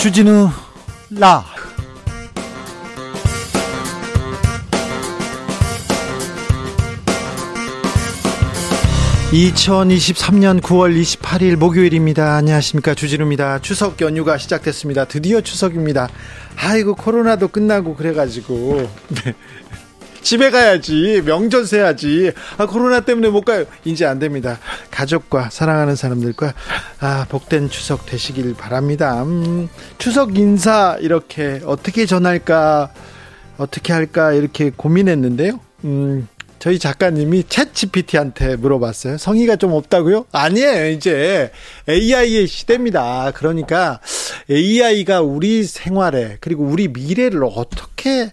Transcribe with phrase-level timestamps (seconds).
[0.00, 0.48] 주진우
[1.10, 1.44] 라.
[9.30, 12.34] (2023년 9월 28일) 목요일입니다.
[12.36, 12.94] 안녕하십니까.
[12.94, 13.58] 주진우입니다.
[13.58, 15.04] 추석 연휴가 시작됐습니다.
[15.04, 16.08] 드디어 추석입니다.
[16.56, 18.88] 아이고 코로나도 끝나고 그래가지고.
[19.22, 19.34] 네.
[20.22, 22.32] 집에 가야지 명절 세야지.
[22.58, 23.64] 아 코로나 때문에 못 가요.
[23.84, 24.58] 이제 안 됩니다.
[24.90, 26.54] 가족과 사랑하는 사람들과
[27.00, 29.22] 아 복된 추석 되시길 바랍니다.
[29.22, 32.90] 음, 추석 인사 이렇게 어떻게 전할까
[33.58, 35.60] 어떻게 할까 이렇게 고민했는데요.
[35.84, 36.28] 음
[36.60, 39.16] 저희 작가님이 챗 GPT한테 물어봤어요.
[39.16, 40.26] 성의가 좀 없다고요?
[40.30, 40.90] 아니에요.
[40.90, 41.50] 이제
[41.88, 43.32] AI의 시대입니다.
[43.34, 44.00] 그러니까
[44.50, 48.30] AI가 우리 생활에 그리고 우리 미래를 어떻게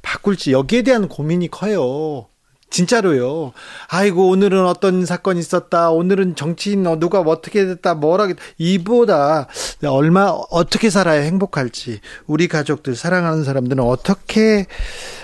[0.00, 2.28] 바꿀지 여기에 대한 고민이 커요.
[2.70, 3.52] 진짜로요.
[3.88, 5.90] 아이고 오늘은 어떤 사건이 있었다.
[5.90, 7.94] 오늘은 정치인 누가 어떻게 됐다.
[7.94, 8.28] 뭐라
[8.58, 9.46] 이보다
[9.84, 14.66] 얼마 어떻게 살아야 행복할지 우리 가족들 사랑하는 사람들은 어떻게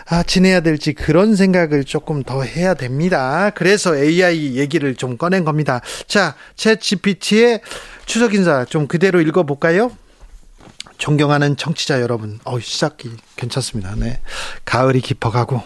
[0.09, 3.51] 아, 지내야 될지 그런 생각을 조금 더 해야 됩니다.
[3.55, 5.81] 그래서 AI 얘기를 좀 꺼낸 겁니다.
[6.07, 7.61] 자, 챗 GPT의
[8.07, 9.91] 추석 인사 좀 그대로 읽어 볼까요?
[10.98, 13.95] 존경하는 청취자 여러분, 어 시작이 괜찮습니다.
[13.97, 14.20] 네.
[14.65, 15.63] 가을이 깊어가고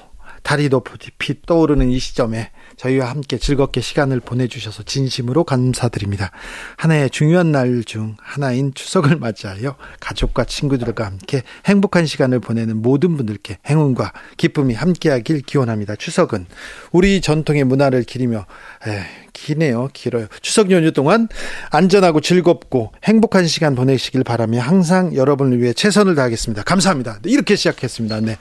[0.47, 6.31] 달이 높이 떠오르는 이 시점에 저희와 함께 즐겁게 시간을 보내주셔서 진심으로 감사드립니다.
[6.77, 13.59] 하나의 중요한 날 중 하나인 추석을 맞이하여 가족과 친구들과 함께 행복한 시간을 보내는 모든 분들께
[13.69, 15.97] 행운과 기쁨이 함께하길 기원합니다.
[15.97, 16.47] 추석은
[16.93, 18.47] 우리 전통의 문화를 기리며
[18.87, 19.89] 에, 기네요.
[19.93, 20.29] 길어요.
[20.43, 21.29] 추석 연휴 동안
[21.71, 26.63] 안전하고 즐겁고 행복한 시간 보내시길 바라며 항상 여러분을 위해 최선을 다하겠습니다.
[26.63, 27.19] 감사합니다.
[27.25, 28.21] 이렇게 시작했습니다.
[28.21, 28.39] 네.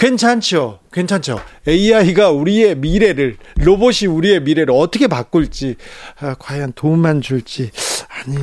[0.00, 0.78] 괜찮죠.
[0.92, 1.38] 괜찮죠.
[1.68, 5.76] AI가 우리의 미래를, 로봇이 우리의 미래를 어떻게 바꿀지,
[6.20, 7.70] 아, 과연 도움만 줄지,
[8.08, 8.36] 아니,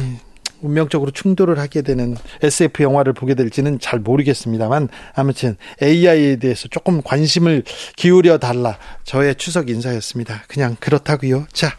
[0.61, 7.63] 운명적으로 충돌을 하게 되는 SF 영화를 보게 될지는 잘 모르겠습니다만, 아무튼 AI에 대해서 조금 관심을
[7.95, 8.77] 기울여 달라.
[9.03, 10.43] 저의 추석 인사였습니다.
[10.47, 11.47] 그냥 그렇다고요.
[11.53, 11.75] 자.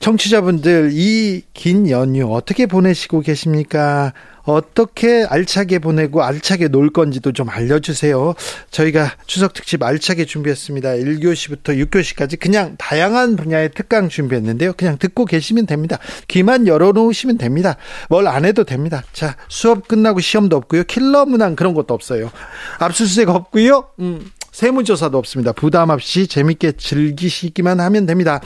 [0.00, 4.14] 청취자분들 이 긴 연휴 어떻게 보내시고 계십니까?
[4.50, 8.34] 어떻게 알차게 보내고 알차게 놀 건지도 좀 알려주세요.
[8.70, 10.90] 저희가 추석 특집 알차게 준비했습니다.
[10.90, 14.72] 1교시부터 6교시까지 그냥 다양한 분야의 특강 준비했는데요.
[14.74, 15.98] 그냥 듣고 계시면 됩니다.
[16.28, 17.76] 귀만 열어놓으시면 됩니다.
[18.08, 19.02] 뭘 안 해도 됩니다.
[19.12, 20.84] 자, 수업 끝나고 시험도 없고요.
[20.84, 22.30] 킬러 문항 그런 것도 없어요.
[22.78, 23.88] 압수수색 없고요.
[23.98, 25.52] 음, 세무조사도 없습니다.
[25.52, 28.42] 부담 없이 재밌게 즐기시기만 하면 됩니다.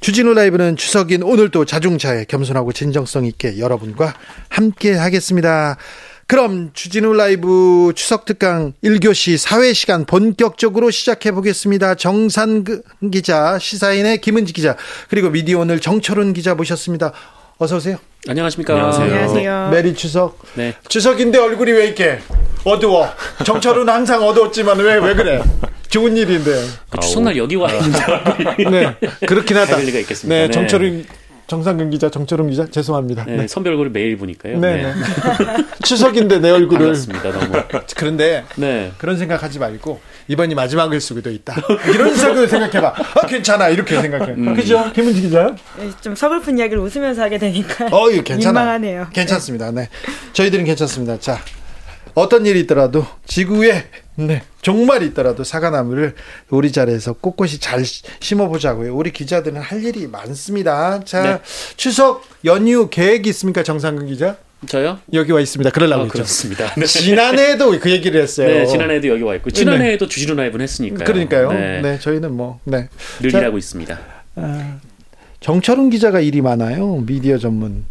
[0.00, 4.14] 주진우 라이브는 추석인 오늘도 자중차에 겸손하고 진정성 있게 여러분과
[4.48, 5.76] 함께 하겠습니다.
[6.28, 11.96] 그럼 주진우 라이브 추석 특강 1교시 사회 시간 본격적으로 시작해 보겠습니다.
[11.96, 12.64] 정상근
[13.12, 14.76] 기자, 시사인의 김은지 기자,
[15.08, 17.12] 그리고 미디어 오늘 정철운 기자 모셨습니다.
[17.58, 17.96] 어서 오세요.
[18.28, 18.74] 안녕하십니까.
[18.74, 19.04] 안녕하세요.
[19.14, 19.68] 안녕하세요.
[19.72, 20.38] merry 추석.
[20.54, 20.74] 네.
[20.88, 22.18] 추석인데 얼굴이 왜 이렇게
[22.64, 23.08] 어두워?
[23.44, 25.42] 정철운 항상 어두웠지만 왜 왜 그래?
[25.88, 26.50] 좋은 일인데.
[26.90, 27.98] 그 추석날 여기 와 있는데.
[28.70, 28.96] 네.
[29.26, 29.78] 그렇긴 하다.
[29.78, 30.34] 리가 있겠습니다.
[30.42, 30.50] 네.
[30.50, 31.06] 정철운
[31.46, 33.24] 정상근 기자, 정철웅 기자, 죄송합니다.
[33.24, 33.46] 네, 네.
[33.48, 34.58] 선배 얼굴을 매일 보니까요.
[34.58, 34.82] 네.
[34.82, 34.94] 네.
[35.84, 36.86] 추석인데 내 얼굴을.
[36.86, 37.62] 반갑습니다, 너무.
[37.96, 38.90] 그런데 네.
[38.98, 41.54] 그런 생각하지 말고 이번이 마지막일 수도 있다.
[41.92, 42.94] 이런 생각을 생각해봐.
[43.14, 44.32] 아, 괜찮아 이렇게 생각해.
[44.32, 44.54] 음.
[44.54, 45.54] 그죠, 김은지 기자요?
[45.78, 47.86] 네, 좀 서글픈 이야기를 웃으면서 하게 되니까.
[47.92, 48.60] 어, 이 괜찮아.
[48.60, 49.08] 민망하네요.
[49.12, 49.70] 괜찮습니다.
[49.70, 49.88] 네,
[50.32, 51.20] 저희들은 괜찮습니다.
[51.20, 51.38] 자,
[52.14, 56.14] 어떤 일이 있더라도 지구에 네, 종말이 있더라도 사과나무를
[56.48, 58.96] 우리 자리에서 꼿꼿이 잘 심어보자고요.
[58.96, 61.04] 우리 기자들은 할 일이 많습니다.
[61.04, 61.38] 자, 네.
[61.76, 64.38] 추석 연휴 계획이 있습니까, 정상근 기자?
[64.66, 64.98] 저요?
[65.12, 65.70] 여기 와 있습니다.
[65.70, 66.72] 그러려고 어, 그렇습니다.
[66.76, 66.86] 네.
[66.86, 68.48] 지난해에도 그 얘기를 했어요.
[68.48, 70.08] 네, 지난해에도 여기 와 있고 지난해에도 네.
[70.08, 71.04] 주진우 라이브는 했으니까요.
[71.04, 71.52] 그러니까요.
[71.52, 72.88] 네, 네 저희는 뭐 네.
[73.20, 73.98] 늘 일하고 있습니다.
[74.36, 74.78] 아,
[75.40, 77.02] 정철훈 기자가 일이 많아요.
[77.06, 77.84] 미디어 전문.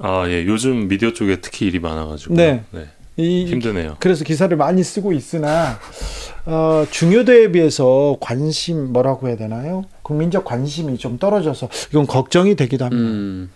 [0.00, 0.44] 아, 예.
[0.46, 2.34] 요즘 미디어 쪽에 특히 일이 많아 가지고.
[2.34, 2.62] 네.
[2.70, 2.86] 네.
[3.16, 3.96] 이, 힘드네요.
[3.98, 5.78] 그래서 기사를 많이 쓰고 있으나
[6.44, 9.84] 어, 중요도에 비해서 관심 뭐라고 해야 되나요?
[10.02, 13.02] 국민적 관심이 좀 떨어져서 이건 걱정이 되기도 합니다.
[13.02, 13.50] 음.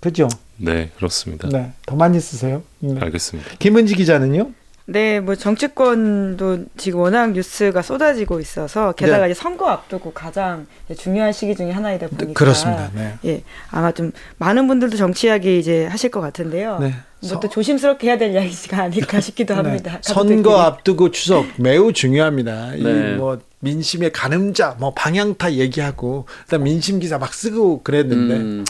[0.00, 0.28] 그죠?
[0.62, 1.48] 네, 그렇습니다.
[1.48, 2.62] 네, 더 많이 쓰세요.
[2.78, 2.98] 네.
[3.00, 3.50] 알겠습니다.
[3.58, 4.52] 김은지 기자는요?
[4.84, 9.32] 네, 뭐 정치권도 지금 워낙 뉴스가 쏟아지고 있어서 게다가 네.
[9.32, 10.66] 이제 선거 앞두고 가장
[10.96, 12.90] 중요한 시기 중에 하나이다 보니까 그렇습니다.
[12.94, 13.14] 네.
[13.24, 16.78] 예, 아마 좀 많은 분들도 정치 이야기 이제 하실 것 같은데요.
[16.80, 16.94] 네.
[17.28, 19.62] 뭐또 조심스럽게 해야 될 이야기가 아닐까 싶기도 네.
[19.62, 19.98] 합니다.
[20.02, 22.74] 선거 앞두고 추석 매우 중요합니다.
[22.74, 23.42] 이뭐 네.
[23.62, 28.64] 민심의 가늠자, 뭐 방향타 얘기하고 그다음 민심 기사 막 쓰고 그랬는데 음.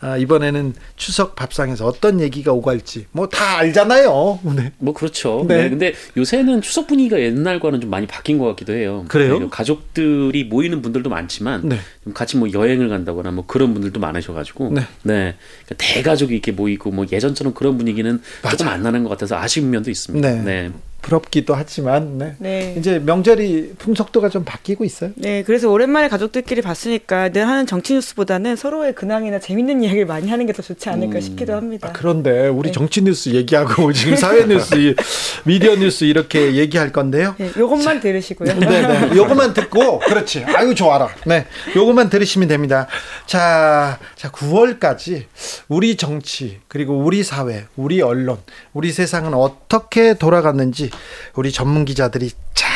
[0.00, 4.40] 아, 이번에는 추석 밥상에서 어떤 얘기가 오갈지 뭐 다 알잖아요.
[4.56, 4.72] 네.
[4.78, 5.44] 뭐 그렇죠.
[5.46, 5.64] 네.
[5.64, 5.70] 네.
[5.70, 9.04] 근데 요새는 추석 분위기가 옛날과는 좀 많이 바뀐 것 같기도 해요.
[9.08, 9.38] 그래요?
[9.38, 11.78] 네, 가족들이 모이는 분들도 많지만 네.
[12.14, 14.80] 같이 뭐 여행을 간다거나 뭐 그런 분들도 많으셔가지고 네.
[15.02, 15.34] 네.
[15.66, 18.56] 그러니까 대가족이 이렇게 모이고 뭐 예전처럼 그런 분위기 분위기는 맞아.
[18.56, 20.42] 조금 안 나는 것 같아서 아쉬운 면도 있습니다.
[20.42, 20.70] 네.
[21.00, 21.08] 네.
[21.08, 22.34] 부럽기도 하지만 네.
[22.38, 22.74] 네.
[22.78, 25.10] 이제 명절이 풍속도가 좀 바뀌고 있어요.
[25.16, 30.44] 네, 그래서 오랜만에 가족들끼리 봤으니까 늘 하는 정치 뉴스보다는 서로의 근황이나 재밌는 이야기를 많이 하는
[30.46, 31.20] 게 더 좋지 않을까 음.
[31.20, 31.88] 싶기도 합니다.
[31.88, 32.72] 아, 그런데 우리 네.
[32.72, 34.94] 정치 뉴스 얘기하고 지금 사회 뉴스,
[35.44, 37.36] 미디어 뉴스 이렇게 얘기할 건데요.
[37.38, 38.54] 네, 요것만 들으시고요.
[38.58, 39.10] 네, 네.
[39.16, 40.44] 요것만 듣고 그렇지.
[40.46, 41.08] 아유 좋아라.
[41.26, 41.46] 네,
[41.76, 42.88] 요것만 들으시면 됩니다.
[43.26, 45.24] 자, 자 9월까지
[45.68, 48.38] 우리 정치 그리고 우리 사회, 우리 언론,
[48.72, 50.87] 우리 세상은 어떻게 돌아갔는지
[51.34, 52.68] 우리 전문 기자들이 잘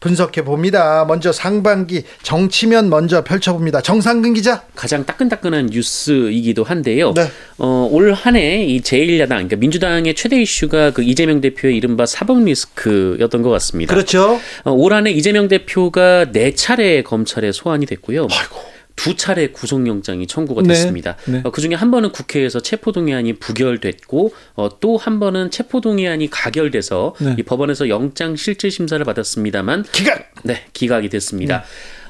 [0.00, 1.04] 분석해 봅니다.
[1.06, 3.82] 먼저 상반기 정치면 먼저 펼쳐봅니다.
[3.82, 4.62] 정상근 기자.
[4.74, 7.12] 가장 따끈따끈한 뉴스이기도 한데요.
[7.14, 7.26] 네.
[7.58, 13.42] 어, 올 한해 이 제1야당, 그러니까 민주당의 최대 이슈가 그 이재명 대표의 이른바 사법 리스크였던
[13.42, 13.92] 것 같습니다.
[13.94, 14.40] 그렇죠.
[14.64, 18.26] 어, 올 한 해 이재명 대표가 네 차례 검찰에 소환이 됐고요.
[18.30, 18.56] 아이고.
[19.02, 20.68] 두 차례 구속영장이 청구가 네.
[20.68, 21.16] 됐습니다.
[21.24, 21.40] 네, 네.
[21.44, 27.34] 어, 그 중에 한 번은 국회에서 체포동의안이 부결됐고 어, 또 한 번은 체포동의안이 가결돼서 네.
[27.38, 30.34] 이 법원에서 영장 실질 심사를 받았습니다만 기각.
[30.42, 31.64] 네, 기각이 됐습니다.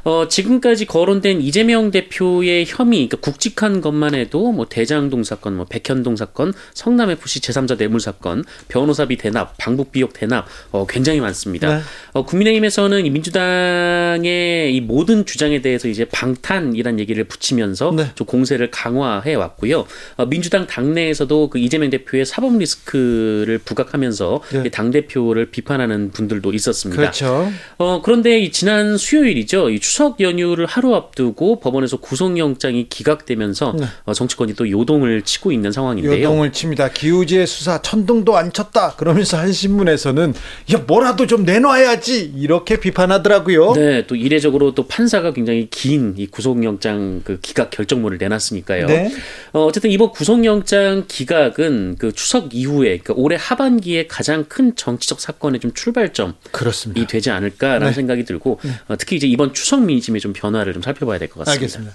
[0.04, 0.10] 네.
[0.10, 6.16] 어, 지금까지 거론된 이재명 대표의 혐의, 그러니까 굵직한 것만 해도 뭐 대장동 사건, 뭐 백현동
[6.16, 11.76] 사건, 성남 FC 제3자 뇌물 사건, 변호사비 대납, 방북 비용 대납, 어, 굉장히 많습니다.
[11.76, 11.82] 네.
[12.12, 18.10] 어, 국민의힘에서는 이 민주당의 이 모든 주장에 대해서 이제 방탄이란 얘기를 붙이면서 네.
[18.14, 19.86] 좀 공세를 강화해 왔고요.
[20.16, 24.70] 어, 민주당 당내에서도 그 이재명 대표의 사법 리스크를 부각하면서 네.
[24.70, 27.00] 당 대표를 비판하는 분들도 있었습니다.
[27.00, 27.50] 그렇죠.
[27.78, 29.70] 어, 그런데 이 지난 수요일이죠.
[29.70, 33.86] 이 추석 연휴를 하루 앞두고 법원에서 구속영장이 기각되면서 네.
[34.04, 36.16] 어, 정치권이 또 요동을 치고 있는 상황인데요.
[36.16, 36.90] 요동을 칩니다.
[36.90, 38.94] 기우제 수사 천둥도 안 쳤다.
[38.96, 40.32] 그러면서 한 신문에서는
[40.74, 43.72] 야 뭐라도 좀 내놔야지 이렇게 비판하더라고요.
[43.72, 48.86] 네, 또 이례적으로 또 판사가 굉장히 긴 이 구속영장 그 기각 결정문을 내놨으니까요.
[48.86, 49.10] 네.
[49.52, 55.58] 어, 어쨌든 이번 구속영장 기각은 그 추석 이후에 그러니까 올해 하반기에 가장 큰 정치적 사건의
[55.58, 57.06] 좀 출발점이 그렇습니다.
[57.08, 57.92] 되지 않을까라는 네.
[57.92, 58.70] 생각이 들고 네.
[58.86, 61.52] 어, 특히 이제 이번 추석 지역 민심의 좀 변화를 좀 살펴봐야 될 것 같습니다.
[61.52, 61.94] 알겠습니다.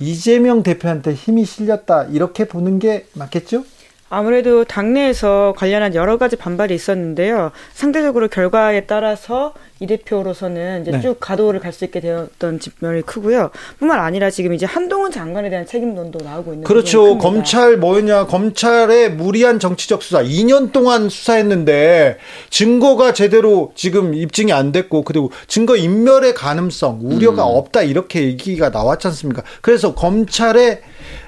[0.00, 3.64] 이재명 대표한테 힘이 실렸다 이렇게 보는 게 맞겠죠?
[4.08, 7.50] 아무래도 당내에서 관련한 여러 가지 반발이 있었는데요.
[7.74, 11.00] 상대적으로 결과에 따라서 이 대표로서는 이제 네.
[11.02, 13.50] 쭉 가도를 갈 수 있게 되었던 측면이 크고요.
[13.78, 17.18] 뿐만 아니라 지금 이제 한동훈 장관에 대한 책임론도 나오고 있는 그렇죠.
[17.18, 22.16] 검찰 뭐냐 검찰의 무리한 정치적 수사 2년 동안 수사했는데
[22.48, 27.56] 증거가 제대로 지금 입증이 안 됐고 그리고 증거 인멸의 가능성 우려가 음.
[27.56, 29.42] 없다 이렇게 얘기가 나왔지 않습니까?
[29.60, 30.80] 그래서 검찰의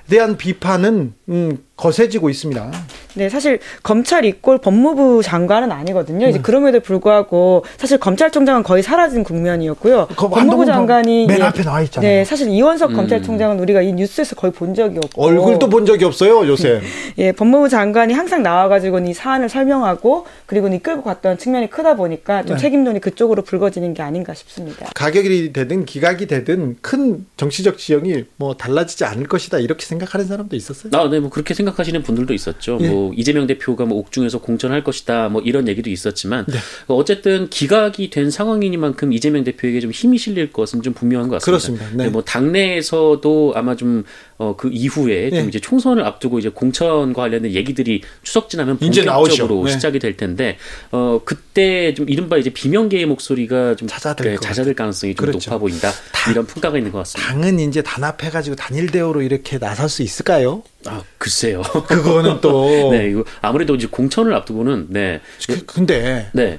[0.08, 2.70] 대한 비판은 음, 거세지고 있습니다.
[3.14, 6.28] 네, 사실 검찰 이꼴 법무부 장관은 아니거든요.
[6.28, 6.42] 이제 네.
[6.42, 10.08] 그럼에도 불구하고 사실 검찰총장은 거의 사라진 국면이었고요.
[10.08, 12.08] 법무부 장관이 맨 앞에 나와 있잖아요.
[12.08, 12.96] 네, 사실 이원석 음.
[12.96, 16.80] 검찰총장은 우리가 이 뉴스에서 거의 본 적이 없고 얼굴도 본 적이 없어요, 요새.
[17.18, 22.56] 예, 법무부 장관이 항상 나와가지고 이 사안을 설명하고 그리고 이끌고 갔던 측면이 크다 보니까 좀
[22.56, 22.62] 네.
[22.62, 24.90] 책임론이 그쪽으로 불거지는 게 아닌가 싶습니다.
[24.94, 30.90] 가격이 되든 기각이 되든 큰 정치적 지형이 뭐 달라지지 않을 것이다 이렇게 생각하는 사람도 있었어요.
[30.94, 32.78] 아, 네, 뭐 그렇게 생각 하시는 분들도 있었죠.
[32.80, 32.88] 예.
[32.88, 36.58] 뭐 이재명 대표가 뭐 옥중에서 공천할 것이다 뭐 이런 얘기도 있었지만 네.
[36.86, 41.74] 어쨌든 기각이 된 상황이니만큼 이재명 대표에게 좀 힘이 실릴 것은 좀 분명한 것 같습니다.
[41.74, 42.04] 그렇습니다.
[42.04, 42.10] 네.
[42.10, 44.04] 뭐 당내에서도 아마 좀
[44.38, 45.48] 어, 그 이후에 좀 네.
[45.48, 49.72] 이제 총선을 앞두고 이제 공천과 관련된 얘기들이 추석 지나면 본격적으로 네.
[49.72, 50.58] 시작이 될 텐데
[50.92, 55.50] 어 그때 좀 이른바 이제 비명계의 목소리가 좀 잦아들, 네, 잦아들 가능성이 좀 그렇죠.
[55.50, 55.90] 높아 보인다.
[56.30, 57.32] 이런 평가가 있는 것 같습니다.
[57.32, 60.62] 당은 이제 단합해가지고 단일 대우로 이렇게 나설 수 있을까요?
[60.86, 61.57] 아 글쎄요.
[61.86, 65.20] 그거는 또 네, 이거 아무래도 이제 공천을 앞두고는 네.
[65.46, 66.58] 그, 근데 네.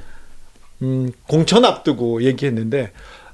[0.81, 2.91] 음, 공천 앞두고 얘기했는데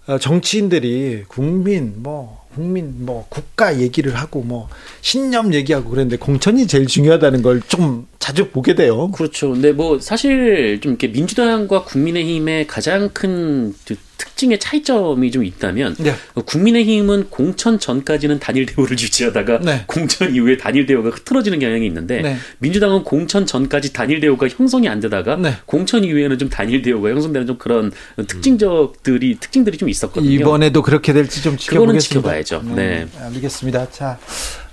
[0.07, 4.69] 어, 정치인들이 국민 뭐 국민 뭐 국가 얘기를 하고 뭐
[5.01, 9.11] 신념 얘기하고 그랬는데 공천이 제일 중요하다는 걸 좀 자주 보게 돼요.
[9.11, 9.51] 그렇죠.
[9.51, 13.71] 근데 뭐 사실 좀 이렇게 민주당과 국민의힘의 가장 큰
[14.17, 16.15] 특징의 차이점이 좀 있다면 네.
[16.33, 19.83] 국민의힘은 공천 전까지는 단일 대우를 유지하다가 네.
[19.85, 22.37] 공천 이후에 단일 대우가 흐트러지는 경향이 있는데 네.
[22.57, 25.57] 민주당은 공천 전까지 단일 대우가 형성이 안 되다가 네.
[25.67, 27.91] 공천 이후에는 좀 단일 대우가 형성되는 좀 그런
[28.27, 30.31] 특징적들이 특징들이 좀 있었거든요.
[30.31, 31.79] 이번에도 그렇게 될지 좀 지켜보겠습니다.
[31.79, 32.75] 그거는 지켜봐야죠.
[32.75, 33.23] 네, 네.
[33.23, 33.91] 알겠습니다.
[33.91, 34.17] 자,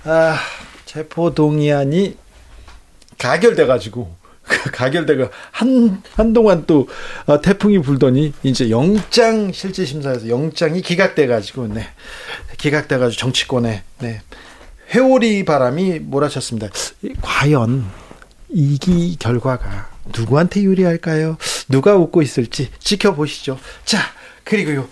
[0.05, 0.39] 아,
[0.85, 2.22] 체포 동의안이
[3.17, 4.15] 가결돼 가지고
[4.73, 6.87] 가결되고 한 한동안 또
[7.25, 11.87] 어, 태풍이 불더니 이제 영장 실질 심사에서 영장이 기각돼 가지고 네.
[12.57, 14.21] 기각돼 가지고 정치권에 네.
[14.93, 16.69] 회오리 바람이 몰아쳤습니다.
[17.21, 17.85] 과연
[18.49, 21.37] 이기 결과가 누구한테 유리할까요?
[21.69, 23.57] 누가 웃고 있을지 지켜보시죠.
[23.85, 23.99] 자,
[24.43, 24.87] 그리고요.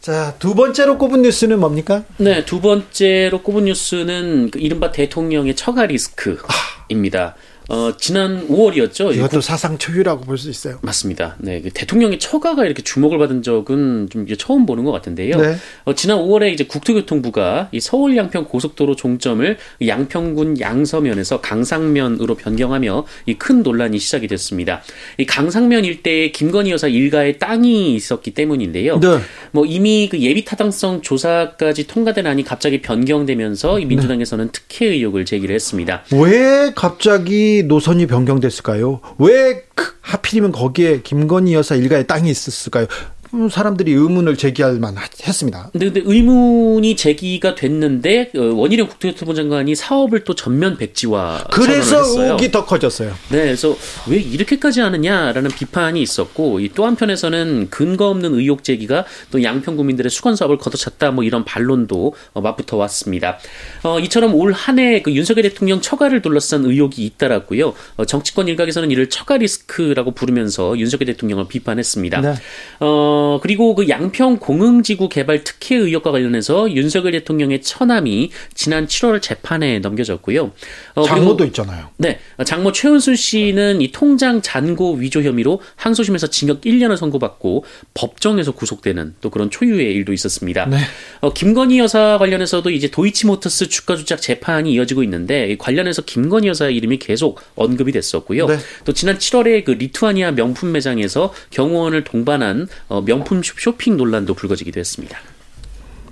[0.00, 2.04] 자, 두 번째로 꼽은 뉴스는 뭡니까?
[2.16, 7.34] 네, 두 번째로 꼽은 뉴스는 그 이른바 대통령의 처가 리스크입니다.
[7.36, 7.53] 아.
[7.68, 9.14] 어, 지난 5월이었죠.
[9.16, 10.78] 이것도 사상 초유라고 볼 수 있어요.
[10.82, 11.36] 맞습니다.
[11.38, 15.36] 네, 그 대통령의 처가가 이렇게 주목을 받은 적은 좀 이제 처음 보는 것 같은데요.
[15.40, 15.56] 네.
[15.84, 19.56] 어, 지난 5월에 이제 국토교통부가 이 서울 양평 고속도로 종점을
[19.86, 24.82] 양평군 양서면에서 강상면으로 변경하며 이 큰 논란이 시작이 됐습니다.
[25.18, 28.98] 이 강상면 일대에 김건희 여사 일가의 땅이 있었기 때문인데요.
[29.00, 29.18] 네.
[29.52, 35.54] 뭐 이미 그 예비 타당성 조사까지 통과된 안이 갑자기 변경되면서 이 민주당에서는 특혜 의혹을 제기를
[35.54, 36.04] 했습니다.
[36.12, 39.00] 왜 갑자기 노선이 변경됐을까요?
[39.18, 39.62] 왜
[40.00, 42.86] 하필이면 거기에 김건희 여사 일가의 땅이 있었을까요?
[43.34, 45.70] 음, 사람들이 의문을 제기할 만했습니다.
[45.72, 52.52] 근데, 근데 의문이 제기가 됐는데 어, 원희룡 국토교통부 장관이 사업을 또 전면 백지화 그래서 의혹이
[52.52, 53.12] 더 커졌어요.
[53.30, 53.76] 네, 그래서
[54.06, 60.36] 왜 이렇게까지 하느냐라는 비판이 있었고 또 한편에서는 근거 없는 의혹 제기가 또 양평 구민들의 수건
[60.36, 63.38] 사업을 걷어찼다 뭐 이런 반론도 어, 맞붙어 왔습니다.
[63.82, 67.74] 어, 이처럼 올 한해 그 윤석열 대통령 처가를 둘러싼 의혹이 잇따랐고요.
[67.96, 72.20] 어, 정치권 일각에서는 이를 처가 리스크라고 부르면서 윤석열 대통령을 비판했습니다.
[72.20, 72.34] 네.
[72.78, 79.22] 어, 어, 그리고 그 양평 공흥지구 개발 특혜 의혹과 관련해서 윤석열 대통령의 처남이 지난 7월
[79.22, 80.52] 재판에 넘겨졌고요.
[80.94, 81.88] 어, 장모도 있잖아요.
[81.96, 82.18] 네.
[82.44, 87.64] 장모 최은순 씨는 이 통장 잔고 위조 혐의로 항소심에서 징역 1년을 선고받고
[87.94, 90.66] 법정에서 구속되는 또 그런 초유의 일도 있었습니다.
[90.66, 90.76] 네.
[91.20, 96.98] 어, 김건희 여사 관련해서도 이제 도이치모터스 주가 조작 재판이 이어지고 있는데 관련해서 김건희 여사 이름이
[96.98, 98.46] 계속 언급이 됐었고요.
[98.46, 98.58] 네.
[98.84, 105.18] 또 지난 7월에 그 리투아니아 명품 매장에서 경호원을 동반한 어, 명품 쇼핑 논란도 불거지기도 했습니다.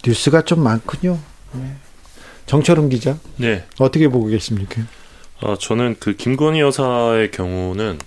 [0.06, 1.18] 뉴스가 좀 많군요.
[1.54, 1.72] 네.
[2.46, 3.18] 정철은 기자.
[3.36, 3.64] 네.
[3.78, 4.82] 어떻게 보고 계십니까?
[5.40, 7.98] 아, 저는 그 김건희 여사의 경우는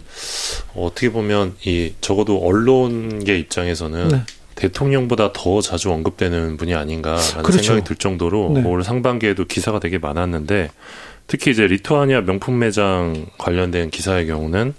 [0.76, 4.24] 어떻게 보면 이 적어도 언론계 입장에서는 네.
[4.56, 7.62] 대통령보다 더 자주 언급되는 분이 아닌가라는 그렇죠.
[7.62, 8.64] 생각이 들 정도로 네.
[8.64, 10.70] 올 상반기에도 기사가 되게 많았는데
[11.28, 14.74] 특히 이제 리투아니아 명품 매장 관련된 기사의 경우는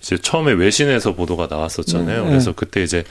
[0.00, 2.24] 이제 처음에 외신에서 보도가 나왔었잖아요.
[2.24, 2.30] 네.
[2.30, 3.04] 그래서 그때 이제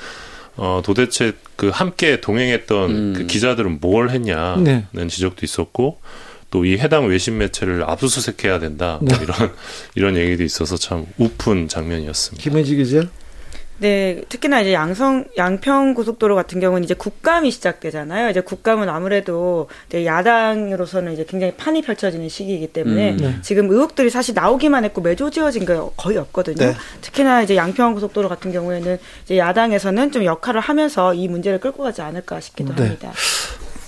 [0.59, 3.13] 어 도대체 그 함께 동행했던 음.
[3.15, 5.07] 그 기자들은 뭘 했냐는 네.
[5.07, 5.99] 지적도 있었고
[6.51, 9.23] 또 이 해당 외신 매체를 압수수색해야 된다 뭐 네.
[9.23, 9.51] 이런
[9.95, 12.43] 이런 얘기도 있어서 참 우픈 장면이었습니다.
[12.43, 13.07] 김혜지 기자.
[13.79, 18.29] 네, 특히나 이제 양성 양평 고속도로 같은 경우는 이제 국감이 시작되잖아요.
[18.29, 23.35] 이제 국감은 아무래도 야당으로서는 이제 굉장히 판이 펼쳐지는 시기이기 때문에 음, 네.
[23.41, 26.57] 지금 의혹들이 사실 나오기만 했고 매조 지어진 게 거의 없거든요.
[26.57, 26.75] 네.
[27.01, 32.01] 특히나 이제 양평 고속도로 같은 경우에는 이제 야당에서는 좀 역할을 하면서 이 문제를 끌고 가지
[32.01, 32.83] 않을까 싶기도 네.
[32.83, 33.13] 합니다.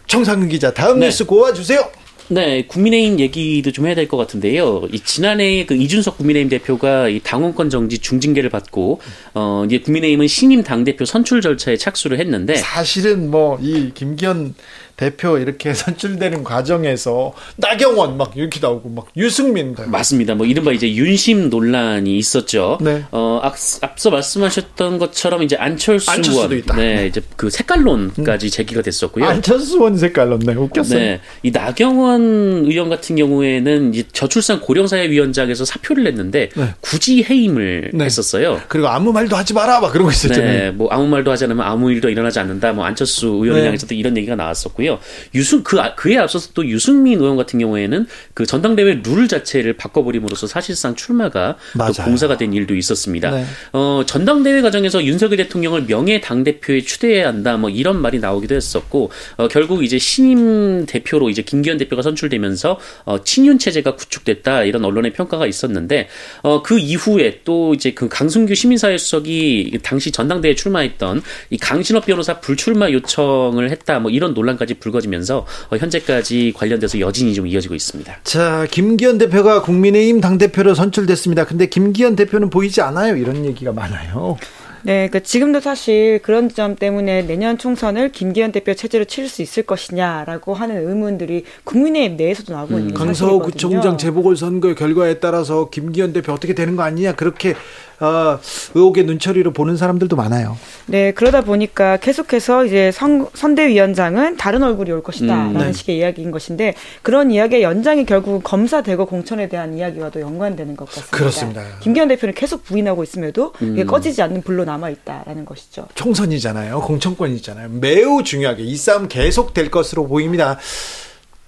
[0.08, 1.08] 청상근 기자 다음 네.
[1.08, 1.90] 뉴스 고와 주세요.
[2.32, 4.88] 네, 국민의힘 얘기도 좀 해야 될 것 같은데요.
[4.92, 9.02] 이 지난해 그 이준석 국민의힘 대표가 이 당원권 정지 중징계를 받고
[9.34, 14.56] 어 이제 국민의힘은 신임 당 대표 선출 절차에 착수를 했는데 사실은 뭐 이 김기현
[14.96, 20.36] 대표 이렇게 선출되는 과정에서 나경원 막 이렇게 나오고 막 유승민 맞습니다.
[20.36, 22.78] 뭐 이른바 이제 윤심 논란이 있었죠.
[22.82, 23.04] 네.
[23.12, 26.76] 어 앞, 서 말씀하셨던 것처럼 이제 안철수 원, 있다.
[26.76, 28.50] 네, 이제 그 색깔론까지 음.
[28.50, 29.26] 제기가 됐었고요.
[29.26, 31.00] 안철수 원 색깔론, 네, 웃겼어요.
[31.00, 36.74] 네, 이 나경원 의원 같은 경우에는 이제 저출산 고령사회위원장에서 사표를 냈는데 네.
[36.82, 38.06] 굳이 해임을 네.
[38.06, 38.62] 했었어요.
[38.68, 40.60] 그리고 아무 말도 하지 마라, 막 그런 거 있었잖아요.
[40.60, 42.74] 네, 뭐 아무 말도 하지 않으면 아무 일도 일어나지 않는다.
[42.74, 43.66] 뭐 안철수 의원을 네.
[43.66, 44.81] 향해서도 이런 얘기가 나왔었고요.
[44.92, 45.00] 있고요.
[45.34, 50.48] 유승 그 아, 그에 앞서서 또 유승민 의원 같은 경우에는 그 전당대회 룰 자체를 바꿔버림으로써
[50.48, 53.32] 사실상 출마가 또 공사가 된 일도 있었습니다.
[53.32, 53.46] 네.
[53.74, 59.12] 어, 전당대회 과정에서 윤석열 대통령을 명예 당 대표에 추대해야 한다 뭐 이런 말이 나오기도 했었고
[59.38, 65.14] 어, 결국 이제 신임 대표로 이제 김기현 대표가 선출되면서 어, 친윤 체제가 구축됐다 이런 언론의
[65.14, 66.08] 평가가 있었는데
[66.42, 72.40] 어, 그 이후에 또 이제 그 강승규 시민사회 수석이 당시 전당대회 출마했던 이 강신업 변호사
[72.40, 78.18] 불출마 요청을 했다 뭐 이런 논란까지 불거지면서 어, 현재까지 관련돼서 여진이 좀 이어지고 있습니다.
[78.24, 81.46] 자, 김기현 대표가 국민의힘 당대표로 선출됐습니다.
[81.46, 83.16] 근데 김기현 대표는 보이지 않아요.
[83.16, 84.38] 이런 얘기가 많아요.
[84.84, 89.64] 네, 그 지금도 사실 그런 점 때문에 내년 총선을 김기현 대표 체제로 치를 수 있을
[89.64, 96.34] 것이냐라고 하는 의문들이 국민의힘 내에서도 나오고 있는 음, 강서구 구청장 재보궐선거 결과에 따라서 김기현 대표
[96.34, 97.56] 어떻게 되는 거 아니냐 그렇게
[98.02, 98.40] 어,
[98.74, 100.58] 의혹의 눈초리로 보는 사람들도 많아요.
[100.88, 105.72] 네, 그러다 보니까 계속해서 이제 선, 선대위원장은 다른 얼굴이 올 것이다라는 음, 네.
[105.72, 106.74] 식의 이야기인 것인데
[107.04, 111.16] 그런 이야기의 연장이 결국 검사 대거 공천에 대한 이야기와도 연관되는 것 같습니다.
[111.16, 111.62] 그렇습니다.
[111.82, 113.74] 김기현 대표는 계속 부인하고 있음에도 음.
[113.74, 115.88] 이게 꺼지지 않는 불로 남아 있다라는 것이죠.
[115.96, 116.82] 총선이잖아요.
[116.82, 117.70] 공천권이잖아요.
[117.70, 120.58] 매우 중요하게 이 싸움 계속 될 것으로 보입니다.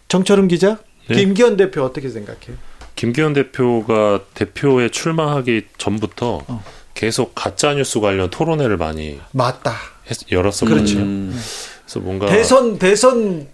[0.09, 1.15] 정철은 기자, 네.
[1.15, 2.57] 김기현 대표 어떻게 생각해요?
[2.95, 6.63] 김기현 대표가 대표에 출마하기 전부터 어.
[6.93, 9.73] 계속 가짜 뉴스 관련 토론회를 많이 맞다
[10.09, 10.75] 했, 열었었거든요.
[10.75, 10.97] 그렇죠.
[10.99, 11.41] 음.
[11.85, 13.47] 그래서 뭔가 대선 대선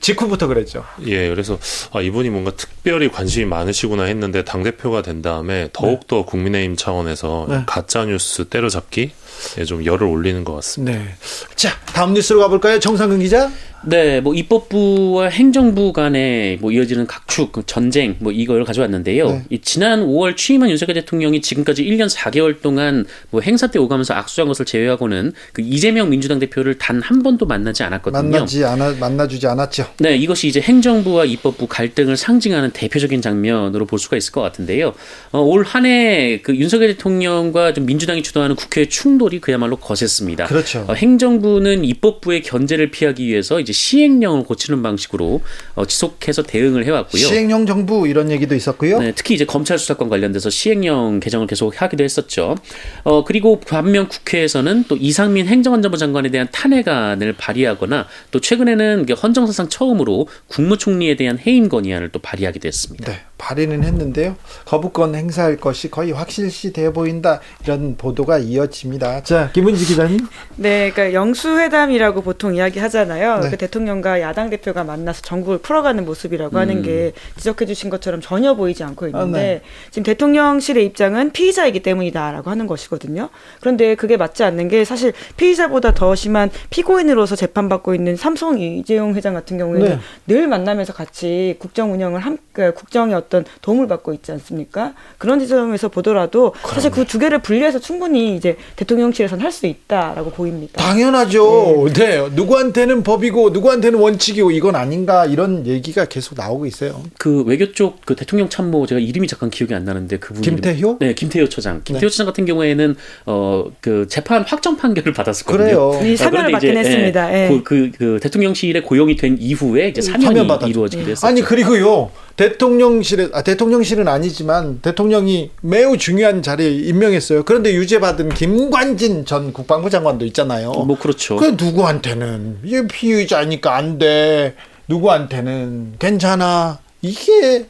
[0.00, 0.84] 직후부터 그랬죠.
[1.06, 1.58] 예, 그래서
[1.92, 7.46] 아, 이분이 뭔가 특별히 관심이 많으시구나 했는데 당 대표가 된 다음에 더욱 더 국민의힘 차원에서
[7.48, 7.62] 네.
[7.66, 9.10] 가짜 뉴스 때려잡기
[9.58, 10.98] 예, 좀 열을 올리는 것 같습니다.
[10.98, 11.14] 네.
[11.54, 13.50] 자, 다음 뉴스로 가볼까요, 정상근 기자?
[13.86, 19.30] 네, 뭐 입법부와 행정부 간에 뭐 이어지는 각축, 그 전쟁 뭐 이걸 가져왔는데요.
[19.30, 19.42] 네.
[19.50, 24.48] 이 지난 5월 취임한 윤석열 대통령이 지금까지 1년 4개월 동안 뭐 행사 때 오가면서 악수한
[24.48, 28.20] 것을 제외하고는 그 이재명 민주당 대표를 단 한 번도 만나지 않았거든요.
[28.22, 29.86] 만나지 않아 만나주지 않았죠.
[30.00, 34.94] 네, 이것이 이제 행정부와 입법부 갈등을 상징하는 대표적인 장면으로 볼 수가 있을 것 같은데요.
[35.30, 40.46] 어, 올 한 해 그 윤석열 대통령과 좀 민주당이 주도하는 국회 충돌이 그야말로 거셌습니다.
[40.46, 40.84] 그렇죠.
[40.88, 45.42] 어, 행정부는 입법부의 견제를 피하기 위해서 이제 시행령을 고치는 방식으로
[45.74, 47.22] 어, 지속해서 대응을 해왔고요.
[47.22, 48.98] 시행령 정부 이런 얘기도 있었고요.
[48.98, 52.56] 네, 특히 이제 검찰 수사권 관련돼서 시행령 개정을 계속 하기도 했었죠.
[53.04, 60.28] 어, 그리고 반면 국회에서는 또 이상민 행정안전부 장관에 대한 탄핵안을 발의하거나 또 최근에는 헌정사상 처음으로
[60.48, 63.12] 국무총리에 대한 해임 건의안을 또 발의하기도 했습니다.
[63.12, 63.20] 네.
[63.38, 64.36] 발의는 했는데요.
[64.66, 69.22] 거부권 행사할 것이 거의 확실시 돼 보인다 이런 보도가 이어집니다.
[69.22, 70.18] 자, 김은지 기자님.
[70.56, 73.40] 네, 그러니까 영수회담이라고 보통 이야기하잖아요.
[73.40, 73.50] 네.
[73.50, 76.60] 그 대통령과 야당 대표가 만나서 전국을 풀어가는 모습이라고 음.
[76.60, 79.62] 하는 게 지적해주신 것처럼 전혀 보이지 않고 있는데 아, 네.
[79.90, 83.28] 지금 대통령실의 입장은 피의자이기 때문이다라고 하는 것이거든요.
[83.60, 89.34] 그런데 그게 맞지 않는 게 사실 피의자보다 더 심한 피고인으로서 재판받고 있는 삼성 이재용 회장
[89.34, 89.98] 같은 경우에는 네.
[90.26, 93.27] 늘 만나면서 같이 국정 운영을 함, 그 국정의 어떤
[93.62, 94.94] 도움을 받고 있지 않습니까?
[95.18, 96.74] 그런 지점에서 보더라도 그러네.
[96.74, 100.80] 사실 그 두 개를 분리해서 충분히 이제 대통령실에서는 할 수 있다라고 보입니다.
[100.80, 101.88] 당연하죠.
[101.94, 102.18] 네.
[102.20, 102.28] 네.
[102.34, 107.02] 누구한테는 법이고 누구한테는 원칙이고 이건 아닌가 이런 얘기가 계속 나오고 있어요.
[107.18, 110.96] 그 외교 쪽 그 대통령 참모 제가 이름이 잠깐 기억이 안 나는데 그분 김태효?
[111.00, 111.80] 네, 김태효 처장.
[111.84, 112.10] 김태효 네.
[112.10, 115.90] 처장 같은 경우에는 어 그 재판 확정 판결을 받았었거든요.
[115.90, 116.00] 그래요.
[116.10, 117.34] 이 사면을 받긴 이제, 했습니다.
[117.34, 117.48] 예.
[117.48, 121.26] 그, 그, 그, 대통령실에 고용이 된 이후에 이제 사면이 사면 이루어지게 됐었죠.
[121.26, 122.10] 아니 그리고요.
[122.38, 127.42] 대통령실에 아, 대통령실은 아니지만 대통령이 매우 중요한 자리에 임명했어요.
[127.42, 130.70] 그런데 유죄받은 김관진 전 국방부 장관도 있잖아요.
[130.70, 131.36] 뭐 그렇죠.
[131.36, 134.54] 그 누구한테는 이게 피의자니까 안 돼.
[134.86, 136.78] 누구한테는 괜찮아.
[137.02, 137.66] 이게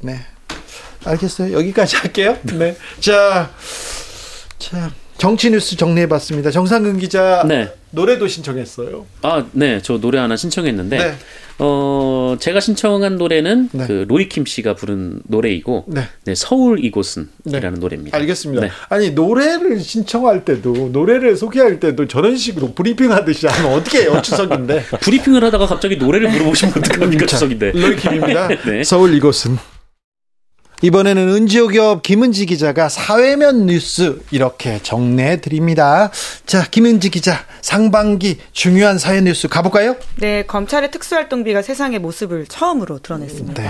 [0.00, 0.18] 네.
[1.04, 1.56] 알겠어요.
[1.56, 2.36] 여기까지 할게요.
[2.42, 2.76] 네.
[2.98, 3.50] 자.
[4.58, 6.50] 자, 정치 뉴스 정리해 봤습니다.
[6.50, 7.72] 정상근 기자 네.
[7.90, 9.06] 노래도 신청했어요.
[9.22, 9.80] 아, 네.
[9.80, 11.16] 저 노래 하나 신청했는데 네.
[11.58, 13.86] 어, 제가 신청한 노래는 네.
[13.86, 16.02] 그 로이킴 씨가 부른 노래이고 네.
[16.24, 17.80] 네 서울 이곳은이라는 네.
[17.80, 18.16] 노래입니다.
[18.18, 18.62] 알겠습니다.
[18.62, 18.70] 네.
[18.88, 24.84] 아니 노래를 신청할 때도 노래를 소개할 때도 저런 식으로 브리핑 하듯이 하면 어떻게 해요, 추석인데.
[25.00, 27.72] 브리핑을 하다가 갑자기 노래를 물어보시면 어떡합니까, 추석인데.
[27.72, 28.48] 로이킴입니다.
[28.66, 28.84] 네.
[28.84, 29.56] 서울 이곳은
[30.82, 36.10] 이번에는 은지옥엽 김은지 기자가 사회면 뉴스 이렇게 정리해 드립니다.
[36.44, 39.94] 자, 김은지 기자, 상반기 중요한 사회 뉴스 가볼까요?
[40.18, 43.62] 네, 검찰의 특수활동비가 세상의 모습을 처음으로 드러냈습니다.
[43.62, 43.68] 네.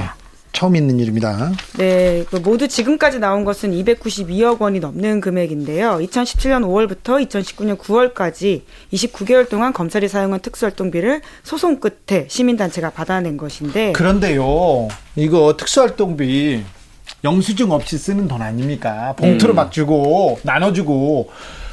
[0.52, 1.52] 처음 있는 일입니다.
[1.78, 5.98] 네, 그 모두 지금까지 나온 것은 292억 원이 넘는 금액인데요.
[6.02, 13.92] 2017년 5월부터 2019년 9월까지 29개월 동안 검찰이 사용한 특수활동비를 소송 끝에 시민단체가 받아낸 것인데.
[13.92, 16.62] 그런데요, 이거 특수활동비
[17.24, 19.14] 영수증 없이 쓰는 돈 아닙니까?
[19.16, 19.56] 봉투로 음.
[19.56, 21.30] 막 주고 나눠주고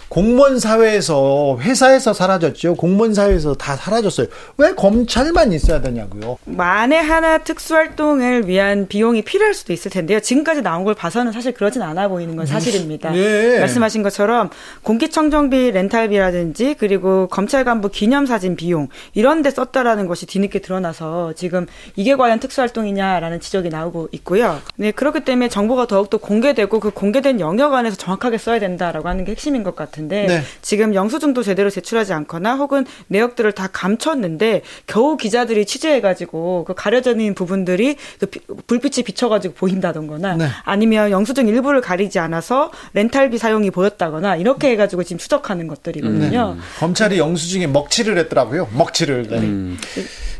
[0.09, 2.75] 공무원 사회에서 회사에서 사라졌죠.
[2.75, 4.25] 공무원 사회에서 다 사라졌어요.
[4.57, 6.39] 왜 검찰만 있어야 되냐고요.
[6.45, 10.19] 만에 하나 특수활동을 위한 비용이 필요할 수도 있을 텐데요.
[10.19, 13.11] 지금까지 나온 걸 봐서는 사실 그러진 않아 보이는 건 사실입니다.
[13.13, 13.59] 네.
[13.59, 14.49] 말씀하신 것처럼
[14.81, 22.15] 공기청정비 렌탈비라든지 그리고 검찰 간부 기념사진 비용 이런 데 썼다라는 것이 뒤늦게 드러나서 지금 이게
[22.15, 24.59] 과연 특수활동이냐라는 지적이 나오고 있고요.
[24.75, 29.33] 네, 그렇기 때문에 정보가 더욱더 공개되고 그 공개된 영역 안에서 정확하게 써야 된다라고 하는 게
[29.33, 29.98] 핵심인 것 같아요.
[29.99, 30.41] 같은데 네.
[30.61, 37.35] 지금 영수증도 제대로 제출하지 않거나 혹은 내역들을 다 감췄는데 겨우 기자들이 취재해가지고 그 가려져 있는
[37.35, 40.47] 부분들이 그 비, 불빛이 비쳐가지고 보인다던거나 네.
[40.63, 46.55] 아니면 영수증 일부를 가리지 않아서 렌탈비 사용이 보였다거나 이렇게 해가지고 지금 추적하는 것들이거든요.
[46.57, 46.61] 음.
[46.79, 48.69] 검찰이 영수증에 먹칠을 했더라고요.
[48.73, 49.27] 먹칠을.
[49.27, 49.37] 네.
[49.39, 49.77] 음.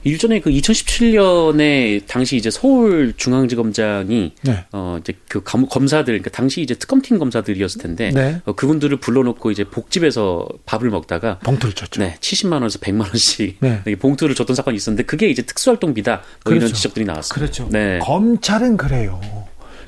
[0.04, 4.66] 일전에 그 2017년에 당시 이제 서울중앙지검장이 네.
[4.72, 8.42] 어 이제 그 검사들 그러니까 당시 이제 특검팀 검사들이었을 텐데 네.
[8.46, 12.02] 어, 그분들을 불러놓고 이제 복집에서 밥을 먹다가 봉투를 줬죠.
[12.02, 13.82] 네, 70만 원에서 100만 원씩 네.
[14.00, 16.66] 봉투를 줬던 사건이 있었는데 그게 이제 특수활동비다 뭐 그렇죠.
[16.66, 17.34] 이런 지적들이 나왔어요.
[17.34, 17.68] 그렇죠.
[17.72, 18.00] 네.
[18.02, 19.20] 검찰은 그래요.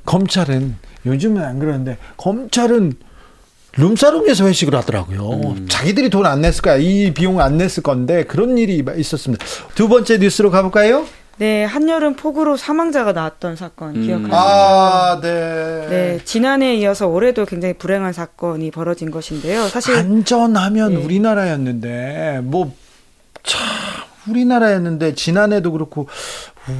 [0.06, 2.94] 검찰은 요즘은 안 그러는데 검찰은
[3.78, 5.30] 룸사롱에서 회식을 하더라고요.
[5.56, 5.68] 음.
[5.70, 6.76] 자기들이 돈 안 냈을 거야.
[6.76, 9.46] 이 비용 안 냈을 건데 그런 일이 있었습니다.
[9.76, 11.06] 두 번째 뉴스로 가볼까요?
[11.42, 14.06] 네, 한여름 폭우로 사망자가 나왔던 사건 음.
[14.06, 14.36] 기억하시죠?
[14.36, 15.88] 아, 네.
[15.90, 19.68] 네, 지난해에 이어서 올해도 굉장히 불행한 사건이 벌어진 것인데요.
[19.68, 21.04] 사실 안전하면 네.
[21.04, 22.72] 우리나라였는데 뭐
[23.44, 23.62] 참
[24.28, 26.08] 우리나라였는데 지난해도 그렇고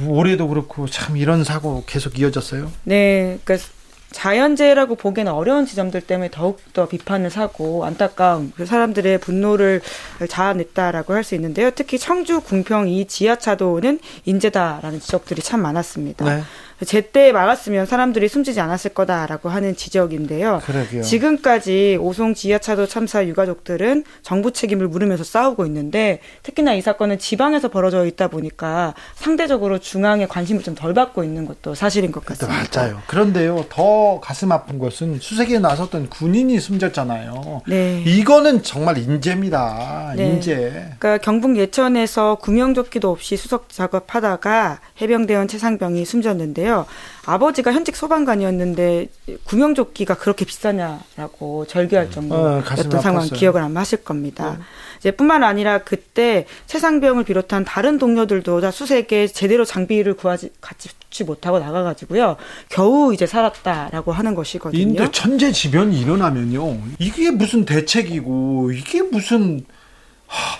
[0.06, 2.70] 올해도 그렇고 참 이런 사고 계속 이어졌어요.
[2.84, 3.66] 네, 그러니까
[4.12, 9.80] 자연재해라고 보기에는 어려운 지점들 때문에 더욱더 비판을 사고 안타까운 그 사람들의 분노를
[10.28, 11.70] 자아냈다라고 할 수 있는데요.
[11.70, 16.24] 특히 청주 궁평 이 지하차도는 인재다라는 지적들이 참 많았습니다.
[16.24, 16.42] 네.
[16.84, 20.60] 제때 막았으면 사람들이 숨지지 않았을 거다라고 하는 지적인데요.
[20.64, 21.02] 그러게요.
[21.02, 28.04] 지금까지 오송 지하차도 참사 유가족들은 정부 책임을 물으면서 싸우고 있는데 특히나 이 사건은 지방에서 벌어져
[28.04, 32.80] 있다 보니까 상대적으로 중앙에 관심을 좀 덜 받고 있는 것도 사실인 것 같습니다.
[32.82, 33.00] 맞아요.
[33.06, 37.62] 그런데요, 더 가슴 아픈 것은 수색에 나섰던 군인이 숨졌잖아요.
[37.68, 38.02] 네.
[38.04, 40.14] 이거는 정말 인재입니다.
[40.16, 40.26] 네.
[40.26, 40.70] 인재.
[40.98, 46.71] 그러니까 경북 예천에서 구명조끼도 없이 수석 작업하다가 해병대원 최상병이 숨졌는데요.
[46.72, 46.86] 있는데요.
[47.24, 49.06] 아버지가 현직 소방관이었는데
[49.44, 52.10] 구명조끼가 그렇게 비싸냐라고 절규할 음.
[52.10, 54.56] 정도였던 어, 상황 기억을 아마 하실 겁니다.
[54.58, 54.64] 네.
[54.98, 60.88] 이제 뿐만 아니라 그때 최상병을 비롯한 다른 동료들도 다 수색에 제대로 장비를 구하지 갖지
[61.24, 62.36] 못하고 나가가지고요
[62.68, 64.80] 겨우 이제 살았다라고 하는 것이거든요.
[64.80, 69.64] 인데 천재지변이 일어나면요 이게 무슨 대책이고 이게 무슨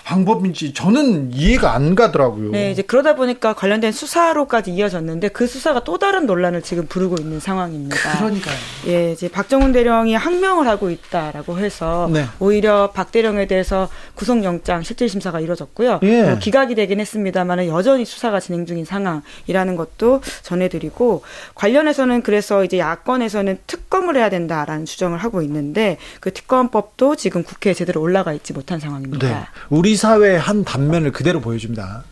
[0.03, 2.51] 방법인지 저는 이해가 안 가더라고요.
[2.51, 7.39] 네, 이제 그러다 보니까 관련된 수사로까지 이어졌는데 그 수사가 또 다른 논란을 지금 부르고 있는
[7.39, 7.95] 상황입니다.
[8.17, 8.55] 그러니까요.
[8.87, 12.25] 예, 이제 박정훈 대령이 항명을 하고 있다라고 해서 네.
[12.39, 15.99] 오히려 박 대령에 대해서 구속영장 실질 심사가 이뤄졌고요.
[16.03, 16.23] 예.
[16.23, 21.23] 뭐 기각이 되긴 했습니다만 여전히 수사가 진행 중인 상황이라는 것도 전해드리고
[21.55, 28.01] 관련해서는 그래서 이제 야권에서는 특검을 해야 된다라는 주장을 하고 있는데 그 특검법도 지금 국회에 제대로
[28.01, 29.27] 올라가 있지 못한 상황입니다.
[29.27, 29.45] 네.
[29.69, 32.03] 우리 사회의 한 단면을 그대로 보여줍니다.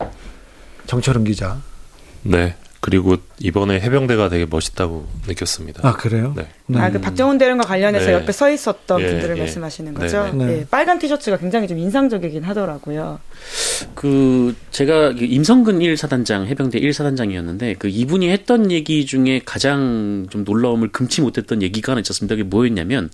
[0.86, 1.58] 정철은 기자.
[2.22, 2.56] 네.
[2.82, 5.88] 그리고 이번에 해병대가 되게 멋있다고 느꼈습니다.
[5.88, 6.34] 아 그래요?
[6.36, 6.48] 네.
[6.66, 6.76] 음.
[6.76, 8.12] 아그 박정훈 대령과 관련해서 네.
[8.14, 9.40] 옆에 서 있었던 예, 분들을 예.
[9.42, 10.24] 말씀하시는 거죠.
[10.24, 10.46] 네, 네.
[10.46, 10.66] 네.
[10.68, 13.20] 빨간 티셔츠가 굉장히 좀 인상적이긴 하더라고요.
[13.94, 20.90] 그 제가 그 임성근 1사단장 해병대 1사단장이었는데 그 이분이 했던 얘기 중에 가장 좀 놀라움을
[20.90, 22.34] 금치 못했던 얘기가 하나 있었습니다.
[22.34, 23.10] 그게 뭐였냐면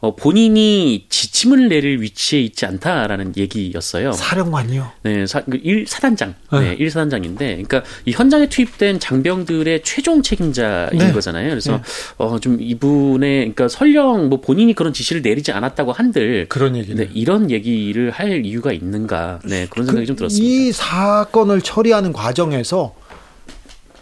[0.00, 4.12] 어, 본인이 지침을 내릴 위치에 있지 않다라는 얘기였어요.
[4.12, 4.90] 사령관이요?
[5.02, 6.34] 네, 사, 그 1, 사단장.
[6.52, 11.12] 네, 1사단장인데, 그러니까 이 현장에 투입된 장병들의 최종 책임자인 네.
[11.12, 11.50] 거잖아요.
[11.50, 11.82] 그래서, 네.
[12.16, 16.46] 어, 좀 이분의, 그러니까 설령 뭐 본인이 그런 지시를 내리지 않았다고 한들.
[16.48, 19.40] 그런 얘기 네, 이런 얘기를 할 이유가 있는가.
[19.44, 20.46] 네, 그런 생각이 그, 좀 들었습니다.
[20.46, 22.94] 이 사건을 처리하는 과정에서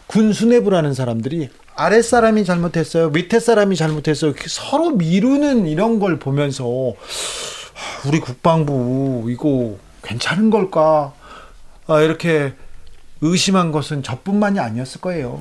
[0.07, 1.49] 군 수뇌부라는 사람들이
[1.79, 3.11] 아랫사람이 잘못했어요.
[3.11, 4.35] 밑에 사람이 잘못했어요.
[4.49, 6.67] 서로 미루는 이런 걸 보면서
[8.05, 11.15] 우리 국방부 이거 괜찮은 걸까?
[11.87, 12.53] 아, 이렇게
[13.21, 15.41] 의심한 것은 저뿐만이 아니었을 거예요.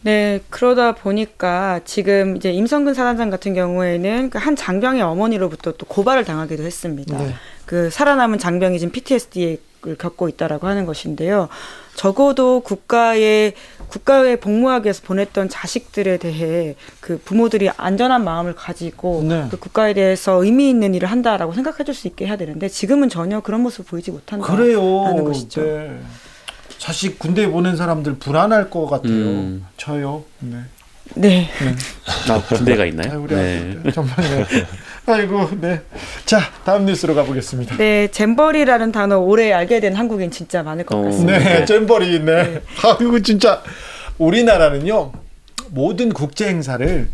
[0.00, 6.62] 네, 그러다 보니까 지금 이제 임성근 사단장 같은 경우에는 그한 장병의 어머니로부터 또 고발을 당하기도
[6.62, 7.18] 했습니다.
[7.18, 7.34] 네.
[7.66, 11.48] 그 살아남은 장병이 지금 PTSD 를 겪고 있다라고 하는 것인데요.
[11.94, 13.52] 적어도 국가의
[13.88, 19.46] 국가에 복무하기 위해서 보냈던 자식들에 대해 그 부모들이 안전한 마음을 가지고 네.
[19.50, 23.40] 그 국가에 대해서 의미 있는 일을 한다라고 생각해 줄 수 있게 해야 되는데 지금은 전혀
[23.40, 25.62] 그런 모습 보이지 못한다는 것이죠.
[25.62, 26.00] 네.
[26.78, 29.12] 자식 군대 보낸 사람들 불안할 것 같아요.
[29.12, 29.66] 음.
[29.76, 30.24] 저요.
[30.40, 30.58] 네.
[31.14, 31.48] 네.
[31.60, 31.76] 네.
[32.32, 33.12] 아, 군대가 있나요?
[33.12, 33.78] 아, 우리 네.
[33.94, 34.66] 정말 네.
[35.06, 35.82] 아이고, 네.
[36.24, 37.76] 자, 다음 뉴스로 가보겠습니다.
[37.76, 41.02] 네, 잼버리라는 단어 올해 알게 된 한국인 진짜 많을 것 어.
[41.02, 41.38] 같습니다.
[41.38, 42.24] 네, 잼버리, 네.
[42.24, 42.62] 네.
[42.82, 43.62] 아이고, 진짜.
[44.16, 45.12] 우리나라는요,
[45.70, 47.08] 모든 국제 행사를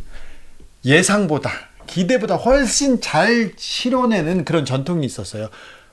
[0.84, 1.50] 예상보다,
[1.86, 5.48] 기대보다 훨씬 잘 치러내는 그런 전통이 있었어요.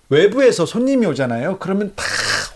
[0.10, 1.58] 외부에서 손님이 오잖아요.
[1.60, 2.04] 그러면 다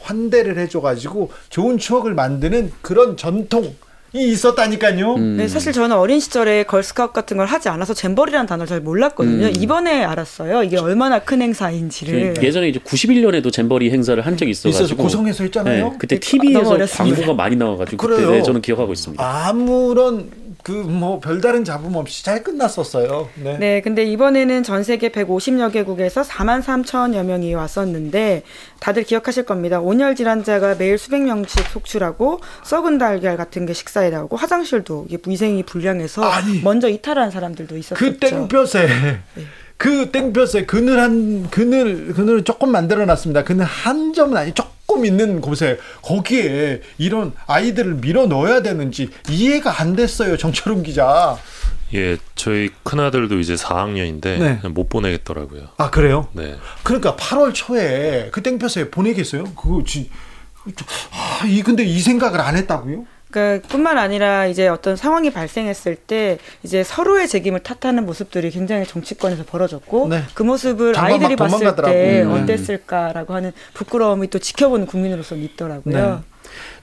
[0.02, 3.76] 환대를 해줘가지고 좋은 추억을 만드는 그런 전통,
[4.14, 5.16] 이 있었다니까요.
[5.16, 5.38] 음.
[5.38, 9.48] 네, 사실 저는 어린 시절에 걸스카웃 같은 걸 하지 않아서 잼버리라는 단어를 잘 몰랐거든요.
[9.48, 9.54] 음.
[9.58, 10.64] 이번에 알았어요.
[10.64, 12.34] 이게 얼마나 큰 행사인지를.
[12.34, 14.84] 그 예전에 이제 91년에도 잼버리 행사를 한 적이 있어가지고.
[14.84, 15.90] 있어서 고성에서 했잖아요.
[15.92, 19.24] 네, 그때 TV에서 광고가 많이 나와가지고 그때 네, 저는 기억하고 있습니다.
[19.48, 20.30] 아무런
[20.64, 23.30] 그 뭐 별다른 잡음 없이 잘 끝났었어요.
[23.36, 23.58] 네.
[23.58, 28.44] 네, 근데 이번에는 전 세계 150여 개국에서 4만 3천여 명이 왔었는데
[28.80, 29.80] 다들 기억하실 겁니다.
[29.80, 36.24] 온열 질환자가 매일 수백 명씩 속출하고 썩은 달걀 같은 게 식사에 나오고 화장실도 위생이 불량해서
[36.24, 37.96] 아니, 먼저 이탈한 사람들도 있었죠.
[37.96, 39.20] 그 땡볕에 네.
[39.78, 43.44] 그 땡볕에 그늘 한 그늘 그늘을 조금 만들어 놨습니다.
[43.44, 49.80] 그늘 한 점은 아니 조금 조금 있는 곳에 거기에 이런 아이들을 밀어 넣어야 되는지 이해가
[49.82, 50.36] 안 됐어요.
[50.36, 51.38] 정철웅 기자.
[51.94, 54.60] 예, 저희 큰아들도 이제 4학년인데 네.
[54.70, 55.70] 못 보내겠더라고요.
[55.78, 56.28] 아, 그래요?
[56.34, 56.58] 네.
[56.84, 59.46] 그러니까 8월 초에 그 땡볕에 보내겠어요?
[59.56, 60.10] 그거 지
[61.12, 63.06] 아, 이 근데 이 생각을 안 했다고요?
[63.32, 69.46] 그러니까 뿐만 아니라 이제 어떤 상황이 발생했을 때 이제 서로의 책임을 탓하는 모습들이 굉장히 정치권에서
[69.46, 70.24] 벌어졌고 네.
[70.34, 72.32] 그 모습을 아이들이 봤을 때 음.
[72.34, 76.24] 어땠을까라고 하는 부끄러움이 또 지켜보는 국민으로서 있더라고요.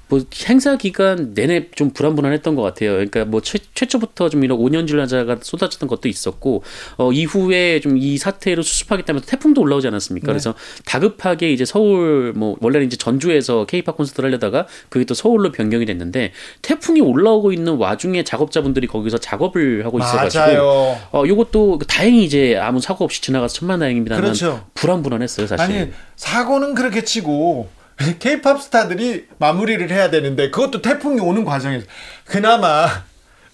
[0.08, 0.16] 네.
[0.16, 2.92] 뭐 행사 기간 내내 좀 불안불안했던 것 같아요.
[2.92, 6.62] 그러니까 뭐 최, 최초부터 좀 이런 5년 질환자가 쏟아졌던 것도 있었고
[6.96, 10.26] 어 이후에 좀 이 사태를 수습하겠다면서 태풍도 올라오지 않았습니까?
[10.28, 10.32] 네.
[10.32, 15.84] 그래서 다급하게 이제 서울 뭐 원래는 이제 전주에서 케이팝 콘서트를 하려다가 그게 또 서울로 변경이
[15.84, 20.96] 됐는데 태풍이 올라오고 있는 와중에 작업자분들이 거기서 작업을 하고 있어가지고 맞아요.
[21.12, 24.64] 어 요것도 다행히 이제 아무 사고 없이 지나가서 천만다행입니다만 그렇죠.
[24.74, 25.76] 불안불안했어요 사실.
[25.76, 27.68] 아니 사고는 그렇게 치고
[28.18, 31.86] 케이팝 스타들이 마무리를 해야 되는데 그것도 태풍이 오는 과정에서
[32.24, 32.86] 그나마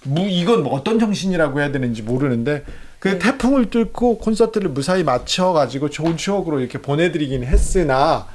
[0.02, 2.64] 무 이건 뭐 어떤 정신이라고 해야 되는지 모르는데
[2.98, 3.18] 그 네.
[3.18, 8.26] 태풍을 뚫고 콘서트를 무사히 마쳐 가지고 좋은 추억으로 이렇게 보내드리긴 했으나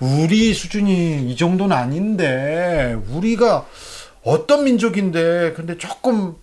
[0.00, 3.66] 우리 수준이 이 정도는 아닌데 우리가
[4.22, 6.34] 어떤 민족인데 근데 조금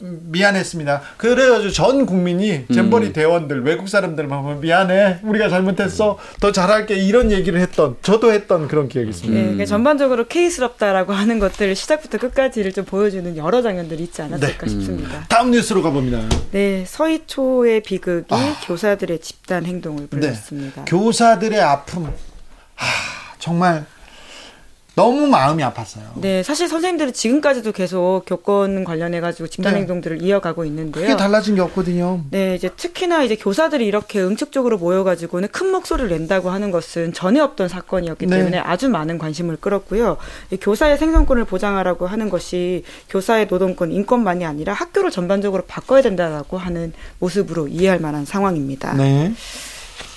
[0.00, 1.02] 미안했습니다.
[1.16, 3.12] 그래가지고 전 국민이 잼버리 음.
[3.12, 8.88] 대원들 외국 사람들 보면 미안해 우리가 잘못했어 더 잘할게 이런 얘기를 했던 저도 했던 그런
[8.88, 9.34] 기억이 있습니다.
[9.34, 14.68] 네, 그러니까 전반적으로 케이스럽다라고 하는 것들 시작부터 끝까지를 좀 보여주는 여러 장면들이 있지 않았을까 네.
[14.68, 15.18] 싶습니다.
[15.18, 15.24] 음.
[15.28, 16.20] 다음 뉴스로 가봅니다.
[16.50, 18.56] 네, 서희초의 비극이 아.
[18.66, 20.84] 교사들의 집단 행동을 불렀습니다.
[20.84, 20.90] 네.
[20.90, 22.84] 교사들의 아픔, 아,
[23.38, 23.86] 정말
[24.94, 26.02] 너무 마음이 아팠어요.
[26.16, 29.80] 네, 사실 선생님들은 지금까지도 계속 교권 관련해 가지고 집단 네.
[29.80, 31.04] 행동들을 이어가고 있는데요.
[31.04, 32.20] 크게 달라진 게 없거든요.
[32.30, 37.40] 네, 이제 특히나 이제 교사들이 이렇게 응축적으로 모여 가지고는 큰 목소리를 낸다고 하는 것은 전에
[37.40, 38.38] 없던 사건이었기 네.
[38.38, 40.16] 때문에 아주 많은 관심을 끌었고요.
[40.60, 47.66] 교사의 생존권을 보장하라고 하는 것이 교사의 노동권, 인권만이 아니라 학교를 전반적으로 바꿔야 된다라고 하는 모습으로
[47.66, 48.94] 이해할 만한 상황입니다.
[48.94, 49.32] 네.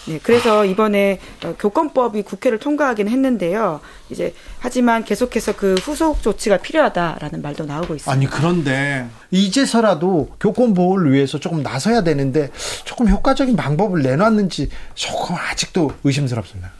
[0.07, 3.81] 네, 그래서 이번에 어, 교권법이 국회를 통과하긴 했는데요.
[4.09, 8.11] 이제 하지만 계속해서 그 후속 조치가 필요하다라는 말도 나오고 있습니다.
[8.11, 12.49] 아니 그런데 이제서라도 교권 보호를 위해서 조금 나서야 되는데
[12.85, 16.71] 조금 효과적인 방법을 내놨는지 조금 아직도 의심스럽습니다.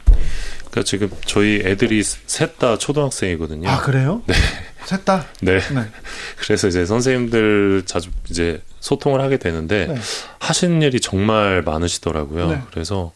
[0.70, 3.68] 그러니까 지금 저희 애들이 셋 다 초등학생이거든요.
[3.68, 4.22] 아 그래요?
[4.26, 4.34] 네.
[4.84, 5.26] 셋 다.
[5.40, 5.58] 네.
[5.58, 5.82] 네.
[6.38, 9.94] 그래서 이제 선생님들 자주 이제 소통을 하게 되는데 네.
[10.38, 12.50] 하시는 일이 정말 많으시더라고요.
[12.50, 12.62] 네.
[12.70, 13.12] 그래서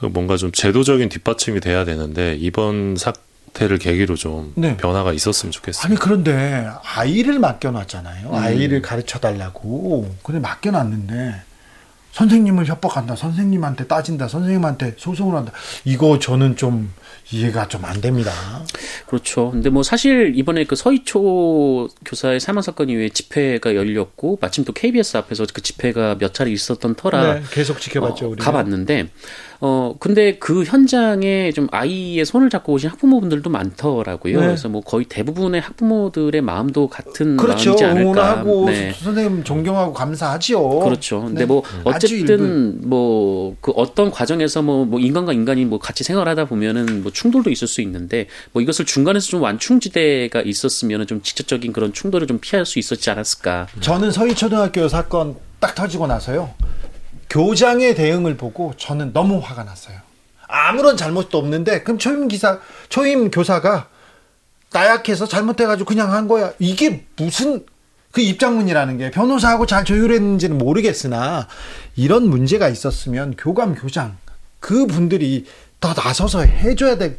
[0.00, 4.76] 뭔가 좀 제도적인 뒷받침이 돼야 되는데 이번 사태를 계기로 좀 네.
[4.76, 5.86] 변화가 있었으면 좋겠어요.
[5.86, 8.28] 아니 그런데 아이를 맡겨놨잖아요.
[8.28, 8.34] 음.
[8.34, 11.42] 아이를 가르쳐 달라고 근데 맡겨놨는데
[12.12, 13.16] 선생님을 협박한다.
[13.16, 14.28] 선생님한테 따진다.
[14.28, 15.52] 선생님한테 소송을 한다.
[15.84, 16.92] 이거 저는 좀
[17.32, 18.32] 이해가 좀 안 됩니다.
[19.06, 19.50] 그렇죠.
[19.50, 25.16] 근데 뭐 사실 이번에 그 서희초 교사의 사망 사건 이후에 집회가 열렸고 마침 또 KBS
[25.16, 28.32] 앞에서 그 집회가 몇 차례 있었던 터라 네, 계속 지켜봤죠.
[28.32, 29.08] 어, 가봤는데
[29.60, 34.40] 어 근데 그 현장에 좀 아이의 손을 잡고 오신 학부모분들도 많더라고요.
[34.40, 34.46] 네.
[34.46, 37.70] 그래서 뭐 거의 대부분의 학부모들의 마음도 같은 그렇죠.
[37.70, 38.10] 마음이지 않을까.
[38.10, 38.92] 응원하고 네.
[38.92, 40.80] 선생님 존경하고 감사하지요.
[40.80, 41.22] 그렇죠.
[41.22, 41.46] 근데 네.
[41.46, 47.12] 뭐 어쨌든 뭐 그 어떤 과정에서 뭐, 뭐 인간과 인간이 뭐 같이 생활하다 보면은 뭐
[47.12, 52.38] 충돌도 있을 수 있는데 뭐 이것을 중간에서 좀 완충지대가 있었으면은 좀 직접적인 그런 충돌을 좀
[52.40, 53.68] 피할 수 있었지 않았을까.
[53.80, 56.50] 저는 서희초등학교 사건 딱 터지고 나서요.
[57.30, 59.96] 교장의 대응을 보고 저는 너무 화가 났어요.
[60.46, 63.88] 아무런 잘못도 없는데 그럼 초임 기사 초임 교사가
[64.72, 66.52] 나약해서 잘못해가지고 그냥 한 거야.
[66.58, 67.64] 이게 무슨
[68.10, 71.46] 그 입장문이라는 게 변호사하고 잘 조율했는지는 모르겠으나
[71.94, 74.16] 이런 문제가 있었으면 교감 교장
[74.58, 75.46] 그 분들이
[75.80, 77.16] 더 나서서 해줘야 될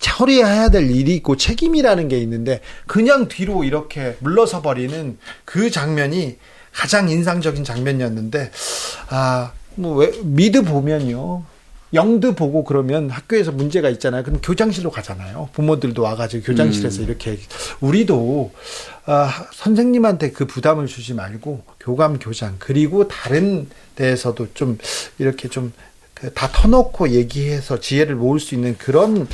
[0.00, 6.38] 처리해야 될 일이 있고 책임이라는 게 있는데 그냥 뒤로 이렇게 물러서 버리는 그 장면이
[6.72, 8.50] 가장 인상적인 장면이었는데
[9.08, 11.44] 아뭐 미드 보면요
[11.94, 14.22] 영드 보고 그러면 학교에서 문제가 있잖아요.
[14.22, 15.50] 그럼 교장실로 가잖아요.
[15.52, 17.04] 부모들도 와가지고 교장실에서 음.
[17.04, 17.38] 이렇게
[17.80, 18.52] 우리도
[19.04, 24.78] 아, 선생님한테 그 부담을 주지 말고 교감 교장 그리고 다른 데에서도 좀
[25.18, 25.72] 이렇게 좀다
[26.14, 29.28] 그 터놓고 얘기해서 지혜를 모을 수 있는 그런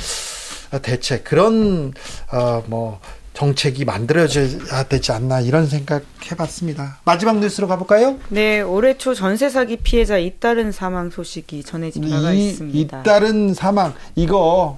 [0.81, 1.93] 대책 그런
[2.31, 2.99] 어뭐
[3.33, 6.99] 정책이 만들어져야 되지 않나 이런 생각 해봤습니다.
[7.05, 8.17] 마지막 뉴스로 가볼까요?
[8.29, 12.99] 네, 올해 초 전세 사기 피해자 잇따른 사망 소식이 전해진 바가 있습니다.
[13.01, 14.77] 잇따른 사망 이거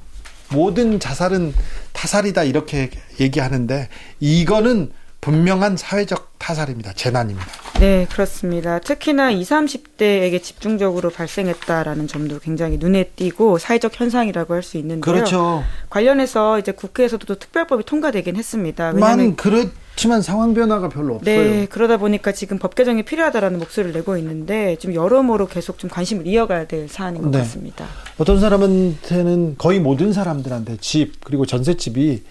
[0.51, 1.53] 모든 자살은
[1.93, 3.87] 타살이다 이렇게 얘기하는데
[4.19, 6.93] 이거는 분명한 사회적 타살입니다.
[6.93, 7.47] 재난입니다.
[7.79, 8.79] 네, 그렇습니다.
[8.79, 15.01] 특히나 20, 30대에게 집중적으로 발생했다라는 점도 굉장히 눈에 띄고 사회적 현상이라고 할 수 있는데요.
[15.01, 15.63] 그렇죠.
[15.89, 18.93] 관련해서 이제 국회에서도 또 특별법이 통과되긴 했습니다.
[18.93, 21.41] 만 그렇지만 상황 변화가 별로 없어요.
[21.43, 26.27] 네, 그러다 보니까 지금 법 개정이 필요하다라는 목소리를 내고 있는데 좀 여러모로 계속 좀 관심을
[26.27, 27.39] 이어가야 될 사안인 것 네.
[27.39, 27.86] 같습니다.
[28.17, 32.23] 어떤 사람한테는 거의 모든 사람들한테 집 그리고 전셋집이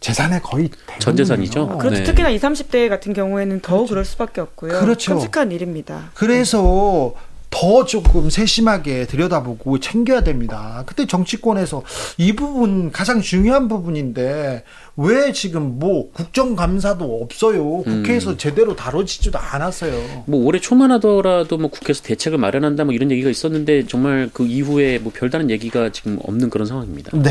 [0.00, 1.78] 재산의 거의 전 재산이죠.
[1.78, 1.98] 그렇죠.
[1.98, 2.04] 네.
[2.04, 3.90] 특히나 20, 30대 같은 경우에는 더 그렇죠.
[3.90, 4.80] 그럴 수밖에 없고요.
[4.80, 5.14] 그렇죠.
[5.14, 6.10] 끔찍한 일입니다.
[6.14, 7.14] 그래서
[7.50, 10.82] 더 조금 세심하게 들여다보고 챙겨야 됩니다.
[10.84, 11.82] 그때 정치권에서
[12.18, 14.62] 이 부분 가장 중요한 부분인데
[14.96, 17.82] 왜 지금 뭐 국정감사도 없어요.
[17.82, 18.36] 국회에서 음.
[18.36, 20.24] 제대로 다뤄지지도 않았어요.
[20.26, 24.98] 뭐 올해 초만 하더라도 뭐 국회에서 대책을 마련한다 뭐 이런 얘기가 있었는데 정말 그 이후에
[24.98, 27.16] 뭐 별다른 얘기가 지금 없는 그런 상황입니다.
[27.16, 27.30] 네.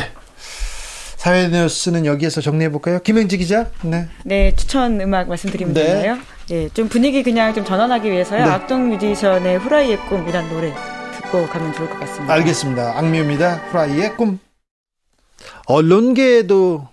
[1.25, 2.99] 사회 뉴스는 여기에서 정리해 볼까요?
[2.99, 3.65] 김영지 기자.
[3.81, 4.07] 네.
[4.23, 5.83] 네, 추천 음악 말씀드리면 네.
[5.83, 6.19] 되나요?
[6.51, 8.45] 예, 좀 분위기 그냥 좀 전환하기 위해서요.
[8.45, 8.51] 네.
[8.51, 10.71] 악동 뮤지션의 후라이의 꿈이란 노래
[11.15, 12.31] 듣고 가면 좋을 것 같습니다.
[12.31, 12.99] 알겠습니다.
[12.99, 13.55] 악뮤입니다.
[13.71, 14.37] 후라이의 꿈.
[15.65, 16.87] 언론계에도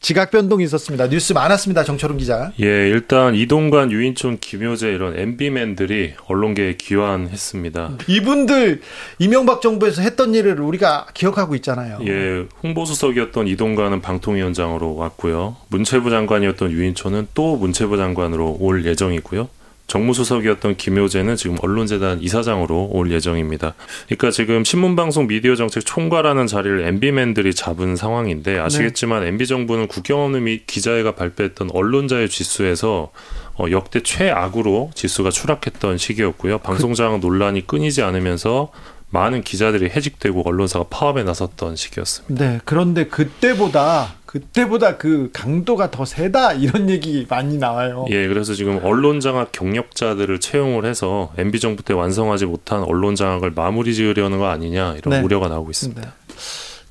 [0.00, 1.08] 지각 변동이 있었습니다.
[1.08, 1.84] 뉴스 많았습니다.
[1.84, 2.52] 정철웅 기자.
[2.60, 7.98] 예, 일단 이동관, 유인촌, 김효재 이런 MB맨들이 언론계에 귀환했습니다.
[8.06, 8.80] 이분들
[9.18, 11.98] 이명박 정부에서 했던 일을 우리가 기억하고 있잖아요.
[12.06, 15.56] 예, 홍보수석이었던 이동관은 방통위원장으로 왔고요.
[15.68, 19.48] 문체부 장관이었던 유인촌은 또 문체부 장관으로 올 예정이고요.
[19.90, 23.74] 정무수석이었던 김효재는 지금 언론재단 이사장으로 올 예정입니다.
[24.06, 29.28] 그러니까 지금 신문방송 미디어 정책 총괄하는 자리를 MB맨들이 잡은 상황인데 아시겠지만 네.
[29.28, 33.10] MB 정부는 국경 없는 미 기자회가 발표했던 언론자의 지수에서
[33.58, 36.58] 어, 역대 최악으로 지수가 추락했던 시기였고요.
[36.58, 38.70] 방송장 논란이 끊이지 않으면서
[39.10, 42.44] 많은 기자들이 해직되고 언론사가 파업에 나섰던 시기였습니다.
[42.44, 48.06] 네, 그런데 그때보다 그때보다 그 강도가 더 세다 이런 얘기 많이 나와요.
[48.10, 53.50] 예, 그래서 지금 언론 장악 경력자들을 채용을 해서 MB 정부 때 완성하지 못한 언론 장악을
[53.50, 55.20] 마무리 지으려는 거 아니냐 이런 네.
[55.20, 56.00] 우려가 나오고 있습니다.
[56.00, 56.08] 네.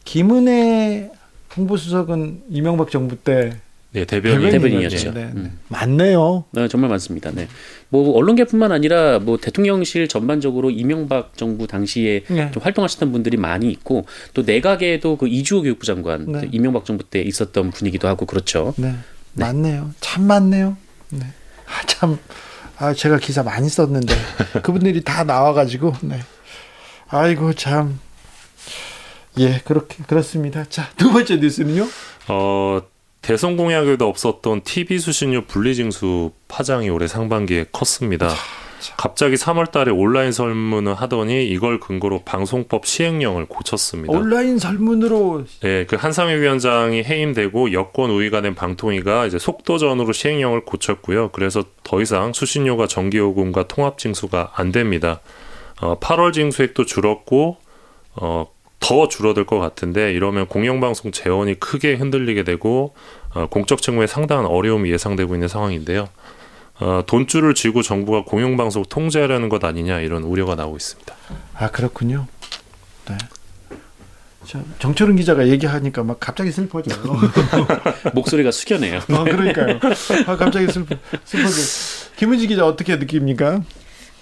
[0.04, 1.12] 김은혜
[1.56, 3.56] 홍보수석은 이명박 정부 때
[3.92, 5.14] 네, 대변인, 대변인이었죠.
[5.14, 5.32] 네, 네.
[5.36, 5.60] 음.
[5.68, 6.46] 많네요.
[6.52, 7.32] 네, 정말 많습니다.
[7.32, 7.48] 네.
[7.90, 12.52] 뭐 언론계뿐만 아니라 뭐 대통령실 전반적으로 이명박 정부 당시에 네.
[12.52, 16.50] 좀 활동하셨던 분들이 많이 있고 또 내각에도 그 이주호 교육부 장관 네.
[16.52, 18.76] 이명박 정부 때 있었던 분이기도 하고 그렇죠.
[18.78, 18.92] 네.
[19.34, 19.46] 네.
[19.46, 19.92] 많네요.
[20.00, 20.78] 참 많네요.
[21.10, 21.26] 네.
[21.66, 22.20] 아, 참
[22.78, 24.14] 아, 제가 기사 많이 썼는데
[24.62, 26.20] 그분들이 다 나와 가지고 네.
[27.08, 28.00] 아이고 참
[29.40, 30.66] 예, 그렇게 그렇습니다.
[30.70, 31.88] 자, 두 번째 뉴스는요?
[32.28, 32.82] 어
[33.22, 38.30] 대선 공약에도 없었던 TV 수신료 분리징수 파장이 올해 상반기에 컸습니다.
[38.98, 44.14] 갑자기 3월 달에 온라인 설문을 하더니 이걸 근거로 방송법 시행령을 고쳤습니다.
[44.14, 51.30] 온라인 설문으로 네, 그 한상희 위원장이 해임되고 여권 우위가 된 방통위가 이제 속도전으로 시행령을 고쳤고요.
[51.30, 55.20] 그래서 더 이상 수신료가 정기요금과 통합 징수가 안 됩니다.
[55.82, 57.58] 어, 8월 징수액도 줄었고
[58.16, 58.48] 어,
[58.80, 62.94] 더 줄어들 것 같은데 이러면 공영방송 재원이 크게 흔들리게 되고
[63.34, 66.10] 어, 공적 직무에 상당한 어려움이 예상되고 있는 상황인데요.
[66.80, 71.14] 어, 돈줄을 쥐고 정부가 공영방송 통제하려는 것 아니냐 이런 우려가 나오고 있습니다.
[71.56, 72.28] 아 그렇군요.
[73.08, 73.18] 네.
[74.80, 77.04] 정철은 기자가 얘기하니까 막 갑자기 슬퍼져요.
[78.16, 78.98] 목소리가 숙여네요.
[78.98, 79.80] 어, 그러니까요.
[80.26, 81.56] 아, 갑자기 슬퍼, 슬퍼져.
[82.16, 83.62] 김은지 기자 어떻게 느낍니까?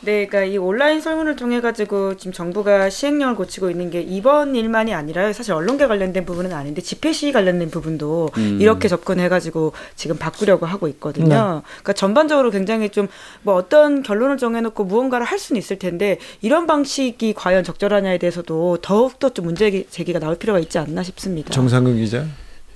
[0.02, 4.94] 네, 그러니까 이 온라인 설문을 통해 가지고 지금 정부가 시행령을 고치고 있는 게 이번 일만이
[4.94, 8.60] 아니라 사실 언론계 관련된 부분은 아닌데 집회 시위 관련된 부분도 음.
[8.62, 11.28] 이렇게 접근해 가지고 지금 바꾸려고 하고 있거든요.
[11.28, 11.36] 네.
[11.36, 13.08] 그러니까 전반적으로 굉장히 좀
[13.42, 19.20] 뭐 어떤 결론을 정해놓고 무언가를 할 수는 있을 텐데 이런 방식이 과연 적절하냐에 대해서도 더욱
[19.20, 21.52] 더 좀 문제 제기가 나올 필요가 있지 않나 싶습니다.
[21.52, 22.26] 정상근 기자.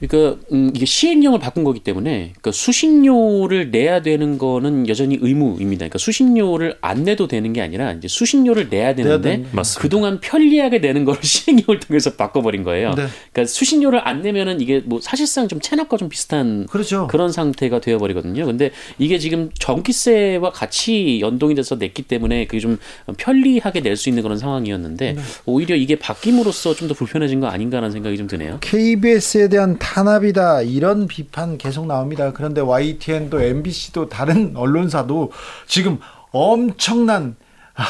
[0.02, 5.80] 그러니까 음, 이게 시행령을 바꾼 거기 때문에 그러니까 수신료를 내야 되는 거는 여전히 의무입니다.
[5.80, 9.38] 그러니까 수신료를 안 내도 되는 게 아니라 이제 수신료를 내야 되는데
[9.80, 12.90] 그동안 편리하게 내는 거를 시행령을 통해서 바꿔버린 거예요.
[12.96, 13.06] 네.
[13.32, 17.08] 그러니까 수신료를 안 내면은 이게 뭐 사실상 좀 체납과 좀 비슷한 그렇죠.
[17.08, 18.46] 그런 상태가 되어버리거든요.
[18.46, 22.78] 근데 이게 지금 전기세와 같이 연동이 돼서 냈기 때문에 그게 좀
[23.18, 25.22] 편리하게 낼 수 있는 그런 상황이었는데 네.
[25.46, 28.58] 오히려 이게 바뀜으로써 좀 더 불편해진 거 아닌가라는 생각이 좀 드네요.
[28.62, 32.32] KBS에 대한 탄압이다 이런 비판 계속 나옵니다.
[32.32, 35.34] 그런데 YTN도 MBC도 다른 언론사도
[35.68, 36.00] 지금
[36.32, 37.36] 엄청난
[37.76, 37.84] 아,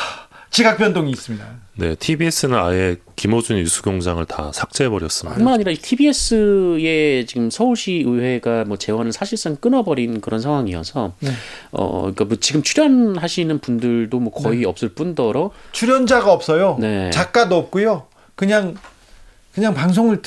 [0.49, 1.45] 지각 변동이 있습니다.
[1.75, 5.35] 네, TBS는 아예 김호준 뉴스공장을 다 삭제해버렸습니다.
[5.35, 11.29] 뿐만 아니라 TBS의 지금 서울시 의회가 뭐 재원을 사실상 끊어버린 그런 상황이어서 네.
[11.71, 14.65] 어, 그러니까 뭐 지금 출연하시는 분들도 뭐 거의 네.
[14.65, 16.77] 없을 뿐더러 출연자가 없어요.
[16.79, 17.11] 네.
[17.11, 18.07] 작가도 없고요.
[18.35, 18.75] 그냥
[19.53, 20.21] 그냥 방송을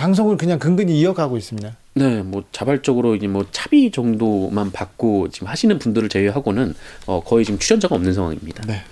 [0.00, 1.76] 방송을 그냥 근근히 이어가고 있습니다.
[1.94, 6.74] 네, 뭐 자발적으로 이제 뭐 차비 정도만 받고 지금 하시는 분들을 제외하고는
[7.04, 8.64] 어, 거의 지금 출연자가 없는 상황입니다.
[8.66, 8.82] 네.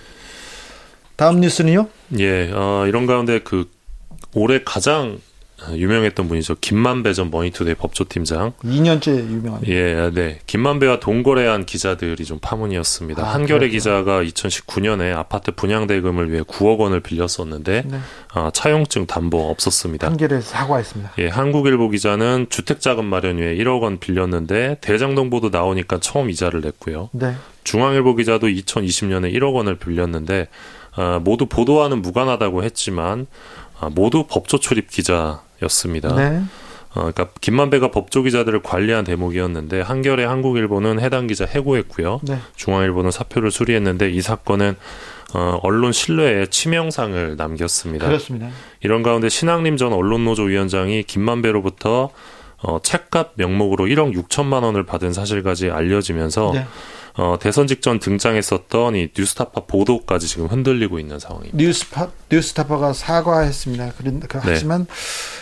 [1.17, 1.89] 다음 뉴스는요?
[2.19, 3.71] 예, 어, 이런 가운데 그
[4.35, 5.19] 올해 가장
[5.75, 6.57] 유명했던 분이죠.
[6.61, 8.53] 김만배 전 머니투데이 법조팀장.
[8.65, 9.73] 2년째 유명합니다.
[9.73, 10.39] 예, 네.
[10.47, 13.23] 김만배와 돈거래한 기자들이 좀 파문이었습니다.
[13.23, 13.73] 아, 한겨레 그렇구나.
[13.73, 17.99] 기자가 2019년에 아파트 분양 대금을 위해 9억 원을 빌렸었는데 네.
[18.33, 20.07] 아, 차용증 담보 없었습니다.
[20.07, 21.13] 한겨레 사과했습니다.
[21.19, 27.11] 예, 한국일보 기자는 주택자금 마련 위해 1억 원 빌렸는데 대장동 보도 나오니까 처음 이자를 냈고요.
[27.13, 27.35] 네.
[27.65, 30.49] 중앙일보 기자도 2020년에 1억 원을 빌렸는데
[30.95, 33.27] 아, 모두 보도와는 무관하다고 했지만
[33.81, 36.15] 아, 모두 법조 출입 기자 였습니다.
[36.15, 36.43] 네.
[36.95, 42.21] 어, 그러니까 김만배가 법조 기자들을 관리한 대목이었는데 한겨레 한국일보는 해당 기자 해고했고요.
[42.23, 42.39] 네.
[42.57, 44.77] 중앙일보는 사표를 수리했는데 이 사건은
[45.35, 48.07] 어, 언론 신뢰에 치명상을 남겼습니다.
[48.07, 48.49] 그렇습니다.
[48.81, 52.11] 이런 가운데 신학림 전 언론노조 위원장이 김만배로부터
[52.63, 56.67] 어, 책값 명목으로 1억 6천만 원을 받은 사실까지 알려지면서 네.
[57.19, 61.59] 어, 대선 직전 등장했었던 이 뉴스타파 보도까지 지금 흔들리고 있는 상황입니다.
[61.59, 63.93] 뉴스파 뉴스타파가 사과했습니다.
[63.99, 64.43] 그런 그, 네.
[64.45, 64.87] 하지만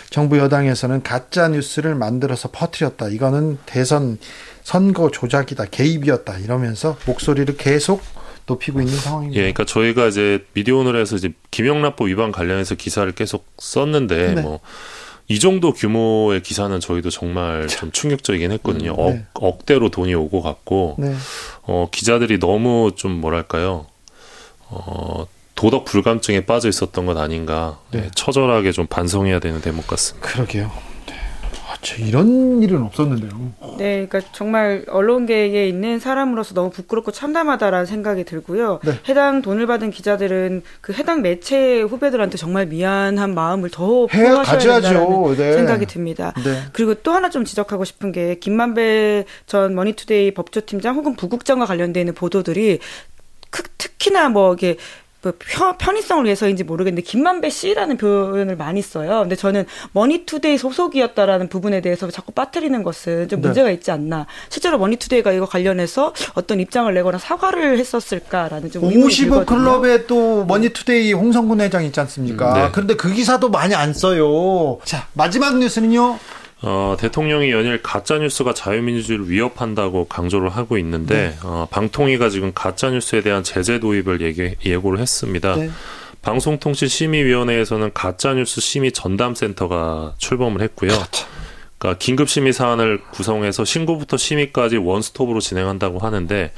[0.09, 3.09] 정부 여당에서는 가짜 뉴스를 만들어서 퍼뜨렸다.
[3.09, 4.17] 이거는 대선
[4.63, 8.01] 선거 조작이다, 개입이었다 이러면서 목소리를 계속
[8.47, 9.37] 높이고 있는 상황입니다.
[9.37, 14.41] 예, 그러니까 저희가 이제 미디어오늘에서 이제 김영란법 위반 관련해서 기사를 계속 썼는데 네.
[14.41, 14.61] 뭐
[15.29, 18.91] 이 정도 규모의 기사는 저희도 정말 좀 충격적이긴 했거든요.
[18.91, 19.25] 음, 네.
[19.33, 21.13] 억, 억대로 돈이 오고 갔고, 네.
[21.63, 23.87] 어, 기자들이 너무 좀 뭐랄까요,
[24.69, 28.01] 어, 도덕 불감증에 빠져 있었던 것 아닌가, 네.
[28.01, 30.29] 네 처절하게 좀 반성해야 되는 대목 같습니다.
[30.29, 30.71] 그러게요.
[31.99, 33.53] 이런 일은 없었는데요.
[33.77, 38.79] 네, 그러니까 정말 언론계에 있는 사람으로서 너무 부끄럽고 참담하다라는 생각이 들고요.
[38.83, 38.93] 네.
[39.09, 45.53] 해당 돈을 받은 기자들은 그 해당 매체 후배들한테 정말 미안한 마음을 더 표하셔야 된다는 네.
[45.53, 46.33] 생각이 듭니다.
[46.43, 46.63] 네.
[46.73, 52.13] 그리고 또 하나 좀 지적하고 싶은 게 김만배 전 머니투데이 법조팀장 혹은 부국장과 관련돼 있는
[52.13, 52.79] 보도들이
[53.77, 54.81] 특히나 뭐 이게 그
[55.79, 59.21] 편의성을 위해서인지 모르겠는데 김만배 씨라는 표현을 많이 써요.
[59.21, 63.47] 근데 저는 머니투데이 소속이었다라는 부분에 대해서 자꾸 빠뜨리는 것은 좀 네.
[63.47, 64.27] 문제가 있지 않나.
[64.49, 71.83] 실제로 머니투데이가 이거 관련해서 어떤 입장을 내거나 사과를 했었을까라는 좀55 클럽에 또 머니투데이 홍선근 회장
[71.83, 72.53] 있지 않습니까?
[72.53, 72.69] 네.
[72.71, 74.79] 그런데 그 기사도 많이 안 써요.
[74.83, 76.19] 자 마지막 뉴스는요.
[76.61, 81.37] 어, 대통령이 연일 가짜 뉴스가 자유민주주의를 위협한다고 강조를 하고 있는데 네.
[81.43, 85.55] 어, 방통위가 지금 가짜 뉴스에 대한 제재 도입을 얘기, 예고를 했습니다.
[85.55, 85.69] 네.
[86.23, 90.91] 방송통신심의위원회에서는 가짜 뉴스 심의 전담센터가 출범을 했고요.
[90.91, 91.27] 그렇죠.
[91.77, 96.51] 그러니까 긴급 심의 사안을 구성해서 신고부터 심의까지 원스톱으로 진행한다고 하는데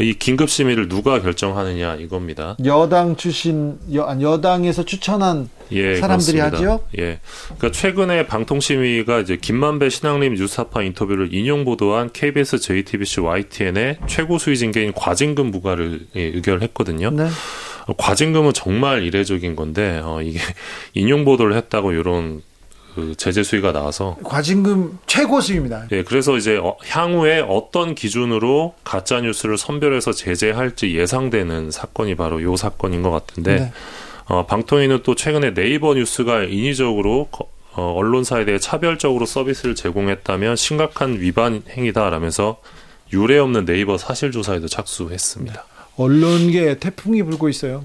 [0.00, 2.56] 이 긴급 심의를 누가 결정하느냐 이겁니다.
[2.64, 6.56] 여당 출신 여, 여당에서 추천한 예, 사람들이 그렇습니다.
[6.56, 6.84] 하죠.
[6.98, 7.20] 예.
[7.44, 14.38] 그러니까 최근에 방통 심의가 이제 김만배 신앙림 뉴스타파 인터뷰를 인용 보도한 KBS, JTBC, YTN의 최고
[14.38, 17.10] 수위 징계인 과징금 부과를 예, 의결했거든요.
[17.10, 17.28] 네.
[17.96, 20.38] 과징금은 정말 이례적인 건데 어, 이게
[20.94, 22.42] 인용 보도를 했다고 이런
[22.94, 25.86] 그 제재 수위가 나와서 과징금 최고 수위입니다.
[25.92, 32.56] 예, 그래서 이제 어, 향후에 어떤 기준으로 가짜 뉴스를 선별해서 제재할지 예상되는 사건이 바로 요
[32.56, 33.72] 사건인 것 같은데 네.
[34.26, 37.28] 어, 방통위는 또 최근에 네이버 뉴스가 인위적으로
[37.72, 42.60] 어, 언론사에 대해 차별적으로 서비스를 제공했다면 심각한 위반 행위다라면서
[43.12, 45.52] 유례 없는 네이버 사실 조사에도 착수했습니다.
[45.52, 45.80] 네.
[45.96, 47.84] 언론계 태풍이 불고 있어요.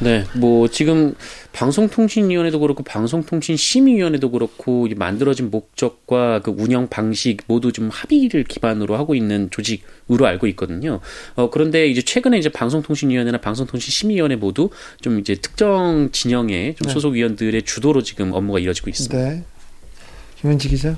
[0.00, 1.14] 네, 뭐 지금
[1.52, 9.50] 방송통신위원회도 그렇고 방송통신심의위원회도 그렇고 만들어진 목적과 그 운영 방식 모두 좀 합의를 기반으로 하고 있는
[9.50, 11.00] 조직으로 알고 있거든요.
[11.34, 16.92] 어, 그런데 이제 최근에 이제 방송통신위원회나 방송통신심의위원회 모두 좀 이제 특정 진영의 좀 네.
[16.92, 19.16] 소속 위원들의 주도로 지금 업무가 이루어지고 있습니다.
[19.16, 19.44] 네.
[20.40, 20.96] 김현지 기자.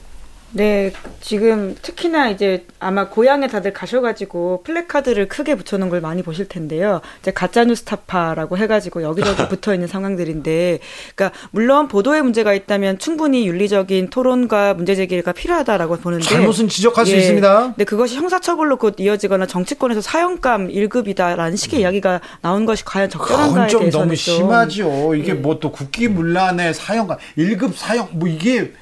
[0.56, 7.00] 네, 지금 특히나 이제 아마 고향에 다들 가셔가지고 플래카드를 크게 붙여놓은 걸 많이 보실 텐데요.
[7.20, 10.78] 이제 가짜뉴스 타파라고 해가지고 여기저기 붙어 있는 상황들인데,
[11.16, 17.10] 그러니까 물론 보도에 문제가 있다면 충분히 윤리적인 토론과 문제 제기가 필요하다라고 보는데 잘못은 지적할 예,
[17.10, 17.62] 수 있습니다.
[17.64, 21.82] 근데 그것이 형사처벌로 곧 이어지거나 정치권에서 사형감 1급이다라는 식의 음.
[21.82, 25.16] 이야기가 나온 것이 과연 적절한가에 좀 대해서는 너무 심하죠.
[25.16, 25.34] 이게 예.
[25.34, 28.72] 뭐또 국기문란의 사형감 1급 사형 뭐 이게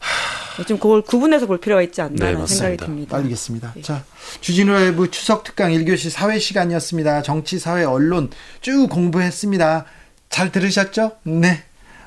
[0.00, 0.47] 하...
[0.66, 3.16] 좀 그걸 구분해서 볼 필요가 있지 않나 네, 생각이 듭니다.
[3.16, 3.72] 알겠습니다.
[3.74, 3.82] 네.
[3.82, 4.04] 자,
[4.40, 7.22] 주진우 라이브 추석 특강 1교시 사회 시간이었습니다.
[7.22, 8.30] 정치, 사회, 언론
[8.60, 9.84] 쭉 공부했습니다.
[10.30, 11.12] 잘 들으셨죠?
[11.24, 11.62] 네.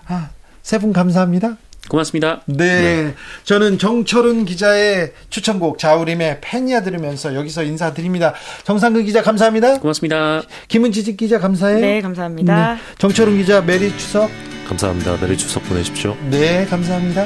[0.08, 0.30] 아,
[0.62, 1.58] 세 분 감사합니다.
[1.89, 2.41] 고맙습니다.
[2.45, 2.82] 네.
[2.82, 3.16] 네.
[3.43, 8.34] 저는 정철은 기자의 추천곡 자우림의 팬이야 들으면서 여기서 인사드립니다.
[8.64, 9.80] 정상근 기자 감사합니다.
[9.80, 10.43] 고맙습니다.
[10.68, 11.80] 김은지 기자 감사해요.
[11.80, 12.76] 네, 감사합니다.
[12.76, 12.80] 네.
[12.99, 14.30] 정철운 기자 Merry 추석.
[14.70, 15.18] 감사합니다.
[15.18, 16.16] Merry 추석 보내십시오.
[16.30, 17.26] 네, 감사합니다.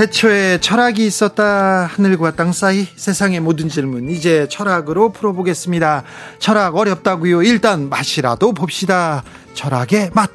[0.00, 6.04] 태초에 철학이 있었다 하늘과 땅 사이 세상의 모든 질문 이제 철학으로 풀어보겠습니다.
[6.38, 7.42] 철학 어렵다고요.
[7.42, 9.22] 일단 맛이라도 봅시다.
[9.52, 10.30] 철학의 맛.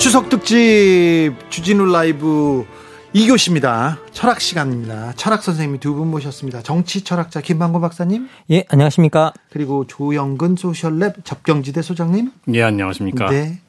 [0.00, 2.66] 추석 특집 주진우 라이브
[3.14, 3.96] 2교시입니다.
[4.12, 5.12] 철학 시간입니다.
[5.14, 6.62] 철학 선생님 두분 모셨습니다.
[6.62, 8.28] 정치 철학자 김만고 박사님.
[8.50, 9.32] 예, 안녕하십니까.
[9.50, 12.32] 그리고 조영근 소셜랩 접경지대 소장님.
[12.54, 13.30] 예, 안녕하십니까.
[13.30, 13.60] 네.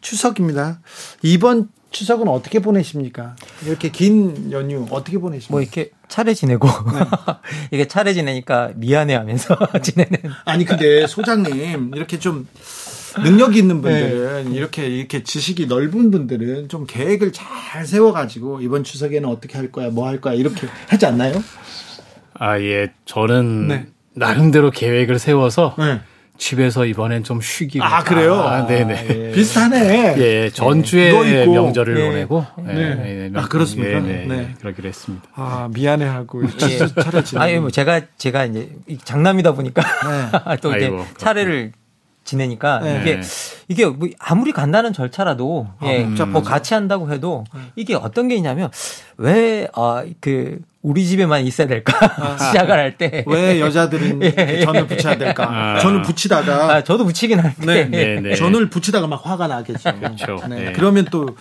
[0.00, 0.78] 추석입니다.
[1.22, 3.36] 이번 추석은 어떻게 보내십니까?
[3.66, 5.52] 이렇게 긴 연휴 어떻게 보내십니까?
[5.52, 7.00] 뭐 이렇게 차례 지내고 네.
[7.72, 10.18] 이게 차례 지내니까 미안해하면서 지내는.
[10.46, 12.48] 아니 근데 소장님 이렇게 좀
[13.22, 14.56] 능력 있는 분들은 네.
[14.56, 20.08] 이렇게 이렇게 지식이 넓은 분들은 좀 계획을 잘 세워가지고 이번 추석에는 어떻게 할 거야, 뭐
[20.08, 21.42] 할 거야 이렇게 하지 않나요?
[22.34, 23.86] 아 예, 저는 네.
[24.14, 25.74] 나름대로 계획을 세워서.
[25.78, 26.00] 네.
[26.36, 27.78] 집에서 이번엔 좀 쉬기.
[27.80, 28.34] 아, 그래요?
[28.34, 29.06] 아, 네네.
[29.08, 29.30] 예.
[29.30, 30.16] 비슷하네.
[30.18, 31.46] 예, 전주에 네.
[31.46, 32.08] 명절을 네.
[32.08, 32.44] 보내고.
[32.66, 32.72] 네.
[32.96, 33.30] 네.
[33.36, 34.00] 아, 그렇습니까?
[34.00, 34.54] 네, 네.
[34.58, 35.28] 그러기로 했습니다.
[35.36, 38.68] 아, 미안해하고 차례 아니, 뭐 제가, 제가 이제
[39.04, 39.84] 장남이다 보니까
[40.60, 41.70] 또 이제 아이고, 차례를
[42.24, 43.00] 지내니까 네.
[43.00, 43.20] 이게
[43.68, 46.16] 이게 뭐 아무리 간단한 절차라도 아, 예, 음.
[46.32, 47.44] 뭐 같이 한다고 해도
[47.76, 48.70] 이게 어떤 게 있냐면
[49.18, 50.02] 왜그 아,
[50.82, 54.60] 우리 집에만 있어야 될까 아, 시작을 할 때 왜 여자들은 예.
[54.64, 55.78] 전을 붙여야 될까 아.
[55.80, 57.84] 전을 붙이다가 아, 저도 붙이긴 하는데 네.
[57.84, 58.34] 네, 네.
[58.34, 59.94] 전을 붙이다가 막 화가 나겠죠.
[59.98, 60.40] 그렇죠.
[60.48, 60.72] 네.
[60.74, 61.36] 그러면 또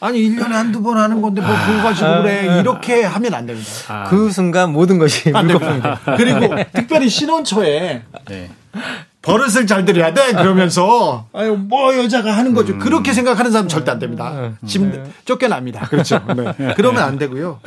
[0.00, 4.06] 아니 1년에 한두 번 하는 건데 뭐 그거 가지고 그래 이렇게 하면 안 됩니다.
[4.08, 6.00] 그 순간 모든 것이 안 됩니다.
[6.16, 8.50] 그리고 특별히 신혼초에 네.
[9.22, 12.78] 버릇을 잘 들여야 돼 그러면서 아유 뭐 여자가 하는 거죠 음.
[12.78, 15.02] 그렇게 생각하는 사람 은 절대 안 됩니다 집 네.
[15.24, 16.20] 쫓겨납니다 그렇죠
[16.58, 16.74] 네.
[16.76, 17.60] 그러면 안 되고요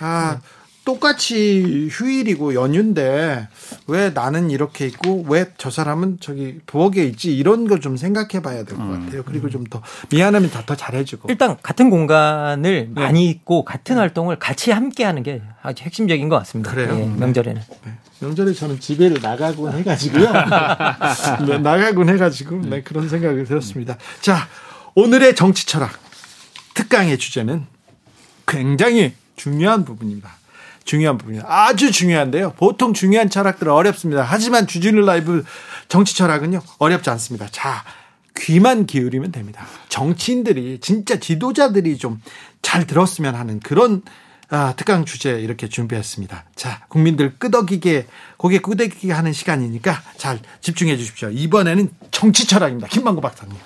[0.00, 0.38] 아
[0.84, 3.48] 똑같이 휴일이고 연휴인데
[3.86, 8.64] 왜 나는 이렇게 있고 왜 저 사람은 저기 부엌에 있지 이런 걸 좀 생각해 봐야
[8.64, 9.04] 될것 음.
[9.06, 9.22] 같아요.
[9.24, 9.80] 그리고 좀 더
[10.10, 11.28] 미안하면 더, 더 잘해주고.
[11.30, 13.00] 일단 같은 공간을 네.
[13.00, 16.70] 많이 있고 같은 활동을 같이 함께 하는 게 아주 핵심적인 것 같습니다.
[16.70, 16.94] 그래요.
[16.94, 17.62] 네, 명절에는.
[17.84, 17.92] 네.
[18.20, 20.32] 명절에 저는 집에를 나가곤 해가지고요.
[21.46, 23.96] 네, 나가곤 해가지고 네, 그런 생각이 들었습니다.
[24.20, 24.48] 자
[24.94, 25.92] 오늘의 정치 철학
[26.74, 27.66] 특강의 주제는
[28.46, 30.30] 굉장히 중요한 부분입니다.
[30.84, 31.44] 중요한 부분이에요.
[31.46, 32.52] 아주 중요한데요.
[32.56, 34.22] 보통 중요한 철학들은 어렵습니다.
[34.22, 35.42] 하지만 주진우 라이브
[35.88, 37.48] 정치 철학은요, 어렵지 않습니다.
[37.50, 37.84] 자,
[38.36, 39.66] 귀만 기울이면 됩니다.
[39.88, 42.20] 정치인들이, 진짜 지도자들이 좀
[42.64, 44.02] 잘 들었으면 하는 그런
[44.50, 46.44] 아, 특강 주제 이렇게 준비했습니다.
[46.54, 51.30] 자, 국민들 끄덕이게, 고개 끄덕이게 하는 시간이니까 잘 집중해 주십시오.
[51.30, 52.88] 이번에는 정치 철학입니다.
[52.88, 53.56] 김만권 박사님.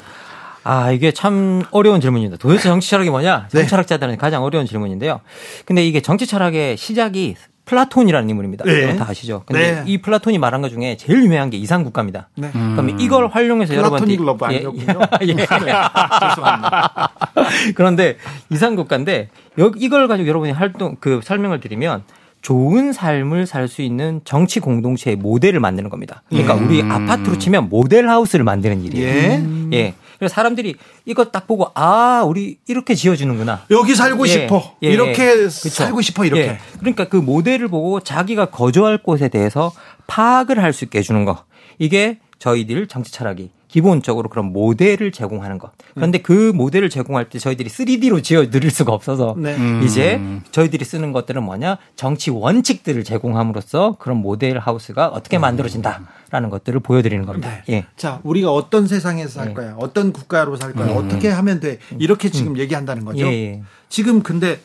[0.64, 2.36] 아, 이게 참 어려운 질문입니다.
[2.36, 3.48] 도대체 정치 철학이 뭐냐?
[3.52, 3.66] 네.
[3.66, 5.20] 철학자들은 가장 어려운 질문인데요.
[5.64, 7.36] 근데 이게 정치 철학의 시작이
[7.68, 8.64] 플라톤이라는 인물입니다.
[8.64, 8.96] 네.
[8.96, 9.42] 다 아시죠?
[9.46, 9.82] 근데 네.
[9.86, 12.28] 이 플라톤이 말한 것 중에 제일 유명한 게 이상 국가입니다.
[12.34, 12.50] 네.
[12.50, 15.00] 그럼 이걸 활용해서 여러분한테 러브 아니었군요.
[15.22, 15.26] 예.
[15.28, 15.34] 예.
[15.36, 17.10] 죄송합니다.
[17.76, 18.16] 그런데
[18.50, 19.28] 이상 국가인데
[19.76, 22.02] 이걸 가지고 여러분이 활동 그 설명을 드리면
[22.40, 26.22] 좋은 삶을 살 수 있는 정치 공동체의 모델을 만드는 겁니다.
[26.30, 26.66] 그러니까 음.
[26.66, 29.08] 우리 아파트로 치면 모델 하우스를 만드는 일이에요.
[29.08, 29.42] 예.
[29.76, 29.94] 예.
[30.26, 33.66] 사람들이 이거 딱 보고 아 우리 이렇게 지어주는구나.
[33.70, 34.74] 여기 살고 예, 싶어.
[34.82, 35.48] 예, 이렇게 예.
[35.48, 36.42] 살고 싶어 이렇게.
[36.42, 36.58] 예.
[36.80, 39.70] 그러니까 그 모델을 보고 자기가 거주할 곳에 대해서
[40.08, 41.44] 파악을 할 수 있게 해주는 거.
[41.78, 45.72] 이게 저희들 정치 철학이 기본적으로 그런 모델을 제공하는 것.
[45.94, 49.54] 그런데 그 모델을 제공할 때 저희들이 3D로 지어 드릴 수가 없어서 네.
[49.56, 49.82] 음.
[49.84, 55.42] 이제 저희들이 쓰는 것들은 뭐냐 정치 원칙들을 제공함으로써 그런 모델 하우스가 어떻게 음.
[55.42, 57.50] 만들어진다라는 것들을 보여드리는 겁니다.
[57.66, 57.74] 네.
[57.74, 57.86] 예.
[57.96, 59.54] 자, 우리가 어떤 세상에서 살 예.
[59.54, 60.96] 거야, 어떤 국가로 살 거야, 음.
[60.96, 62.58] 어떻게 하면 돼 이렇게 지금 음.
[62.58, 63.26] 얘기한다는 거죠.
[63.26, 63.62] 예, 예.
[63.88, 64.58] 지금 근데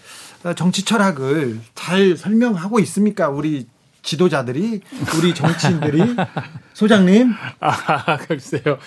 [0.56, 3.30] 정치 철학을 잘 설명하고 있습니까?
[3.30, 3.68] 우리
[4.04, 4.82] 지도자들이
[5.18, 6.02] 우리 정치인들이
[6.74, 8.78] 소장님 아 글쎄요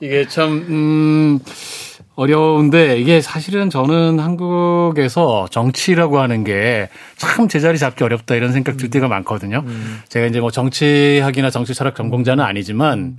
[0.00, 1.38] 이게 참 음,
[2.14, 6.88] 어려운데 이게 사실은 저는 한국에서 정치라고 하는 게
[7.18, 9.62] 참 제자리 잡기 어렵다 이런 생각 들 때가 많거든요.
[9.66, 10.00] 음.
[10.08, 13.18] 제가 이제 뭐 정치학이나 정치 철학 전공자는 아니지만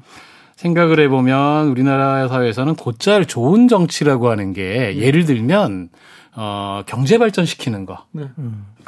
[0.55, 5.89] 생각을 해보면 우리나라 사회에서는 곧잘 좋은 정치라고 하는 게 예를 들면
[6.35, 8.05] 어, 경제 발전시키는 거.
[8.13, 8.23] 네.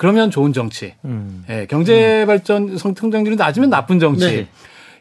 [0.02, 0.04] 음.
[0.04, 0.95] 그러면 좋은 정치.
[1.06, 1.45] 음.
[1.49, 4.26] 예, 경제 발전 성장률이 낮으면 나쁜 정치.
[4.26, 4.47] 네.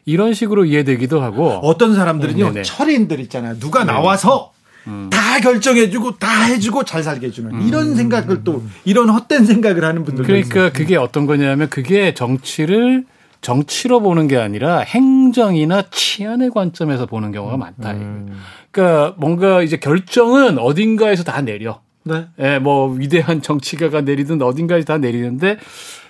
[0.05, 3.93] 이런 식으로 이해되기도 하고 어떤 사람들은요 음, 철인들 있잖아요 누가 네.
[3.93, 4.51] 나와서
[4.87, 5.09] 음.
[5.11, 7.67] 다 결정해주고 다 해주고 잘 살게 해주는 음.
[7.67, 10.77] 이런 생각을 또 이런 헛된 생각을 하는 분들 그러니까 있습니다.
[10.77, 13.05] 그게 어떤 거냐면 그게 정치를
[13.41, 17.91] 정치로 보는 게 아니라 행정이나 치안의 관점에서 보는 경우가 많다.
[17.91, 18.39] 음.
[18.71, 21.81] 그러니까 뭔가 이제 결정은 어딘가에서 다 내려.
[22.03, 22.27] 네.
[22.39, 25.57] 예, 뭐 위대한 정치가가 내리든 어딘가에서 다 내리는데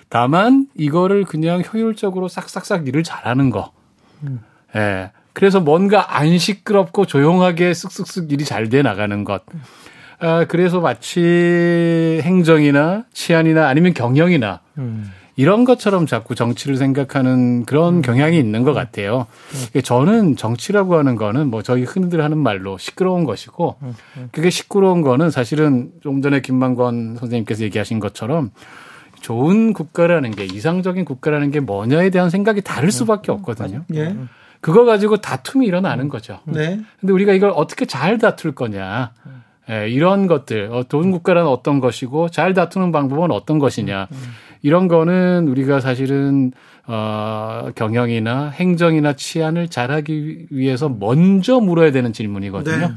[0.08, 3.72] 다만 이거를 그냥 효율적으로 싹싹싹 일을 잘하는 거.
[4.24, 4.40] 음.
[4.76, 5.10] 예.
[5.32, 9.42] 그래서 뭔가 안 시끄럽고 조용하게 쓱쓱쓱 일이 잘 돼 나가는 것.
[10.18, 15.10] 아, 그래서 마치 행정이나 치안이나 아니면 경영이나 음.
[15.36, 18.02] 이런 것처럼 자꾸 정치를 생각하는 그런 음.
[18.02, 19.26] 경향이 있는 것 같아요.
[19.74, 19.80] 음.
[19.80, 23.94] 저는 정치라고 하는 거는 뭐 저희 흔히들 하는 말로 시끄러운 것이고 음.
[24.16, 24.28] 음.
[24.32, 28.50] 그게 시끄러운 거는 사실은 좀 전에 김만권 선생님께서 얘기하신 것처럼
[29.20, 33.84] 좋은 국가라는 게 이상적인 국가라는 게 뭐냐에 대한 생각이 다를 수밖에 없거든요.
[33.94, 34.16] 예.
[34.60, 36.40] 그거 가지고 다툼이 일어나는 거죠.
[36.44, 36.80] 네.
[37.00, 39.12] 근데 우리가 이걸 어떻게 잘 다툴 거냐.
[39.70, 44.08] 예, 이런 것들, 어, 좋은 국가라는 어떤 것이고 잘 다투는 방법은 어떤 것이냐.
[44.62, 46.52] 이런 거는 우리가 사실은
[46.86, 52.88] 어, 경영이나 행정이나 치안을 잘하기 위해서 먼저 물어야 되는 질문이거든요.
[52.88, 52.94] 네.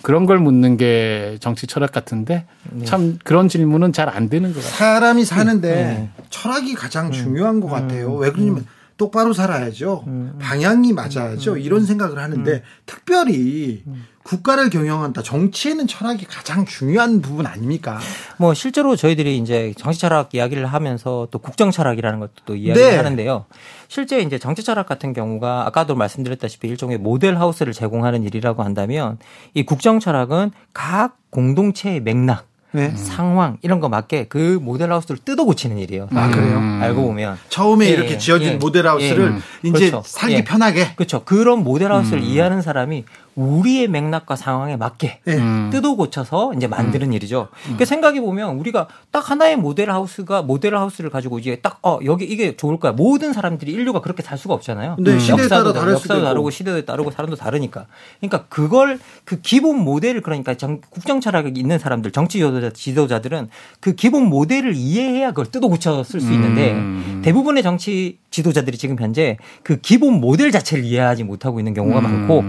[0.00, 2.84] 그런 걸 묻는 게 정치 철학 같은데 네.
[2.84, 4.76] 참 그런 질문은 잘 안 되는 것 같아요.
[4.76, 6.08] 사람이 사는데 네.
[6.30, 7.72] 철학이 가장 중요한 것 음.
[7.72, 8.14] 같아요.
[8.14, 8.64] 왜 그러냐면
[8.98, 10.04] 똑바로 살아야죠.
[10.08, 10.38] 음.
[10.40, 11.54] 방향이 맞아야죠.
[11.54, 11.58] 음.
[11.60, 13.84] 이런 생각을 하는데 특별히
[14.24, 15.22] 국가를 경영한다.
[15.22, 17.98] 정치에는 철학이 가장 중요한 부분 아닙니까?
[18.36, 22.96] 뭐 실제로 저희들이 이제 정치 철학 이야기를 하면서 또 국정 철학이라는 것도 또 이야기를 네.
[22.96, 23.46] 하는데요.
[23.86, 29.18] 실제 이제 정치 철학 같은 경우가 아까도 말씀드렸다시피 일종의 모델 하우스를 제공하는 일이라고 한다면
[29.54, 32.90] 이 국정 철학은 각 공동체의 맥락 네.
[32.90, 36.08] 상황 이런 거 맞게 그 모델하우스를 뜯어 고치는 일이에요.
[36.12, 36.58] 아 그래요?
[36.58, 36.80] 음.
[36.82, 40.02] 알고 보면 처음에 예, 이렇게 지어진 예, 모델하우스를 예, 이제 그렇죠.
[40.04, 40.44] 살기 예.
[40.44, 41.24] 편하게 그렇죠.
[41.24, 42.24] 그런 모델하우스를 음.
[42.24, 43.04] 이해하는 사람이
[43.38, 45.36] 우리의 맥락과 상황에 맞게 네.
[45.36, 45.70] 음.
[45.72, 47.12] 뜯어 고쳐서 이제 만드는 음.
[47.14, 47.48] 일이죠.
[47.62, 52.24] 그러니까 생각해 보면 우리가 딱 하나의 모델 하우스가 모델 하우스를 가지고 이제 딱 어 여기
[52.24, 52.92] 이게 좋을 거야.
[52.92, 54.96] 모든 사람들이 인류가 그렇게 살 수가 없잖아요.
[54.98, 55.28] 네, 음.
[55.28, 57.86] 역사도 다르 역사도 다르고 시대도 다르고 사람도 다르니까.
[58.20, 63.48] 그러니까 그걸 그 기본 모델을 그러니까 정, 국정 철학이 있는 사람들 정치 지도자 지도자들은
[63.80, 67.22] 그 기본 모델을 이해해야 그걸 뜯어 고쳐 쓸 수 있는데 음.
[67.24, 72.02] 대부분의 정치 지도자들이 지금 현재 그 기본 모델 자체를 이해하지 못하고 있는 경우가 음.
[72.02, 72.44] 많고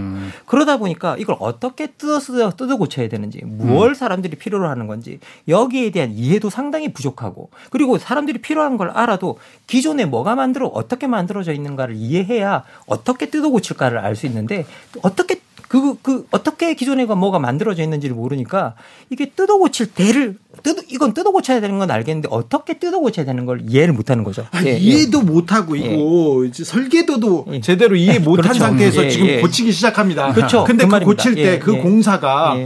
[0.46, 3.94] 그러다 보니까 이걸 어떻게 뜯어 쓰 뜯어 고쳐야 되는지 무엇 음.
[3.94, 10.04] 사람들이 필요로 하는 건지 여기에 대한 이해도 상당히 부족하고 그리고 사람들이 필요한 걸 알아도 기존에
[10.06, 14.66] 뭐가 만들어 어떻게 만들어져 있는가를 이해해야 어떻게 뜯어 고칠까를 알 수 있는데
[15.02, 15.40] 어떻게
[15.70, 18.74] 그, 그, 어떻게 기존에 뭐가 만들어져 있는지를 모르니까
[19.08, 23.46] 이게 뜯어 고칠 대를, 뜯어, 이건 뜯어 고쳐야 되는 건 알겠는데 어떻게 뜯어 고쳐야 되는
[23.46, 24.44] 걸 이해를 못 하는 거죠.
[24.50, 25.22] 아, 예, 이해도 예.
[25.22, 26.64] 못 하고 이거 예.
[26.64, 27.60] 설계도도 예.
[27.60, 28.58] 제대로 이해 못한 그렇죠.
[28.58, 29.40] 상태에서 예, 지금 예.
[29.40, 30.32] 고치기 시작합니다.
[30.32, 30.64] 그렇죠.
[30.64, 32.56] 근데 그, 그 고칠 때 그 공사가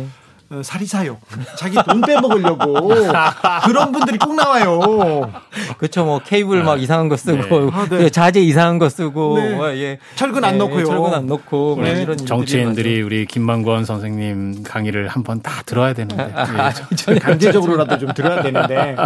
[0.50, 1.18] 어, 사리사욕,
[1.56, 2.90] 자기 돈 빼먹으려고
[3.64, 5.32] 그런 분들이 꼭 나와요.
[5.78, 6.82] 그렇죠, 뭐 케이블 막 네.
[6.82, 7.70] 이상한 거 쓰고 네.
[7.72, 8.10] 아, 네.
[8.10, 9.54] 자재 이상한 거 쓰고 네.
[9.54, 9.98] 뭐, 예.
[10.16, 10.84] 철근 안 네, 넣고요.
[10.84, 12.02] 철근 안 넣고 네.
[12.02, 16.72] 이런 정치인들이 우리 김만권 선생님 강의를 한번 다 들어야 되는데 아, 아,
[17.08, 17.18] 예.
[17.18, 18.96] 강제적으로라도 좀 들어야 되는데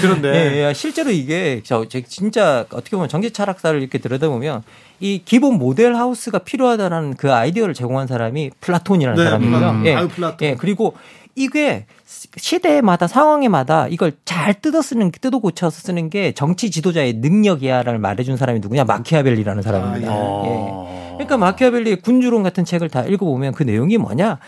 [0.00, 0.72] 그런데 예, 예.
[0.72, 4.62] 실제로 이게 저 진짜 어떻게 보면 정치 철학사를 이렇게 들여다보면
[5.00, 9.70] 이 기본 모델 하우스가 필요하다라는 그 아이디어를 제공한 사람이 플라톤이라는 네, 사람이고요.
[9.70, 9.94] 음, 예.
[9.94, 10.48] 아유, 플라톤.
[10.48, 10.54] 예.
[10.54, 10.94] 그리고
[11.34, 11.84] 이게
[12.36, 18.60] 시대마다 상황에마다 이걸 잘 뜯어 쓰는 뜯어 고쳐서 쓰는 게 정치 지도자의 능력이야라는 말해준 사람이
[18.60, 20.10] 누구냐 마키아벨리라는 사람입니다.
[20.10, 20.50] 아, 예.
[20.50, 21.12] 예.
[21.14, 24.38] 그러니까 마키아벨리의 군주론 같은 책을 다 읽어보면 그 내용이 뭐냐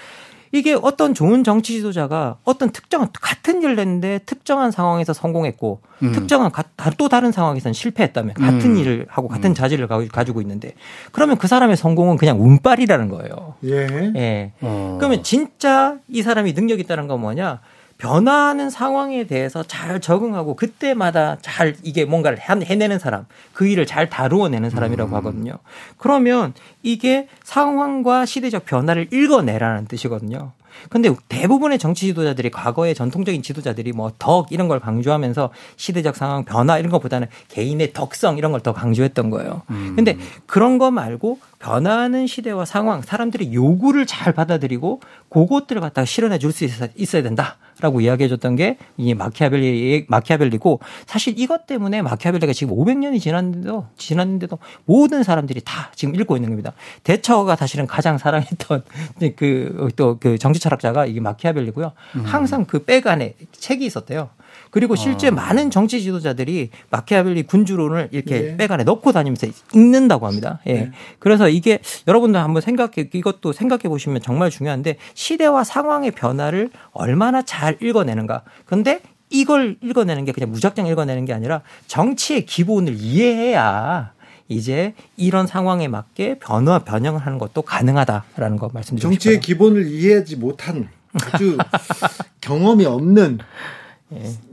[0.52, 6.12] 이게 어떤 좋은 정치 지도자가 어떤 특정한 같은 일을 했는데 특정한 상황에서 성공했고 음.
[6.12, 6.50] 특정한
[6.96, 8.76] 또 다른 상황에서는 실패했다면 같은 음.
[8.76, 9.54] 일을 하고 같은 음.
[9.54, 10.74] 자질을 가 지고 있는데
[11.12, 13.54] 그러면 그 사람의 성공은 그냥 운빨이라는 거예요.
[13.64, 14.12] 예.
[14.16, 14.52] 예.
[14.60, 14.96] 어.
[14.98, 17.60] 그러면 진짜 이 사람이 능력 이 있다는 건 뭐냐?
[17.98, 24.70] 변화하는 상황에 대해서 잘 적응하고 그때마다 잘 이게 뭔가를 해내는 사람, 그 일을 잘 다루어내는
[24.70, 25.14] 사람이라고 음.
[25.16, 25.58] 하거든요.
[25.96, 30.52] 그러면 이게 상황과 시대적 변화를 읽어내라는 뜻이거든요.
[30.90, 36.78] 근데 대부분의 정치 지도자들이 과거의 전통적인 지도자들이 뭐 덕 이런 걸 강조하면서 시대적 상황 변화
[36.78, 39.62] 이런 것보다는 개인의 덕성 이런 걸 더 강조했던 거예요.
[39.70, 39.94] 음.
[39.96, 46.52] 근데 그런 거 말고 변화하는 시대와 상황, 사람들의 요구를 잘 받아들이고 그것들을 갖다가 실현해 줄
[46.52, 52.74] 수 있어야 된다 라고 이야기해 줬던 게 이 마키아벨리 마키아벨리고 사실 이것 때문에 마키아벨리가 지금
[52.76, 56.72] 500년이 지났는데도 지났는데도 모든 사람들이 다 지금 읽고 있는 겁니다.
[57.04, 58.82] 대처가 사실은 가장 사랑했던
[59.36, 61.92] 그 또 그 정치 철학자가 이게 마키아벨리고요.
[62.16, 62.22] 음.
[62.24, 64.30] 항상 그 백 안에 책이 있었대요.
[64.70, 65.30] 그리고 실제 아.
[65.30, 68.56] 많은 정치 지도자들이 마키아벨리 군주론을 이렇게 네.
[68.56, 70.60] 백안에 넣고 다니면서 읽는다고 합니다.
[70.66, 70.72] 예.
[70.72, 70.90] 네.
[71.18, 77.76] 그래서 이게 여러분들 한번 생각해 이것도 생각해 보시면 정말 중요한데 시대와 상황의 변화를 얼마나 잘
[77.80, 78.42] 읽어내는가.
[78.64, 79.00] 근데
[79.30, 84.12] 이걸 읽어내는 게 그냥 무작정 읽어내는 게 아니라 정치의 기본을 이해해야
[84.48, 89.40] 이제 이런 상황에 맞게 변화 변형을 하는 것도 가능하다라는 거 말씀드리고 정치의 싶어요.
[89.40, 91.58] 기본을 이해하지 못한 아주
[92.40, 93.77] 경험이 없는 예.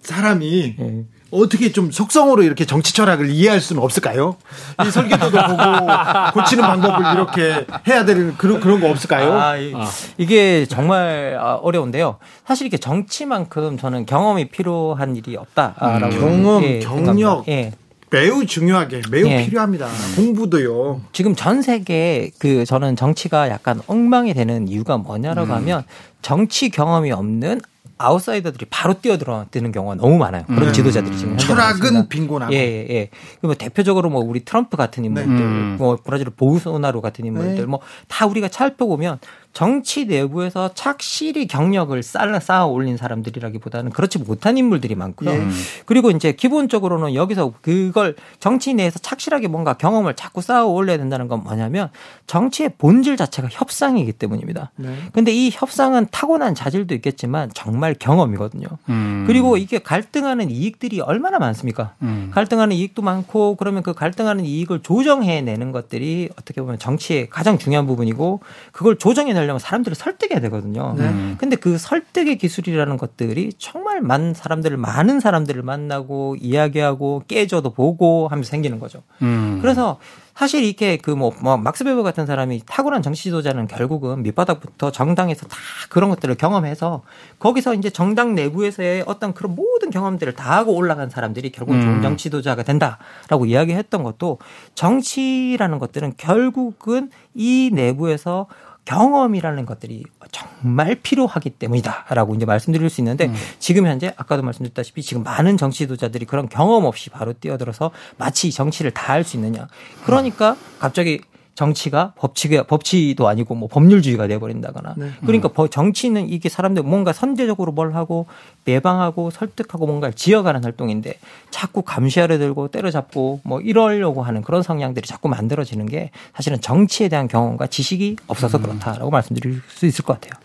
[0.03, 1.03] 사람이 예.
[1.31, 4.37] 어떻게 좀 속성으로 이렇게 정치 철학을 이해할 수는 없을까요?
[4.85, 5.61] 이 설계도도 보고
[6.33, 9.33] 고치는 방법을 이렇게 해야 되는 그런 그런 거 없을까요?
[9.33, 9.73] 아, 이-
[10.17, 12.17] 이게 정말 아, 어려운데요.
[12.45, 17.05] 사실 이게 정치만큼 저는 경험이 필요한 일이 없다라고 음, 경험, 예, 경력.
[17.15, 17.43] 생각합니다.
[17.49, 17.71] 예.
[18.11, 19.45] 매우 중요하게 매우 예.
[19.45, 19.87] 필요합니다.
[20.15, 21.01] 공부도요.
[21.11, 25.55] 지금 전 세계 그 저는 정치가 약간 엉망이 되는 이유가 뭐냐라고 음.
[25.55, 25.83] 하면
[26.21, 27.59] 정치 경험이 없는
[27.97, 30.43] 아웃사이더들이 바로 뛰어들어드는 경우가 너무 많아요.
[30.47, 31.37] 그런 지도자들이 지금 음.
[31.37, 32.09] 철학은.
[32.09, 32.53] 빈곤하고.
[32.53, 33.09] 예, 예, 예.
[33.41, 35.75] 그뭐 대표적으로 뭐 우리 트럼프 같은 인물들, 음.
[35.79, 37.65] 뭐 브라질 보우소나루 같은 인물들, 네.
[37.65, 39.19] 뭐다 우리가 살펴보면
[39.55, 45.29] 정치 내부에서 착실히 경력을 쌓아, 올린 사람들이라기보다는 그렇지 못한 인물들이 많고요.
[45.29, 45.47] 예.
[45.85, 51.41] 그리고 이제 기본적으로는 여기서 그걸 정치 내에서 착실하게 뭔가 경험을 자꾸 쌓아 올려야 된다는 건
[51.43, 51.89] 뭐냐면
[52.27, 54.71] 정치의 본질 자체가 협상이기 때문입니다.
[54.75, 54.93] 네.
[55.13, 58.67] 근데 이 협상은 타고난 자질도 있겠지만 정말 경험이거든요.
[58.89, 59.23] 음.
[59.25, 61.93] 그리고 이게 갈등하는 이익들이 얼마나 많습니까?
[62.01, 62.29] 음.
[62.33, 68.41] 갈등하는 이익도 많고 그러면 그 갈등하는 이익을 조정해내는 것들이 어떻게 보면 정치의 가장 중요한 부분이고
[68.73, 70.95] 그걸 조정해 내려면 사람들을 설득해야 되거든요.
[70.97, 71.35] 네.
[71.37, 78.49] 근데 그 설득의 기술이라는 것들이 정말 많은 사람들을 많은 사람들을 만나고 이야기하고 깨져도 보고 하면서
[78.49, 79.03] 생기는 거죠.
[79.21, 79.59] 음.
[79.61, 79.99] 그래서
[80.35, 85.55] 사실 이렇게 그뭐 뭐 막스 베버 같은 사람이 탁월한 정치 지도자는 결국은 밑바닥부터 정당에서 다
[85.89, 87.03] 그런 것들을 경험해서
[87.39, 92.01] 거기서 이제 정당 내부에서의 어떤 그런 모든 경험들을 다 하고 올라간 사람들이 결국은 좋은 음.
[92.01, 94.39] 정치 지도자가 된다라고 이야기했던 것도
[94.75, 98.47] 정치라는 것들은 결국은 이 내부에서
[98.85, 105.57] 경험이라는 것들이 정말 필요하기 때문이다라고 이제 말씀드릴 수 있는데 지금 현재 아까도 말씀드렸다시피 지금 많은
[105.57, 109.67] 정치 지도자들이 그런 경험 없이 바로 뛰어들어서 마치 정치를 다 할 수 있느냐.
[110.05, 111.21] 그러니까 갑자기
[111.55, 115.11] 정치가 법치가 법치도 아니고 뭐 법률주의가 돼버린다거나 네.
[115.21, 118.27] 그러니까 버- 정치는 이게 사람들 뭔가 선제적으로 뭘 하고
[118.67, 121.17] 예방하고 설득하고 뭔가를 지어가는 활동인데
[121.51, 127.27] 자꾸 감시하려 들고 때려잡고 뭐 이러려고 하는 그런 성향들이 자꾸 만들어지는 게 사실은 정치에 대한
[127.29, 130.39] 경험과 지식이 없어서 그렇다라고 말씀드릴 수 있을 것 같아요.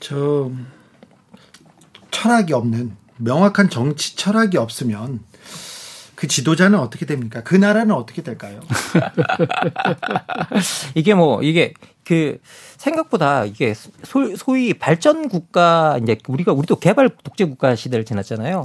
[0.00, 0.50] 저
[2.10, 5.20] 철학이 없는 명확한 정치 철학이 없으면
[6.16, 7.42] 그 지도자는 어떻게 됩니까?
[7.42, 8.60] 그 나라는 어떻게 될까요?
[10.96, 12.38] 이게 뭐 이게 그
[12.78, 18.62] 생각보다 이게 소, 소위 발전 국가 이제 우리가 우리도 개발 독재 국가 시대를 지났잖아요.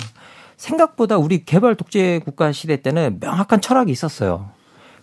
[0.56, 4.50] 생각보다 우리 개발 독재 국가 시대 때는 명확한 철학이 있었어요.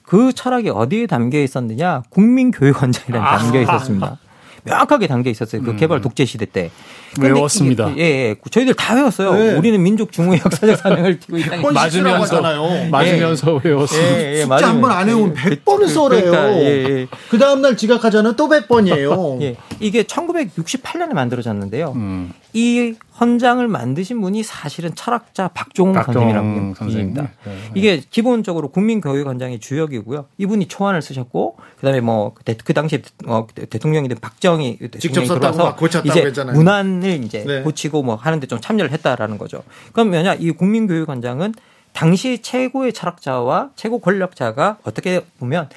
[0.03, 2.03] 그 철학이 어디에 담겨 있었느냐?
[2.09, 4.19] 국민 교육 원장이라는 게 담겨 있었습니다.
[4.65, 5.63] 명확하게 담겨 있었어요.
[5.63, 6.71] 그 개발 독재 시대 때.
[7.15, 7.93] 근데 외웠습니다.
[7.97, 8.35] 예, 예.
[8.51, 9.33] 저희들 다 외웠어요.
[9.35, 9.55] 네.
[9.55, 11.61] 우리는 민족 중후의 역사적 사명을 띠고 있다.
[11.61, 12.89] 번 씻으라고 하잖아요.
[12.91, 13.61] 맞으면서.
[13.65, 14.67] 예, 예, 숫자 맞아요.
[14.67, 15.41] 한번안 외우면 예.
[15.43, 16.31] 100번을 써래요.
[16.31, 17.07] 그러니까, 예, 예.
[17.31, 18.37] 그 다음 날 지각하잖아요.
[18.37, 19.41] 또 100번이에요.
[19.43, 21.93] 예, 이게 1968년에 만들어졌는데요.
[21.97, 22.33] 음.
[22.55, 27.31] 이 헌장을 만드신 분이 사실은 철학자 박종훈 박종훈 선생님이라고 선생입니다.
[27.45, 27.73] 선생님.
[27.75, 27.79] 네.
[27.79, 30.27] 이게 기본적으로 국민교육원장의 주역이고요.
[30.39, 32.35] 이분이 초안을 쓰셨고 그다음에 뭐
[32.65, 36.57] 그 당시에 어, 대통령이 된 박정희 직접 대통령이 썼다고 들어와서 막 고쳤다고 이제 했잖아요.
[36.57, 37.63] 문안을 이제 네.
[37.63, 39.63] 고치고 뭐 하는데 좀 참여를 했다라는 거죠.
[39.93, 41.55] 그럼 뭐냐 이 국민교육원장은
[41.93, 45.69] 당시 최고의 철학자와 최고 권력자가 어떻게 보면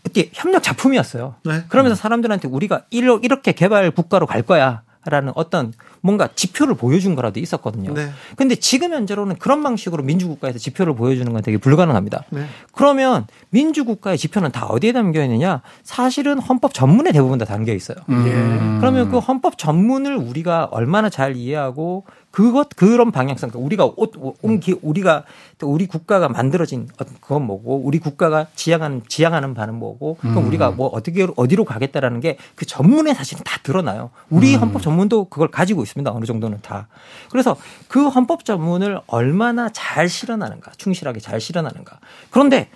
[0.00, 1.34] 어떻게 협력 작품이었어요.
[1.44, 1.64] 네.
[1.68, 4.82] 그러면서 사람들한테 우리가 이렇게 개발 국가로 갈 거야.
[5.08, 5.72] 라는 어떤
[6.06, 7.92] 뭔가 지표를 보여준 거라도 있었거든요.
[7.92, 8.10] 네.
[8.36, 12.22] 근데 지금 현재로는 그런 방식으로 민주국가에서 지표를 보여주는 건 되게 불가능합니다.
[12.30, 12.46] 네.
[12.72, 15.62] 그러면 민주국가의 지표는 다 어디에 담겨 있느냐?
[15.82, 17.96] 사실은 헌법 전문에 대부분 다 담겨 있어요.
[18.08, 18.78] 음.
[18.80, 22.04] 그러면 그 헌법 전문을 우리가 얼마나 잘 이해하고
[22.36, 24.12] 그것 그런 방향성 그러니까 우리가 옷-
[24.42, 25.24] 온 기- 우리가
[25.56, 26.86] 또 우리 국가가 만들어진
[27.22, 32.36] 그건 뭐고 우리 국가가 지향하는 지향하는 바는 뭐고 그럼 우리가 뭐 어떻게 어디로 가겠다라는 게
[32.54, 34.10] 그 전문에 사실은 다 드러나요.
[34.28, 36.12] 우리 헌법 전문도 그걸 가지고 있습니다.
[36.12, 36.88] 어느 정도는 다.
[37.30, 37.56] 그래서
[37.88, 41.98] 그 헌법 전문을 얼마나 잘 실현하는가, 충실하게 잘 실현하는가.
[42.30, 42.68] 그런데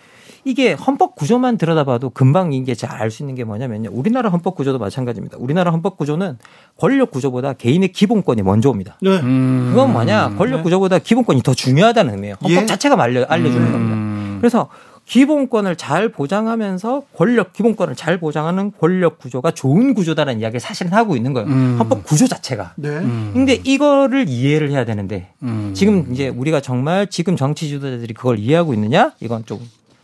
[0.45, 3.91] 이게 헌법 구조만 들여다봐도 금방 이게 잘 알 수 있는 게 뭐냐면요.
[3.93, 5.37] 우리나라 헌법 구조도 마찬가지입니다.
[5.41, 6.39] 우리나라 헌법 구조는
[6.79, 8.97] 권력 구조보다 개인의 기본권이 먼저 옵니다.
[9.01, 9.19] 네.
[9.21, 9.71] 음.
[9.71, 10.35] 그건 뭐냐?
[10.37, 12.37] 권력 구조보다 기본권이 더 중요하다는 의미예요.
[12.43, 12.67] 헌법 예.
[12.67, 13.73] 자체가 알려, 알려주는 음.
[13.73, 14.39] 겁니다.
[14.41, 14.69] 그래서
[15.07, 21.33] 기본권을 잘 보장하면서 권력 기본권을 잘 보장하는 권력 구조가 좋은 구조다라는 이야기를 사실은 하고 있는
[21.33, 21.49] 거예요.
[21.49, 21.77] 음.
[21.81, 22.75] 헌법 구조 자체가.
[22.77, 22.89] 네.
[23.33, 25.73] 근데 이거를 이해를 해야 되는데 음.
[25.75, 29.13] 지금 이제 우리가 정말 지금 정치 지도자들이 그걸 이해하고 있느냐?
[29.21, 29.59] 이건 좀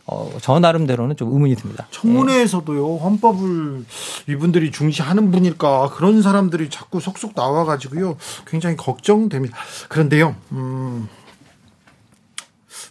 [0.07, 1.87] 어, 저 나름대로는 좀 의문이 듭니다.
[1.91, 3.85] 청문회에서도요 헌법을
[4.27, 9.57] 이분들이 중시하는 분일까 그런 사람들이 자꾸 속속 나와가지고요 굉장히 걱정됩니다.
[9.89, 11.09] 그런데요, 음,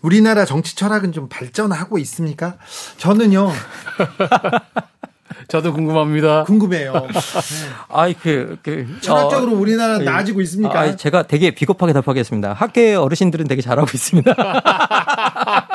[0.02, 2.58] 우리나라 정치 철학은 좀 발전하고 있습니까?
[2.98, 3.50] 저는요.
[5.48, 6.44] 저도 궁금합니다.
[6.44, 7.06] 궁금해요.
[7.88, 10.78] 아이 그, 그 철학적으로 어, 우리나라 나아지고 있습니까?
[10.78, 12.52] 아, 제가 되게 비겁하게 답하겠습니다.
[12.52, 14.34] 학계 어르신들은 되게 잘하고 있습니다.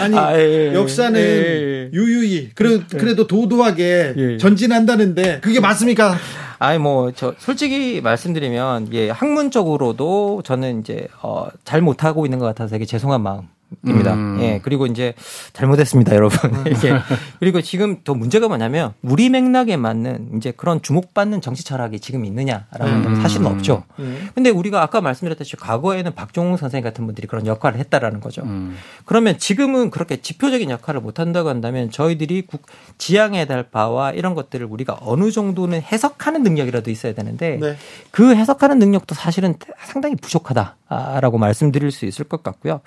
[0.00, 4.36] 아니 아, 예, 역사는 예, 유유히 그래, 그래도 도도하게 예.
[4.38, 6.16] 전진한다는데 그게 맞습니까?
[6.58, 12.84] 아니 뭐 저 솔직히 말씀드리면 예 학문적으로도 저는 이제 어잘 못하고 있는 것 같아서 되게
[12.84, 13.48] 죄송한 마음
[13.86, 14.14] 입니다.
[14.14, 14.38] 음.
[14.40, 14.60] 예.
[14.62, 15.14] 그리고 이제
[15.52, 16.54] 잘못했습니다, 여러분.
[16.54, 16.64] 음.
[16.66, 16.92] 이게
[17.40, 23.02] 그리고 지금 더 문제가 뭐냐면 우리 맥락에 맞는 이제 그런 주목받는 정치 철학이 지금 있느냐라는
[23.02, 23.22] 건 음.
[23.22, 23.84] 사실은 없죠.
[23.98, 24.28] 음.
[24.34, 28.42] 근데 우리가 아까 말씀드렸듯이 과거에는 박종훈 선생님 같은 분들이 그런 역할을 했다라는 거죠.
[28.42, 28.76] 음.
[29.04, 32.66] 그러면 지금은 그렇게 지표적인 역할을 못 한다고 한다면 저희들이 국,
[32.98, 37.76] 지향해야 될 바와 이런 것들을 우리가 어느 정도는 해석하는 능력이라도 있어야 되는데 네.
[38.10, 39.54] 그 해석하는 능력도 사실은
[39.84, 42.80] 상당히 부족하다라고 말씀드릴 수 있을 것 같고요.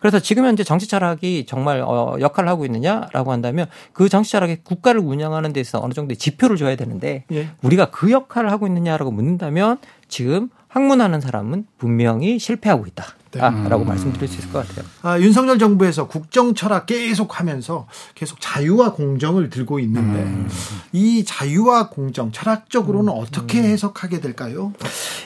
[0.00, 5.00] 그래서 지금 현재 정치 철학이 정말 어, 역할을 하고 있느냐라고 한다면 그 정치 철학이 국가를
[5.00, 7.48] 운영하는 데 있어 어느 정도의 지표를 줘야 되는데 예.
[7.62, 9.78] 우리가 그 역할을 하고 있느냐라고 묻는다면
[10.08, 13.04] 지금 학문하는 사람은 분명히 실패하고 있다.
[13.32, 13.40] 네.
[13.40, 13.88] 라고 음.
[13.88, 14.84] 말씀드릴 수 있을 것 같아요.
[15.02, 20.48] 아, 윤석열 정부에서 국정 철학 계속 하면서 계속 자유와 공정을 들고 있는데 음.
[20.92, 23.18] 이 자유와 공정 철학적으로는 음.
[23.18, 24.72] 어떻게 해석하게 될까요?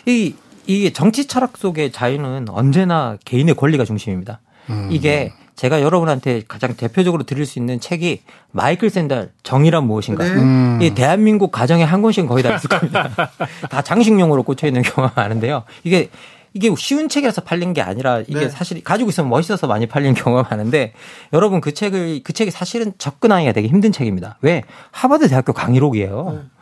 [0.07, 0.35] 이
[0.69, 4.41] 이게 정치 철학 속의 자유는 언제나 개인의 권리가 중심입니다.
[4.71, 4.89] 음.
[4.91, 10.25] 이게 제가 여러분한테 가장 대표적으로 드릴 수 있는 책이 마이클 샌달 정의란 무엇인가.
[10.25, 10.31] 네.
[10.31, 10.79] 음.
[10.83, 13.11] 이 대한민국 가정에 한 권씩은 거의 다 있을 겁니다.
[13.71, 15.65] 다 장식용으로 꽂혀 있는 경우가 많은데요.
[15.83, 16.11] 이게
[16.53, 18.49] 이게 쉬운 책이라서 팔린 게 아니라 이게 네.
[18.49, 20.95] 사실 가지고 있으면 멋있어서 많이 팔린 경우가 많은데
[21.35, 24.39] 여러분 그 책을 그 책이 사실은 접근하기가 되게 힘든 책입니다.
[24.41, 24.63] 왜?
[24.91, 26.33] 하버드 대학교 강의록이에요.
[26.33, 26.56] 네.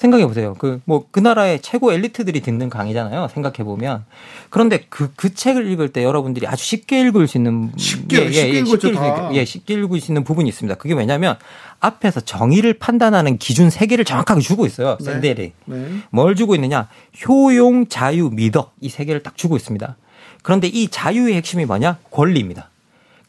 [0.00, 0.56] 생각해 보세요.
[0.58, 3.28] 그, 뭐, 그 나라의 최고 엘리트들이 듣는 강의잖아요.
[3.28, 4.06] 생각해 보면.
[4.48, 7.70] 그런데 그, 그 책을 읽을 때 여러분들이 아주 쉽게 읽을 수 있는.
[7.76, 10.76] 쉽게, 예, 예, 쉽게, 예, 쉽게, 읽을, 예, 쉽게 읽을 수 있는 부분이 있습니다.
[10.76, 11.36] 그게 왜냐면
[11.80, 14.96] 앞에서 정의를 판단하는 기준 세 개를 정확하게 주고 있어요.
[15.00, 15.04] 네.
[15.04, 15.52] 샌델이.
[15.66, 15.88] 네.
[16.08, 16.88] 뭘 주고 있느냐?
[17.28, 18.72] 효용, 자유, 미덕.
[18.80, 19.96] 이 세 개를 딱 주고 있습니다.
[20.42, 21.98] 그런데 이 자유의 핵심이 뭐냐?
[22.10, 22.70] 권리입니다.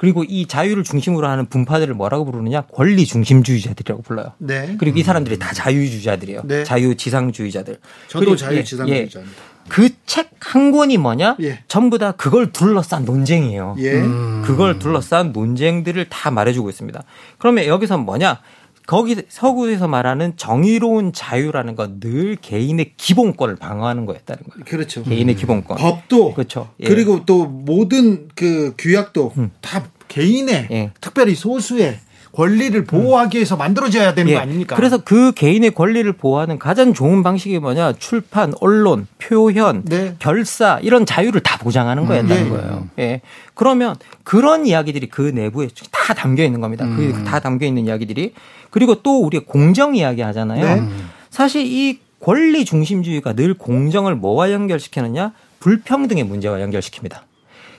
[0.02, 2.62] 그리고 이 자유를 중심으로 하는 분파들을 뭐라고 부르느냐?
[2.74, 4.34] 권리 중심주의자들이라고 불러요.
[4.40, 4.76] 네.
[4.80, 6.42] 그리고 이 사람들이 다 자유주의자들이에요.
[6.46, 6.64] 네.
[6.64, 7.78] 자유지상주의자들.
[8.08, 9.22] 저도 자유지상주의자입니다.
[9.22, 11.38] 예, 그책 한 권이 뭐냐?
[11.42, 11.60] 예.
[11.68, 13.76] 전부 다 그걸 둘러싼 논쟁이에요.
[13.78, 14.02] 예.
[14.02, 14.42] 음.
[14.44, 17.04] 그걸 둘러싼 논쟁들을 다 말해주고 있습니다.
[17.38, 18.40] 그러면 여기서 뭐냐?
[18.88, 24.66] 거기 서구에서 말하는 정의로운 자유라는 건 늘 개인의 기본권을 방어하는 거였다는 거예요.
[24.66, 25.04] 그렇죠.
[25.04, 25.78] 개인의 기본권.
[25.78, 26.70] 법도 그렇죠.
[26.80, 26.88] 예.
[26.88, 29.52] 그리고 또 모든 그 규약도 음.
[29.62, 30.92] 다 개인의 예.
[31.00, 32.00] 특별히 소수의
[32.34, 34.36] 권리를 보호하기 위해서 만들어져야 되는 예.
[34.36, 34.76] 거 아닙니까?
[34.76, 37.94] 그래서 그 개인의 권리를 보호하는 가장 좋은 방식이 뭐냐?
[37.94, 40.16] 출판, 언론, 표현, 네.
[40.20, 42.50] 결사 이런 자유를 다 보장하는 거였다는 음.
[42.50, 42.88] 거예요.
[43.00, 43.22] 예.
[43.54, 46.86] 그러면 그런 이야기들이 그 내부에 다 담겨 있는 겁니다.
[46.86, 47.12] 그 음.
[47.14, 48.34] 그다 담겨 있는 이야기들이
[48.70, 50.82] 그리고 또 우리가 공정 이야기 하잖아요.
[50.82, 50.90] 네.
[51.30, 55.34] 사실 이 권리 중심주의가 늘 공정을 뭐와 연결시키느냐?
[55.60, 57.20] 불평등의 문제와 연결시킵니다.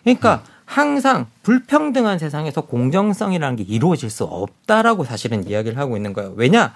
[0.03, 0.43] 그러니까
[0.73, 6.33] 항상 불평등한 세상에서 공정성이라는 게 이루어질 수 없다라고 사실은 이야기를 하고 있는 거예요.
[6.35, 6.73] 왜냐?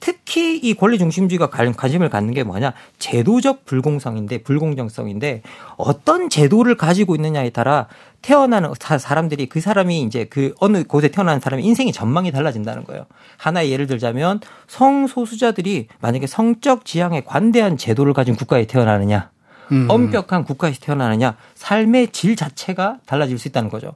[0.00, 2.74] 특히 이 권리 중심주의가 관심을 갖는 게 뭐냐?
[2.98, 5.40] 제도적 불공성인데 불공정성인데
[5.78, 7.86] 어떤 제도를 가지고 있느냐에 따라
[8.20, 13.06] 태어나는 사람들이 그 사람이 이제 그 어느 곳에 태어나는 사람의 인생의 전망이 달라진다는 거예요.
[13.38, 19.30] 하나의 예를 들자면 성소수자들이 만약에 성적 지향에 관대한 제도를 가진 국가에 태어나느냐
[19.72, 19.86] 음.
[19.88, 23.92] 엄격한 국가에서 태어나느냐 삶의 질 자체가 달라질 수 있다는 거죠.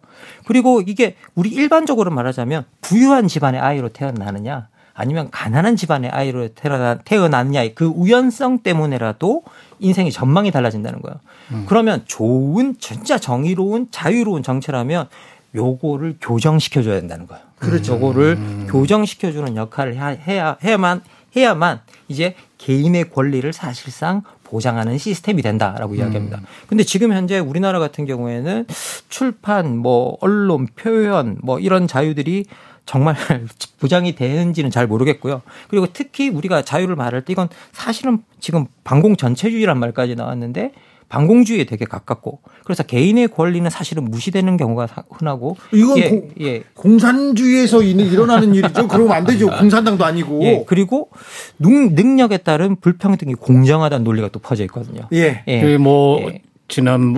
[0.47, 7.75] 그리고 이게 우리 일반적으로 말하자면 부유한 집안의 아이로 태어나느냐 아니면 가난한 집안의 아이로 태어나, 태어났냐의
[7.75, 9.43] 그 우연성 때문에라도
[9.79, 11.18] 인생의 전망이 달라진다는 거예요.
[11.53, 11.64] 음.
[11.66, 15.09] 그러면 좋은 진짜 정의로운 자유로운 정체라면
[15.55, 17.43] 요거를 교정시켜줘야 된다는 거예요.
[17.59, 17.95] 그렇죠.
[17.95, 18.66] 요거를 음.
[18.70, 21.03] 교정시켜주는 역할을 해야, 해야만
[21.37, 24.23] 해야만 이제 개인의 권리를 사실상
[24.53, 25.99] 보장하는 시스템이 된다라고 음.
[25.99, 26.43] 이야기합니다.
[26.67, 28.67] 근데 지금 현재 우리나라 같은 경우에는
[29.09, 32.45] 출판, 뭐 언론, 표현, 뭐 이런 자유들이
[32.85, 33.17] 정말
[33.81, 35.41] 보장이 되는지는 잘 모르겠고요.
[35.69, 40.73] 그리고 특히 우리가 자유를 말할 때 이건 사실은 지금 방공 전체주의란 말까지 나왔는데
[41.13, 46.63] 반공주의에 되게 가깝고 그래서 개인의 권리는 사실은 무시되는 경우가 흔하고 이건 예, 고, 예.
[46.75, 48.89] 공산주의에서 일어나는 일이죠.
[48.89, 49.51] 그러면 안 되죠.
[49.51, 50.43] 공산당도 아니고.
[50.43, 51.11] 예, 그리고
[51.59, 55.07] 능력에 따른 불평등이 공정하다는 논리가 또 퍼져 있거든요.
[55.13, 55.45] 예.
[55.47, 55.61] 예.
[55.61, 56.41] 그뭐 예.
[56.73, 57.12] 지난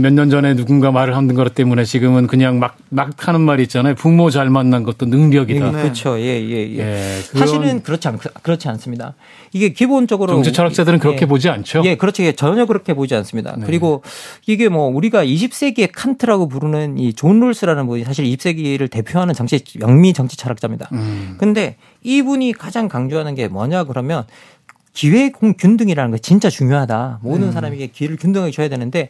[0.00, 3.96] 몇 년 전에 누군가 말을 하는 것 때문에 지금은 그냥 막, 막 하는 말이 있잖아요.
[3.96, 5.72] 부모 잘 만난 것도 능력이다.
[5.72, 5.82] 네.
[5.82, 6.18] 그렇죠.
[6.20, 6.78] 예, 예, 예.
[6.78, 9.14] 예 사실은 그렇지 않, 그렇지 않습니다.
[9.52, 10.32] 이게 기본적으로.
[10.32, 11.26] 정치 철학자들은 그렇게 예.
[11.26, 11.82] 보지 않죠.
[11.84, 12.22] 예, 그렇죠.
[12.22, 13.56] 예, 전혀 그렇게 보지 않습니다.
[13.58, 13.66] 네.
[13.66, 14.02] 그리고
[14.46, 20.12] 이게 뭐 우리가 20세기의 칸트라고 부르는 이 존 롤스라는 분이 사실 20세기를 대표하는 정치, 영미
[20.12, 20.88] 정치 철학자입니다.
[20.92, 21.34] 음.
[21.38, 24.24] 근데 이분이 가장 강조하는 게 뭐냐 그러면
[24.92, 27.20] 기회 균등이라는 게 진짜 중요하다.
[27.22, 27.52] 모든 음.
[27.52, 29.08] 사람에게 기회를 균등하게 줘야 되는데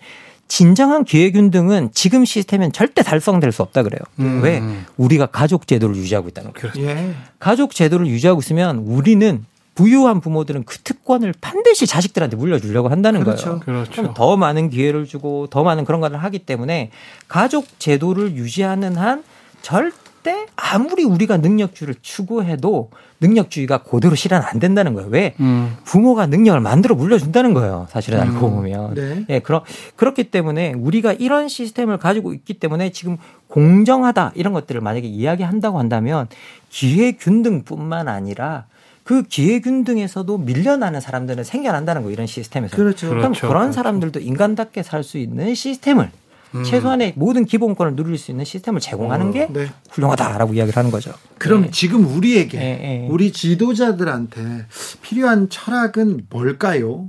[0.49, 4.01] 진정한 기회 균등은 지금 시스템은 절대 달성될 수 없다 그래요.
[4.18, 4.43] 음.
[4.43, 4.61] 왜?
[4.97, 6.72] 우리가 가족 제도를 유지하고 있다는 거예요.
[6.72, 6.89] 그렇죠.
[6.89, 7.14] 예.
[7.39, 9.45] 가족 제도를 유지하고 있으면 우리는
[9.76, 13.61] 부유한 부모들은 그 특권을 반드시 자식들한테 물려주려고 한다는 그렇죠.
[13.61, 13.85] 거예요.
[13.85, 14.12] 그렇죠.
[14.14, 16.91] 더 많은 기회를 주고 더 많은 그런 것을 하기 때문에
[17.28, 19.22] 가족 제도를 유지하는 한
[19.62, 22.90] 절대 때 아무리 우리가 능력주의를 추구해도
[23.20, 25.08] 능력주의가 고대로 실현 안 된다는 거예요.
[25.10, 25.34] 왜?
[25.40, 25.76] 음.
[25.84, 27.86] 부모가 능력을 만들어 물려준다는 거예요.
[27.90, 28.54] 사실은 알고 음.
[28.56, 28.94] 보면.
[28.94, 29.26] 네.
[29.28, 29.64] 예, 그러,
[29.96, 33.18] 그렇기 때문에 우리가 이런 시스템을 가지고 있기 때문에 지금
[33.48, 36.28] 공정하다 이런 것들을 만약에 이야기한다고 한다면
[36.70, 38.66] 기회 균등뿐만 아니라
[39.02, 42.76] 그 기회 균등에서도 밀려나는 사람들은 생겨난다는 거 이런 시스템에서.
[42.76, 43.08] 그렇죠.
[43.08, 43.48] 그럼 그렇죠.
[43.48, 43.72] 그런.
[43.72, 46.10] 사람들도 인간답게 살 수 있는 시스템을
[46.55, 46.64] 음.
[46.64, 49.70] 최소한의 모든 기본권을 누릴 수 있는 시스템을 제공하는 어, 게 네.
[49.90, 51.12] 훌륭하다라고 이야기를 하는 거죠.
[51.38, 51.70] 그럼 네.
[51.70, 53.09] 지금 우리에게 네, 네.
[53.11, 54.66] 우리 지도자들한테
[55.03, 57.09] 필요한 철학은 뭘까요?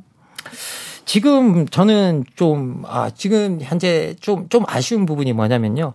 [1.05, 5.93] 지금 저는 좀, 아, 지금 현재 좀, 좀 아쉬운 부분이 뭐냐면요.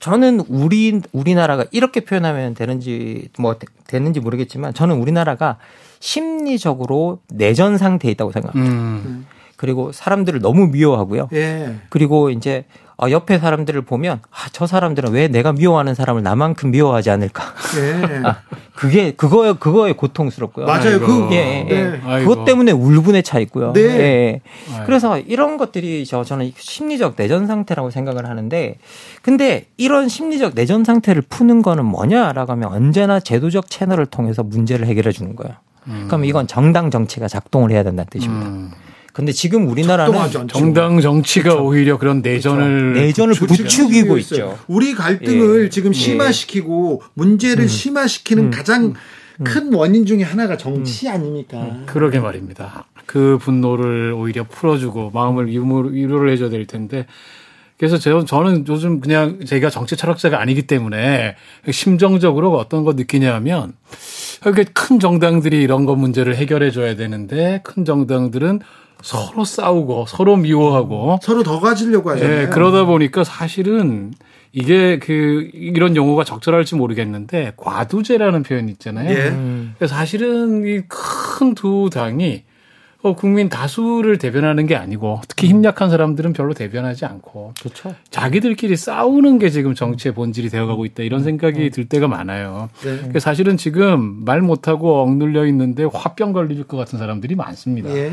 [0.00, 5.58] 저는 우리, 우리나라가 이렇게 표현하면 되는지, 뭐, 되는지 모르겠지만 저는 우리나라가
[6.00, 8.74] 심리적으로 내전 상태에 있다고 생각합니다.
[8.74, 9.26] 음.
[9.56, 11.28] 그리고 사람들을 너무 미워하고요.
[11.32, 11.76] 예.
[11.88, 12.64] 그리고 이제
[12.98, 17.44] 어, 옆에 사람들을 보면 아, 저 사람들은 왜 내가 미워하는 사람을 나만큼 미워하지 않을까?
[17.78, 18.22] 예.
[18.24, 18.38] 아,
[18.74, 20.64] 그게 그거에 그거에 고통스럽고요.
[20.64, 21.00] 맞아요.
[21.00, 21.84] 그 예, 예.
[21.84, 22.00] 네.
[22.20, 23.74] 그것 때문에 울분에 차 있고요.
[23.74, 23.80] 네.
[23.82, 24.40] 예.
[24.86, 28.78] 그래서 이런 것들이 저 저는 심리적 내전 상태라고 생각을 하는데
[29.20, 35.12] 근데 이런 심리적 내전 상태를 푸는 거는 뭐냐라고 하면 언제나 제도적 채널을 통해서 문제를 해결해
[35.12, 35.54] 주는 거예요.
[35.88, 36.04] 음.
[36.08, 38.48] 그럼 이건 정당 정치가 작동을 해야 된다는 뜻입니다.
[38.48, 38.70] 음.
[39.16, 41.64] 근데 지금 우리나라는 정당 정치가 그렇죠.
[41.64, 43.00] 오히려 그런 내전을 그렇죠.
[43.00, 44.58] 내전을 부추기고 있죠.
[44.68, 45.68] 우리 갈등을 예.
[45.70, 45.98] 지금 예.
[45.98, 47.08] 심화시키고 예.
[47.14, 47.66] 문제를 음.
[47.68, 48.50] 심화시키는 음.
[48.50, 48.94] 가장 음.
[49.42, 51.12] 큰 원인 중에 하나가 정치 음.
[51.12, 51.56] 아닙니까?
[51.56, 51.84] 음.
[51.86, 52.84] 그러게 말입니다.
[53.06, 57.06] 그 분노를 오히려 풀어주고 마음을 위로를 해줘야 될 텐데
[57.78, 61.36] 그래서 저는 요즘 그냥 제가 정치 철학자가 아니기 때문에
[61.70, 63.72] 심정적으로 어떤 거 느끼냐면
[64.44, 68.60] 이렇게 큰 정당들이 이런 거 문제를 해결해 줘야 되는데 큰 정당들은
[69.02, 72.40] 서로 싸우고 서로 미워하고 서로 더 가지려고 하잖아요.
[72.40, 74.12] 네, 그러다 보니까 사실은
[74.52, 79.10] 이게 그 이런 용어가 적절할지 모르겠는데 과두제라는 표현이 있잖아요.
[79.10, 79.36] 예.
[79.78, 82.44] 그래서 사실은 이 큰 두 당이
[83.02, 87.94] 어, 국민 다수를 대변하는 게 아니고 특히 힘약한 사람들은 별로 대변하지 않고 그렇죠.
[88.10, 91.70] 자기들끼리 싸우는 게 지금 정치의 본질이 되어가고 있다 이런 생각이 음.
[91.70, 92.70] 들 때가 많아요.
[92.82, 93.20] 네.
[93.20, 97.90] 사실은 지금 말 못하고 억눌려 있는데 화병 걸릴 것 같은 사람들이 많습니다.
[97.94, 98.12] 예.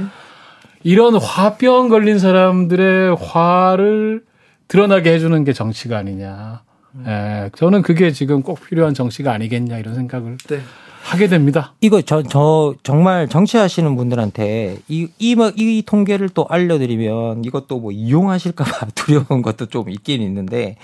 [0.84, 4.24] 이런 화병 걸린 사람들의 화를
[4.68, 6.62] 드러나게 해주는 게 정치가 아니냐.
[6.96, 7.06] 음.
[7.08, 10.60] 예, 저는 그게 지금 꼭 필요한 정치가 아니겠냐 이런 생각을 네.
[11.04, 11.74] 하게 됩니다.
[11.82, 18.88] 이거 저, 저 정말 정치하시는 분들한테 이, 이, 이 통계를 또 알려드리면 이것도 뭐 이용하실까봐
[18.96, 20.78] 두려운 것도 좀 있긴 있는데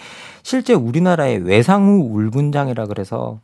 [0.43, 3.39] 실제 우리나라의 외상후 울분장이라 그래서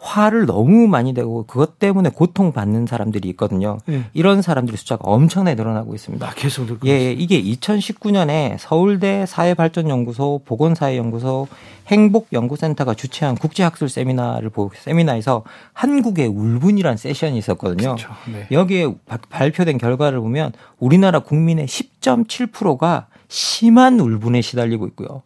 [0.00, 3.78] 화를 너무 많이 내고 그것 때문에 고통받는 사람들이 있거든요.
[3.84, 4.04] 네.
[4.14, 6.26] 이런 사람들의 숫자가 엄청나게 늘어나고 있습니다.
[6.26, 11.48] 아, 계속 늘고 예, 예, 이게 2019년에 서울대 사회발전연구소, 보건사회연구소,
[11.88, 15.44] 행복연구센터가 주최한 국제학술 세미나를 보고 세미나에서
[15.74, 17.96] 한국의 울분이란 세션이 있었거든요.
[17.96, 18.08] 그렇죠.
[18.32, 18.46] 네.
[18.50, 18.94] 여기에
[19.28, 25.22] 발표된 결과를 보면 우리나라 국민의 10.7%가 심한 울분에 시달리고 있고요.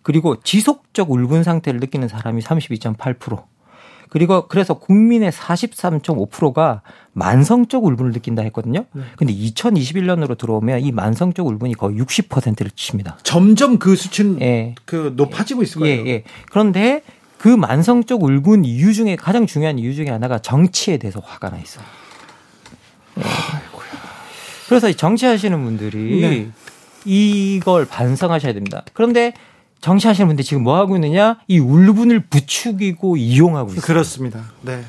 [0.00, 3.53] 그리고 지속적 울분 상태를 느끼는 사람이 32.8%.
[4.08, 6.82] 그리고 그래서 국민의 43.5%가
[7.12, 8.84] 만성적 울분을 느낀다 했거든요.
[8.92, 9.02] 네.
[9.16, 13.18] 근데 2021년으로 들어오면 이 만성적 울분이 거의 60%를 칩니다.
[13.22, 14.74] 점점 그 수치는 예.
[14.84, 16.06] 그 높아지고 있을 거예요.
[16.06, 16.24] 예, 예.
[16.50, 17.02] 그런데
[17.38, 21.84] 그 만성적 울분 이유 중에 가장 중요한 이유 중에 하나가 정치에 대해서 화가 나 있어요.
[23.18, 23.22] 예.
[24.68, 26.48] 그래서 정치하시는 분들이 네.
[27.04, 28.82] 이걸 반성하셔야 됩니다.
[28.92, 29.34] 그런데
[29.84, 31.36] 정치하시는 분들 지금 뭐 하고 있느냐?
[31.46, 33.82] 이 울분을 부추기고 이용하고 있어요.
[33.82, 34.40] 그렇습니다.
[34.62, 34.82] 네.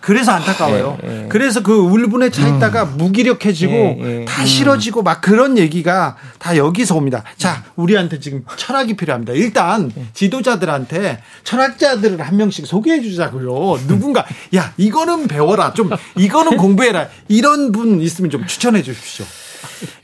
[0.00, 0.98] 그래서 안타까워요.
[1.04, 1.26] 예, 예.
[1.28, 2.96] 그래서 그 울분에 차 있다가 음.
[2.96, 4.24] 무기력해지고 예, 예.
[4.24, 7.22] 다 싫어지고 막 그런 얘기가 다 여기서 옵니다.
[7.36, 9.34] 자, 우리한테 지금 철학이 필요합니다.
[9.34, 10.06] 일단 예.
[10.14, 13.86] 지도자들한테 철학자들을 한 명씩 소개해 주자고요.
[13.86, 14.24] 누군가
[14.56, 15.74] 야, 이거는 배워라.
[15.74, 17.06] 좀 이거는 공부해라.
[17.28, 19.24] 이런 분 있으면 좀 추천해 주십시오.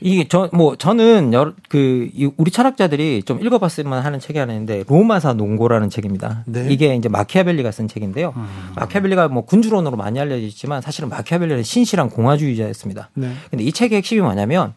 [0.01, 5.33] 이게 저 뭐 저는 여러, 그 우리 철학자들이 좀 읽어봤으면 하는 책이 하나 있는데 로마사
[5.33, 6.43] 농고라는 책입니다.
[6.45, 6.67] 네.
[6.69, 8.33] 이게 이제 마키아벨리가 쓴 책인데요.
[8.35, 8.47] 음.
[8.75, 13.09] 마키아벨리가 뭐 군주론으로 많이 알려져 있지만 사실은 마키아벨리는 신실한 공화주의자였습니다.
[13.15, 13.33] 네.
[13.49, 14.73] 근데 이 책의 핵심이 뭐냐면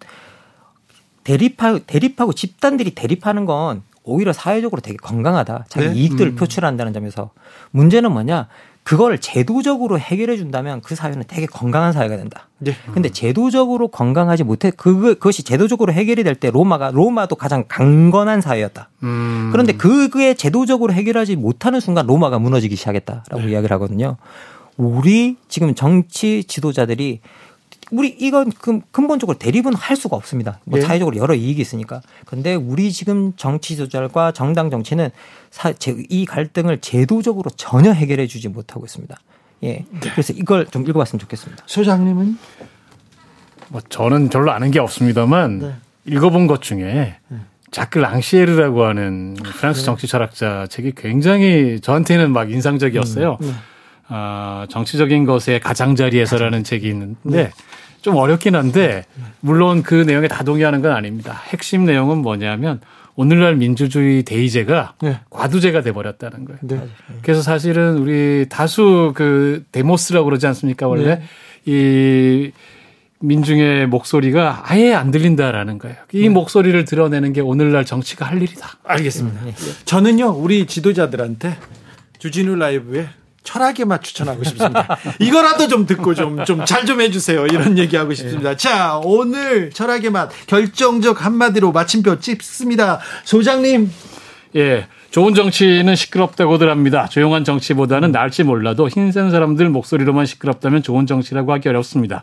[1.25, 5.67] 대립하 대립하고 집단들이 대립하는 건 오히려 사회적으로 되게 건강하다.
[5.69, 5.95] 자기 네?
[5.95, 6.37] 이익들을 음.
[6.37, 7.31] 표출한다는 점에서
[7.71, 8.49] 문제는 뭐냐?
[8.91, 12.49] 그걸 제도적으로 해결해 준다면 그 사회는 되게 건강한 사회가 된다.
[12.59, 12.75] 네.
[12.93, 18.89] 근데 제도적으로 건강하지 못해 그 그것이 제도적으로 해결이 될 때 로마가 로마도 가장 강건한 사회였다.
[19.05, 19.51] 음.
[19.53, 23.51] 그런데 그게 제도적으로 해결하지 못하는 순간 로마가 무너지기 시작했다라고 네.
[23.53, 24.17] 이야기를 하거든요.
[24.77, 27.21] 우리 지금 정치 지도자들이
[27.91, 28.53] 우리 이건
[28.91, 30.61] 근본적으로 대립은 할 수가 없습니다.
[30.65, 30.85] 뭐 네.
[30.85, 32.01] 사회적으로 여러 이익이 있으니까.
[32.25, 35.11] 근데 우리 지금 정치 조절과 정당 정치는
[35.51, 35.73] 사,
[36.09, 39.17] 이 갈등을 제도적으로 전혀 해결해 주지 못하고 있습니다.
[39.65, 39.69] 예.
[39.69, 40.11] 네.
[40.13, 41.65] 그래서 이걸 좀 읽어봤으면 좋겠습니다.
[41.67, 42.39] 소장님은?
[43.69, 45.75] 뭐 저는 별로 아는 게 없습니다만 네.
[46.07, 47.39] 읽어본 것 중에 네.
[47.71, 49.85] 자크 랑시에르라고 하는 프랑스 네.
[49.85, 53.39] 정치 철학자 책이 굉장히 저한테는 막 인상적이었어요.
[53.43, 53.53] 음, 네.
[54.09, 57.51] 아, 정치적인 것의 가장자리에서라는 책이 있는데 네.
[58.03, 59.05] 좀 어렵긴 한데
[59.41, 61.41] 물론 그 내용에 다 동의하는 건 아닙니다.
[61.49, 62.81] 핵심 내용은 뭐냐면
[63.17, 65.21] 오늘날 민주주의 대의제가 네.
[65.29, 66.59] 과두제가 돼 버렸다는 거예요.
[66.63, 66.89] 네.
[67.23, 70.89] 그래서 사실은 우리 다수 그 데모스라고 그러지 않습니까?
[70.89, 71.23] 원래 네.
[71.67, 72.51] 이
[73.23, 75.97] 민중의 목소리가 아예 안 들린다라는 거예요.
[76.13, 76.29] 이 네.
[76.31, 78.79] 목소리를 드러내는 게 오늘날 정치가 할 일이다.
[78.85, 79.45] 알겠습니다.
[79.45, 79.55] 네.
[79.85, 81.59] 저는요, 우리 지도자들한테
[82.19, 83.09] 주진우 라이브에
[83.43, 84.99] 철학의 맛 추천하고 싶습니다.
[85.19, 87.47] 이거라도 좀 듣고 좀 좀 잘좀 좀 해주세요.
[87.47, 88.57] 이런 얘기하고 싶습니다.
[88.57, 93.01] 자, 오늘 철학의 맛 결정적 한마디로 마침표 찍습니다.
[93.25, 93.91] 소장님.
[94.57, 94.87] 예.
[95.11, 97.09] 좋은 정치는 시끄럽다고들 합니다.
[97.11, 102.23] 조용한 정치보다는 나을지 몰라도 힘센 사람들 목소리로만 시끄럽다면 좋은 정치라고 하기 어렵습니다.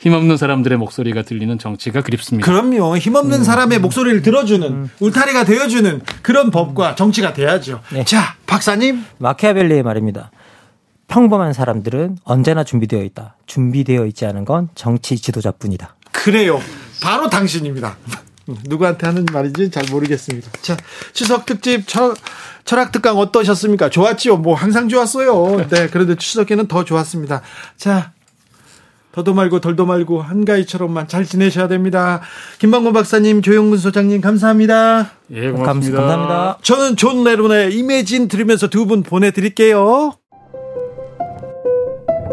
[0.00, 2.46] 힘없는 사람들의 목소리가 들리는 정치가 그립습니다.
[2.48, 2.96] 그럼요.
[2.96, 3.42] 힘없는 음.
[3.42, 4.90] 사람의 목소리를 들어주는 음.
[5.00, 7.80] 울타리가 되어주는 그런 법과 정치가 돼야죠.
[7.92, 8.04] 네.
[8.04, 9.04] 자, 박사님.
[9.18, 10.30] 마키아벨리의 말입니다.
[11.08, 13.36] 평범한 사람들은 언제나 준비되어 있다.
[13.46, 15.96] 준비되어 있지 않은 건 정치 지도자뿐이다.
[16.12, 16.60] 그래요.
[17.02, 17.96] 바로 당신입니다.
[18.66, 20.50] 누구한테 하는 말인지 잘 모르겠습니다.
[20.62, 20.76] 자,
[21.12, 22.14] 추석 특집 철,
[22.64, 23.90] 철학 특강 어떠셨습니까?
[23.90, 24.36] 좋았지요.
[24.38, 25.66] 뭐 항상 좋았어요.
[25.68, 27.42] 네, 그래도 추석에는 더 좋았습니다.
[27.76, 28.12] 자,
[29.12, 32.20] 더도 말고 덜도 말고 한가위처럼만 잘 지내셔야 됩니다.
[32.58, 35.10] 김만권 박사님, 조영근 소장님 감사합니다.
[35.32, 35.98] 예, 고맙습니다.
[36.00, 36.58] 감사합니다.
[36.62, 40.14] 저는 존 레논의 Imagine 들으면서 두 분 보내드릴게요.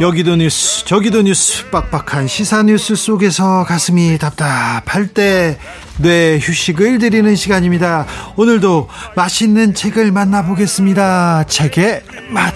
[0.00, 5.58] 여기도 뉴스 저기도 뉴스 빡빡한 시사 뉴스 속에서 가슴이 답답할 때
[6.00, 8.06] 뇌 휴식을 드리는 시간입니다.
[8.36, 11.44] 오늘도 맛있는 책을 만나보겠습니다.
[11.44, 12.54] 책의 맛.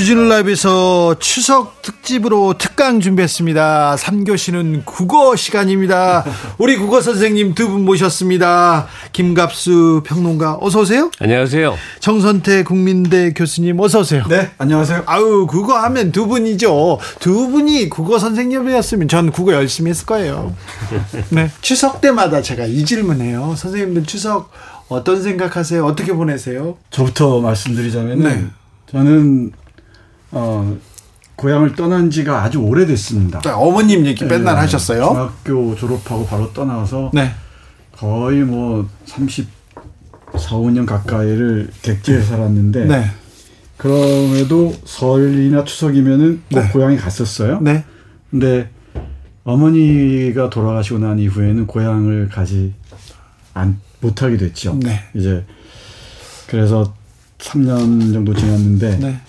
[0.00, 3.96] 주진우 라이브에서 추석 특집으로 특강 준비했습니다.
[3.96, 6.24] 3교시는 국어 시간입니다.
[6.56, 8.86] 우리 국어 선생님 두 분 모셨습니다.
[9.12, 11.10] 김갑수 평론가 어서 오세요.
[11.18, 11.76] 안녕하세요.
[12.00, 14.24] 정선태 국민대 교수님 어서 오세요.
[14.30, 15.02] 네, 안녕하세요.
[15.04, 16.98] 아우 국어 하면 두 분이죠.
[17.18, 20.54] 두 분이 국어 선생님이었으면 전 국어 열심히 했을 거예요.
[21.28, 23.54] 네, 추석 때마다 제가 이 질문해요.
[23.54, 24.50] 선생님들 추석
[24.88, 25.84] 어떤 생각하세요?
[25.84, 26.78] 어떻게 보내세요?
[26.88, 28.46] 저부터 말씀드리자면 네.
[28.90, 29.52] 저는
[30.32, 30.76] 어,
[31.36, 33.40] 고향을 떠난 지가 아주 오래됐습니다.
[33.40, 35.08] 네, 어머님 얘기 맨날 네, 하셨어요.
[35.08, 37.32] 중학교 졸업하고 바로 떠나서 네.
[37.92, 39.48] 거의 뭐 30,
[40.36, 43.10] 4, 5년 가까이를 객지에 살았는데 네.
[43.76, 46.68] 그럼에도 설이나 추석이면은 꼭 네.
[46.68, 47.60] 고향에 갔었어요.
[47.62, 47.84] 네.
[48.30, 48.68] 근데
[49.44, 52.74] 어머니가 돌아가시고 난 이후에는 고향을 가지
[53.54, 54.78] 안 못하게 됐죠.
[54.82, 55.00] 네.
[55.14, 55.44] 이제
[56.46, 56.92] 그래서
[57.38, 59.20] 3년 정도 지났는데 네.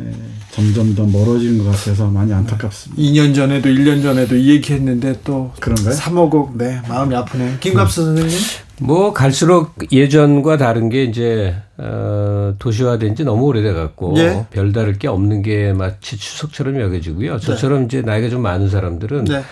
[0.00, 0.12] 예,
[0.52, 3.02] 점점 더 멀어지는 것 같아서 많이 안타깝습니다.
[3.02, 5.94] 2년 전에도 1년 전에도 이 얘기했는데 또 그런가요?
[5.94, 7.56] 3억억 네 마음이 아프네.
[7.60, 8.38] 김갑수 선생님.
[8.80, 14.46] 뭐 갈수록 예전과 다른 게 이제 어, 도시화된 지 너무 오래돼 갖고 예?
[14.50, 17.40] 별다를 게 없는 게 마치 추석처럼 여겨지고요.
[17.40, 17.84] 저처럼 네.
[17.86, 19.42] 이제 나이가 좀 많은 사람들은 네.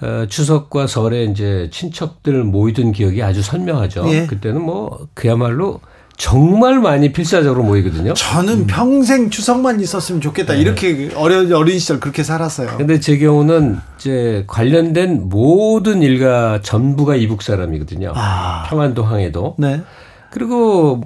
[0.00, 4.06] 어, 추석과 설에 이제 친척들 모이던 기억이 아주 선명하죠.
[4.08, 4.26] 예?
[4.26, 5.80] 그때는 뭐 그야말로
[6.16, 8.14] 정말 많이 필사적으로 모이거든요.
[8.14, 8.66] 저는 음.
[8.66, 10.54] 평생 추석만 있었으면 좋겠다.
[10.54, 10.60] 네.
[10.60, 12.76] 이렇게 어려 어린 시절 그렇게 살았어요.
[12.76, 18.12] 근데 제 경우는 이제 관련된 모든 일가 전부가 이북 사람이거든요.
[18.14, 18.64] 아.
[18.68, 19.56] 평안도 항해도.
[19.58, 19.82] 네.
[20.30, 21.00] 그리고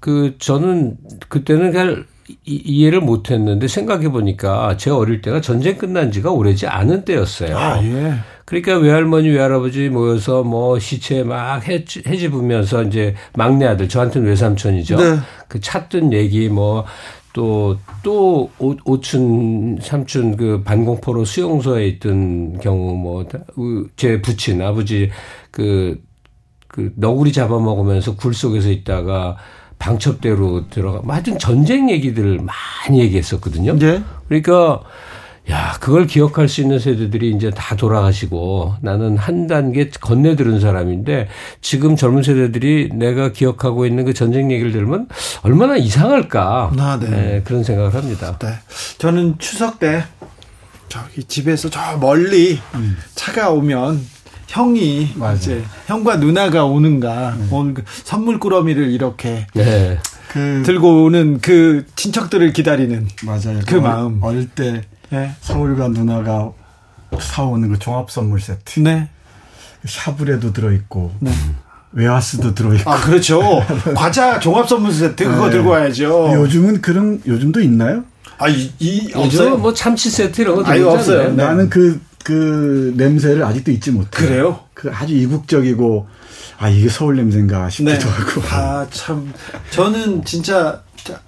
[0.00, 0.96] 그 저는
[1.28, 2.04] 그때는 잘
[2.44, 7.58] 이해를 못 했는데 생각해 보니까 제 어릴 때가 전쟁 끝난 지가 오래지 않은 때였어요.
[7.58, 8.14] 아, 예.
[8.50, 14.96] 그러니까 외할머니, 외할아버지 모여서 뭐 시체 막 해지, 해집으면서 이제 막내 아들, 저한테는 외삼촌이죠.
[14.96, 15.18] 네.
[15.46, 16.84] 그 찾던 얘기 뭐
[17.32, 23.24] 또, 또, 오, 오춘, 삼춘 그 반공포로 수용소에 있던 경우 뭐,
[23.94, 25.10] 제 부친, 아버지
[25.52, 26.02] 그,
[26.66, 29.36] 그 너구리 잡아먹으면서 굴 속에서 있다가
[29.78, 33.78] 방첩대로 들어가, 뭐 하여튼 전쟁 얘기들을 많이 얘기했었거든요.
[33.78, 34.02] 네.
[34.26, 34.82] 그러니까
[35.48, 41.28] 야, 그걸 기억할 수 있는 세대들이 이제 다 돌아가시고 나는 한 단계 건네 들은 사람인데
[41.60, 45.08] 지금 젊은 세대들이 내가 기억하고 있는 그 전쟁 얘기를 들으면
[45.42, 46.72] 얼마나 이상할까.
[46.78, 47.10] 아, 네.
[47.10, 48.38] 네, 그런 생각을 합니다.
[48.38, 48.48] 네.
[48.98, 50.04] 저는 추석 때
[50.88, 52.96] 저기 집에서 저 멀리 음.
[53.14, 54.00] 차가 오면
[54.48, 55.36] 형이 맞아요.
[55.36, 57.46] 이제 형과 누나가 오는가 네.
[57.50, 59.98] 오늘 그 선물 꾸러미를 이렇게 네.
[60.28, 63.60] 그 들고 오는 그 친척들을 기다리는 맞아요.
[63.60, 65.34] 그, 그 마음 어릴 때 네.
[65.40, 66.52] 서울과 누나가
[67.18, 68.80] 사오는 그 종합 선물 세트.
[68.80, 69.08] 네.
[69.84, 71.12] 샤브레도 들어있고.
[71.20, 71.32] 네.
[71.92, 72.90] 웨하스도 들어있고.
[72.90, 73.40] 아, 그렇죠.
[73.96, 75.52] 과자 종합 선물 세트 그거 네.
[75.52, 76.32] 들고 와야죠.
[76.34, 78.04] 요즘은 그런, 요즘도 있나요?
[78.38, 79.56] 아, 이, 이 없어요.
[79.56, 81.30] 뭐 참치 세트 이런 거 들고 없어요.
[81.30, 81.44] 네.
[81.44, 84.08] 나는 그, 그 냄새를 아직도 잊지 못해.
[84.10, 84.60] 그래요?
[84.74, 86.06] 그 아주 이국적이고,
[86.58, 88.04] 아, 이게 서울 냄새인가 싶기도 네.
[88.04, 88.42] 하고.
[88.50, 89.32] 아, 참.
[89.70, 90.82] 저는 진짜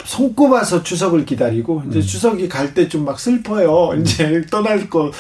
[0.05, 2.03] 손꼽아서 추석을 기다리고 이제 음.
[2.03, 3.91] 추석이 갈 때 좀 막 슬퍼요.
[3.93, 4.03] 음.
[4.03, 5.11] 이제 떠날 거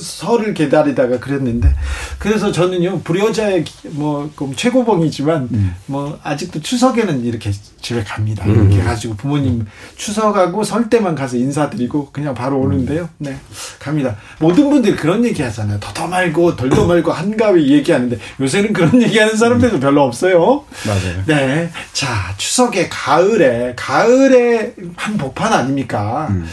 [0.00, 1.74] 설을 기다리다가 그랬는데
[2.18, 5.74] 그래서 저는요 불효자의 뭐 최고봉이지만 음.
[5.86, 8.44] 뭐 아직도 추석에는 이렇게 집에 갑니다.
[8.46, 8.70] 음.
[8.70, 9.66] 이렇게 가지고 부모님
[9.96, 12.66] 추석하고 설 때만 가서 인사드리고 그냥 바로 음.
[12.66, 13.08] 오는데요.
[13.18, 13.36] 네
[13.78, 14.16] 갑니다.
[14.38, 15.78] 모든 분들이 그런 얘기 하잖아요.
[15.80, 20.64] 더더 말고 덜더 말고 한가위 얘기하는데 요새는 그런 얘기하는 사람들도 별로 없어요.
[20.86, 21.24] 맞아요.
[21.26, 21.70] 네.
[21.92, 26.28] 자 추석에 가을에 가을 가을의 한복판 아닙니까?
[26.30, 26.46] 음.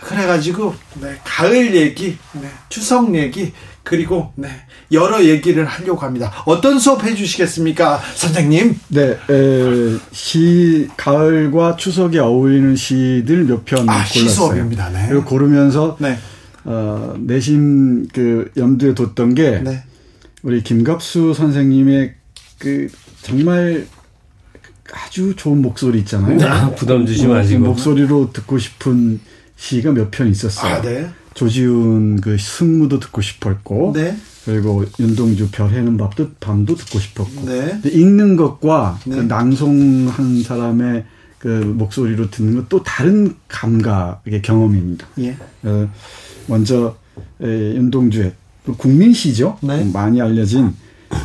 [0.00, 3.52] 그래가지고 네, 가을 얘기, 네, 추석 얘기
[3.82, 4.48] 그리고 네,
[4.92, 6.32] 여러 얘기를 하려고 합니다.
[6.46, 8.78] 어떤 수업 해주시겠습니까, 선생님?
[8.88, 14.28] 네, 에, 시 가을과 추석에 어울리는 시들 몇편 아, 골랐어요.
[14.28, 14.90] 수업입니다.
[14.90, 15.06] 네.
[15.08, 16.16] 그리고 고르면서 네.
[16.64, 19.82] 어, 내심 그 염두에 뒀던 게 네.
[20.42, 22.14] 우리 김갑수 선생님의
[22.58, 22.88] 그
[23.22, 23.86] 정말
[24.92, 26.38] 아주 좋은 목소리 있잖아요.
[26.46, 27.64] 아, 부담 주지 마시고.
[27.64, 29.20] 목소리로 듣고 싶은
[29.56, 30.74] 시가 몇 편 있었어요.
[30.74, 31.08] 아, 네.
[31.34, 33.92] 조지훈 그 승무도 듣고 싶었고.
[33.94, 34.16] 네.
[34.44, 37.44] 그리고 윤동주 별 해는 밥도 밤도 듣고 싶었고.
[37.46, 37.80] 네.
[37.84, 39.16] 읽는 것과 네.
[39.16, 41.04] 그 낭송한 사람의
[41.38, 45.06] 그 목소리로 듣는 것 또 다른 감각의 경험입니다.
[45.20, 45.36] 예.
[45.62, 45.88] 어,
[46.48, 46.96] 먼저
[47.42, 48.32] 에, 윤동주의
[48.76, 49.58] 국민시죠.
[49.62, 49.84] 네.
[49.92, 50.74] 많이 알려진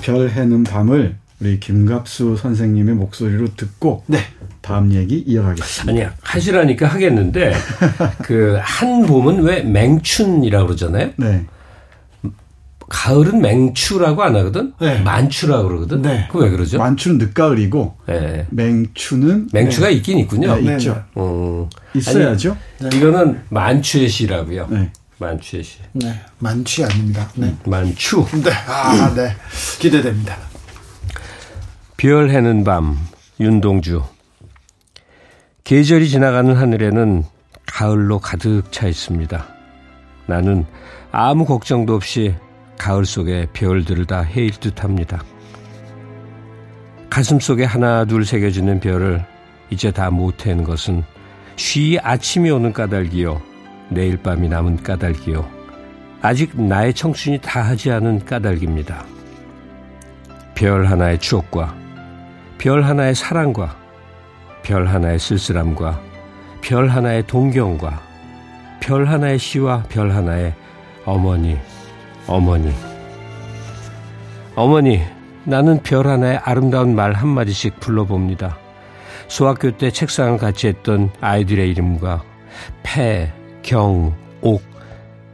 [0.04, 4.20] 별 해는 밤을 우리 김갑수 선생님의 목소리로 듣고 네.
[4.62, 5.92] 다음 얘기 이어가겠습니다.
[5.92, 7.54] 아니야 하시라니까 하겠는데
[8.24, 11.10] 그 한 봄은 왜 맹춘이라고 그러잖아요.
[11.18, 11.46] 네.
[12.88, 14.72] 가을은 맹추라고 안 하거든.
[14.80, 15.02] 네.
[15.02, 16.02] 만추라고 그러거든.
[16.04, 16.30] 네.
[16.32, 16.78] 그왜 그러죠?
[16.78, 18.48] 만추는 늦가을이고 네.
[18.52, 19.94] 맹추는 맹추가 네.
[19.96, 20.56] 있긴 있군요.
[20.62, 21.04] 네, 있죠.
[21.18, 21.68] 음.
[21.94, 22.56] 있어야죠.
[22.82, 24.68] 아니, 이거는 만추의 시라고요.
[24.70, 24.92] 네.
[25.18, 25.80] 만추의 시.
[25.92, 26.22] 네.
[26.40, 27.30] 만취 아닙니다.
[27.36, 27.48] 네.
[27.48, 28.26] 음, 만추.
[28.42, 28.52] 네.
[28.68, 29.36] 아, 네.
[29.80, 30.38] 기대됩니다.
[32.04, 32.98] 별 해는 밤
[33.40, 34.04] 윤동주
[35.64, 37.24] 계절이 지나가는 하늘에는
[37.66, 39.48] 가을로 가득 차 있습니다.
[40.26, 40.66] 나는
[41.14, 42.36] 아무 걱정도 없이
[42.78, 45.24] 가을 속에 별들을 다 헤일 듯 합니다.
[47.10, 49.26] 가슴 속에 하나 둘 새겨지는 별을
[49.70, 51.06] 이제 다못 헤는 것은
[51.56, 53.42] 쉬 아침이 오는 까닭이요.
[53.92, 55.50] 내일 밤이 남은 까닭이요.
[56.22, 59.06] 아직 나의 청춘이 다 하지 않은 까닭입니다.
[60.54, 61.83] 별 하나의 추억과
[62.58, 63.76] 별 하나의 사랑과
[64.64, 66.02] 별 하나의 쓸쓸함과
[66.62, 68.02] 별 하나의 동경과
[68.80, 70.54] 별 하나의 시와 별 하나의
[71.06, 71.58] 어머니,
[72.28, 72.74] 어머니.
[74.56, 75.02] 어머니,
[75.44, 78.58] 나는 별 하나의 아름다운 말 한마디씩 불러봅니다.
[79.28, 82.24] 소학교 때 책상을 같이 했던 아이들의 이름과
[82.84, 84.62] 폐, 경, 옥,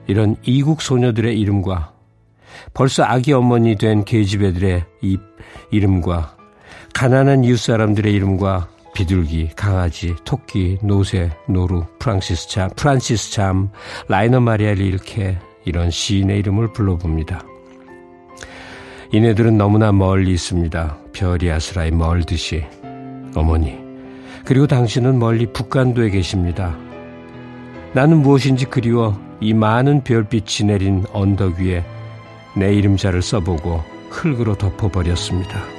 [0.07, 1.93] 이런 이국 소녀들의 이름과
[2.73, 5.17] 벌써 아기 어머니 된 계집애들의 이
[5.69, 6.38] 이름과
[6.93, 13.69] 가난한 이웃 사람들의 이름과 비둘기, 강아지, 토끼, 노새, 노루, 프랑시스 잠, 프란시스 잠,
[14.07, 17.43] 라이너 마리아 릴케 이런 시인의 이름을 불러봅니다.
[19.11, 20.97] 이네들은 너무나 멀리 있습니다.
[21.13, 22.63] 별이 아스라이 멀듯이.
[23.35, 23.77] 어머니,
[24.45, 26.77] 그리고 당신은 멀리 북간도에 계십니다.
[27.93, 31.83] 나는 무엇인지 그리워 이 많은 별빛이 내린 언덕 위에
[32.55, 35.78] 내 이름자를 써보고 흙으로 덮어버렸습니다.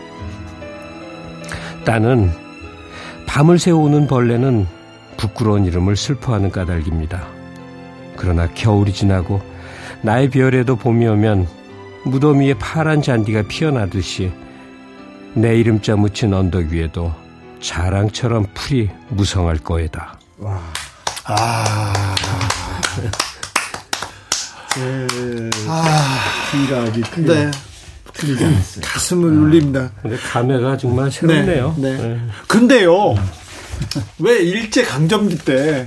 [1.84, 2.30] 나는
[3.26, 4.66] 밤을 새우는 벌레는
[5.16, 7.26] 부끄러운 이름을 슬퍼하는 까닭입니다.
[8.16, 9.40] 그러나 겨울이 지나고
[10.02, 11.46] 나의 별에도 봄이 오면
[12.04, 14.32] 무덤 위에 파란 잔디가 피어나듯이
[15.34, 17.12] 내 이름자 묻힌 언덕 위에도
[17.60, 20.18] 자랑처럼 풀이 무성할 거에다.
[20.38, 20.60] 와.
[21.26, 22.14] 아.
[24.74, 25.06] 제
[25.68, 26.18] 아.
[26.50, 27.50] 생각이 네.
[28.14, 28.84] 틀리지 않았어요.
[28.84, 29.32] 가슴을 아.
[29.42, 29.90] 울립니다.
[30.02, 31.74] 근데 감회가 정말 새롭네요.
[31.78, 31.96] 네.
[31.96, 32.02] 네.
[32.08, 32.20] 네.
[32.48, 33.14] 근데요,
[34.18, 35.86] 왜 일제 강점기 때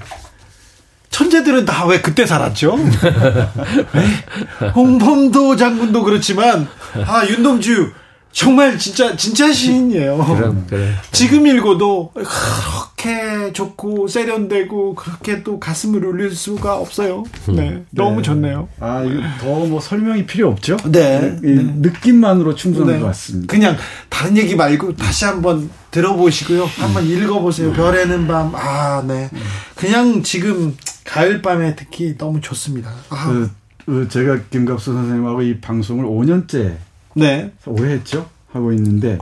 [1.09, 2.75] 천재들은 다 왜 그때 살았죠?
[3.93, 4.69] 네?
[4.75, 6.67] 홍범도 장군도 그렇지만
[7.05, 7.91] 아 윤동주
[8.33, 10.17] 정말 진짜 진짜 시인이에요.
[10.25, 10.93] 그럼, 그래.
[11.11, 17.23] 지금 읽어도 그렇게 좋고 세련되고 그렇게 또 가슴을 울릴 수가 없어요.
[17.47, 17.83] 네, 네.
[17.91, 18.67] 너무 좋네요.
[18.79, 19.03] 아,
[19.39, 20.77] 더뭐 설명이 필요 없죠?
[20.85, 21.37] 네.
[21.41, 21.63] 네.
[21.75, 22.99] 느낌만으로 충분한 네.
[22.99, 23.51] 것 같습니다.
[23.51, 23.77] 그냥
[24.09, 26.65] 다른 얘기 말고 다시 한번 들어보시고요.
[26.65, 27.71] 한번 읽어보세요.
[27.73, 28.51] 별에는 밤.
[28.55, 29.29] 아, 네.
[29.75, 32.91] 그냥 지금 가을 밤에 듣기 너무 좋습니다.
[33.09, 33.27] 아.
[33.27, 33.51] 그,
[33.85, 36.77] 그 제가 김갑수 선생님하고 이 방송을 5년째
[37.15, 37.51] 네.
[37.65, 38.29] 오래 했죠.
[38.51, 39.17] 하고 있는데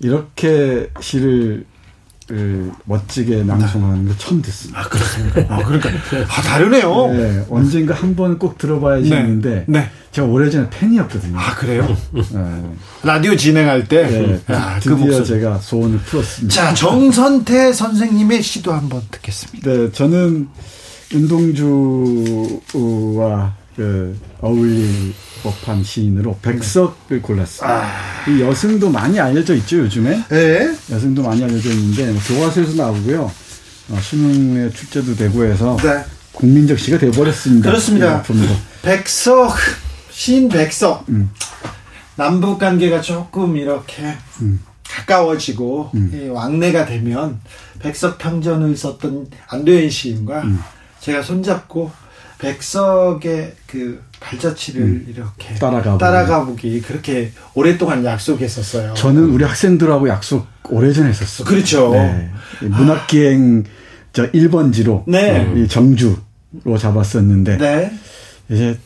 [0.00, 1.64] 이렇게 시를
[2.28, 4.80] 그 멋지게 낭송하는 거 처음 듣습니다.
[4.80, 5.42] 아, 그렇습니까?
[5.48, 5.90] 아, 그러니까.
[5.90, 7.06] 아, 다르네요.
[7.12, 9.16] 네, 언젠가 한 번 꼭 들어봐야지 네.
[9.18, 9.88] 했는데, 네.
[10.10, 11.38] 제가 오래전에 팬이었거든요.
[11.38, 11.86] 아, 그래요?
[12.12, 12.22] 네.
[13.04, 14.08] 라디오 진행할 때?
[14.08, 16.52] 네, 아, 그 드디어 그 제가 소원을 풀었습니다.
[16.52, 19.70] 자, 정선태 선생님의 시도 한번 듣겠습니다.
[19.70, 20.48] 네, 저는
[21.12, 22.60] 윤동주와
[23.76, 25.12] 그 어울릴
[25.42, 27.70] 법한 시인으로 백석을 골랐어요.
[27.70, 28.24] 아.
[28.26, 30.24] 이 여승도 많이 알려져 있죠 요즘에.
[30.28, 30.74] 네.
[30.90, 33.30] 여승도 많이 알려져 있는데 뭐 교과서에서 나오고요.
[33.90, 36.04] 어, 수능에 출제도 되고 해서 네.
[36.32, 37.68] 국민적 시가 돼버렸습니다.
[37.68, 38.24] 그렇습니다.
[38.82, 39.54] 백석
[40.10, 41.30] 시인 백석 음.
[42.16, 44.60] 남북 관계가 조금 이렇게 음.
[44.88, 46.30] 가까워지고 음.
[46.32, 47.40] 왕래가 되면
[47.78, 50.60] 백석 평전을 썼던 안도현 시인과 음.
[51.00, 51.90] 제가 손잡고
[52.38, 55.06] 백석의 그 발자취를 음.
[55.08, 58.94] 이렇게 따라가 따라가 보기 그렇게 오랫동안 약속했었어요.
[58.94, 61.46] 저는 우리 학생들하고 약속 오래전에 했었어요.
[61.46, 61.92] 그렇죠.
[61.92, 62.30] 네.
[62.60, 63.64] 문학기행
[64.12, 65.66] 저 1번지로 네.
[65.68, 66.16] 정주로
[66.78, 67.92] 잡았었는데 네.
[68.48, 68.78] 이제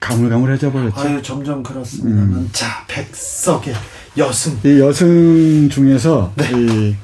[0.00, 1.00] 가물가물해져 버렸죠.
[1.00, 2.22] 아유, 점점 그렇습니다.
[2.22, 2.48] 음.
[2.52, 3.74] 자, 백석의
[4.18, 4.58] 여승.
[4.64, 6.50] 이 여승 중에서 네.
[6.52, 6.96] 이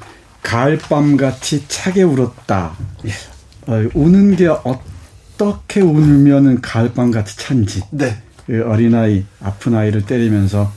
[0.43, 2.73] 가을밤 같이 차게 울었다.
[3.05, 3.11] 예.
[3.67, 4.88] 어, 우는 게 어떤
[5.39, 7.83] 어떻게 울면은 가을밤 같이 찬지.
[7.91, 8.21] 네.
[8.45, 10.71] 그 어린아이, 아픈 아이를 때리면서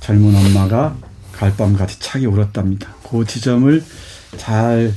[0.00, 0.96] 젊은 엄마가
[1.32, 2.94] 가을밤 같이 차게 울었답니다.
[3.08, 3.82] 그 지점을
[4.38, 4.92] 잘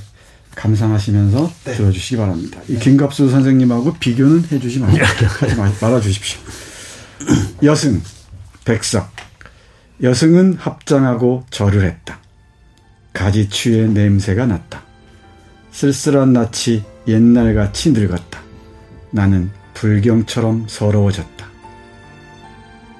[0.56, 1.74] 감상하시면서 네.
[1.74, 2.62] 들어주시기 바랍니다.
[2.68, 6.40] 이 김갑수 선생님하고 비교는 해주지 마, 하지 말아 주십시오.
[7.64, 8.02] 여승,
[8.66, 9.10] 백석.
[10.02, 12.20] 여승은 합장하고 절을 했다.
[13.14, 14.84] 가지추의 냄새가 났다.
[15.72, 18.49] 쓸쓸한 낯이 옛날같이 늙었다.
[19.11, 21.48] 나는 불경처럼 서러워졌다.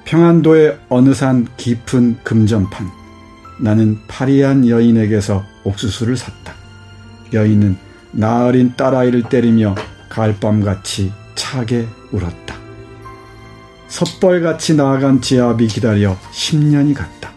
[0.04, 2.90] 평안도의 어느 산 깊은 금전판.
[3.60, 6.54] 나는 파리한 여인에게서 옥수수를 샀다.
[7.32, 7.76] 여인은
[8.12, 9.74] 나으린 딸아이를 때리며
[10.08, 12.56] 가을밤같이 차게 울었다.
[13.88, 17.30] 섣벌같이 나아간 제아비 기다려 10년이 갔다.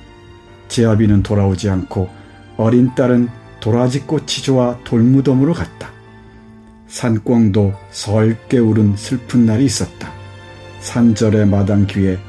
[0.67, 2.09] 제아비는 돌아오지 않고
[2.57, 3.29] 어린 딸은
[3.59, 5.92] 도라지꽃이 좋아 돌무덤으로 갔다.
[6.93, 10.11] 산꿩도 설게 울은 슬픈 날이 있었다.
[10.79, 12.19] 산절의 마당 귀에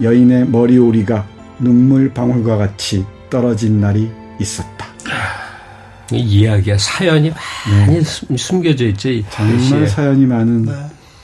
[0.00, 1.26] 여인의 머리오리가
[1.58, 4.10] 눈물 방울과 같이 떨어진 날이
[4.40, 4.86] 있었다.
[6.10, 8.36] 이 이야기가 사연이 많이 네.
[8.36, 9.10] 숨겨져 있죠.
[9.28, 9.86] 정말 시에.
[9.86, 10.72] 사연이 많은 네.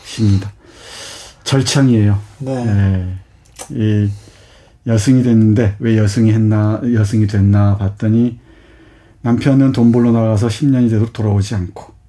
[0.05, 0.53] 시입니다.
[1.45, 2.21] 절창이에요.
[2.41, 2.65] 네.
[2.65, 3.15] 네.
[3.71, 4.11] 이
[4.87, 8.39] 여승이 됐는데 왜 여승이 했나 여승이 됐나 봤더니
[9.23, 12.00] 남편은 돈 벌러 나가서 10년이 돼도 돌아오지 않고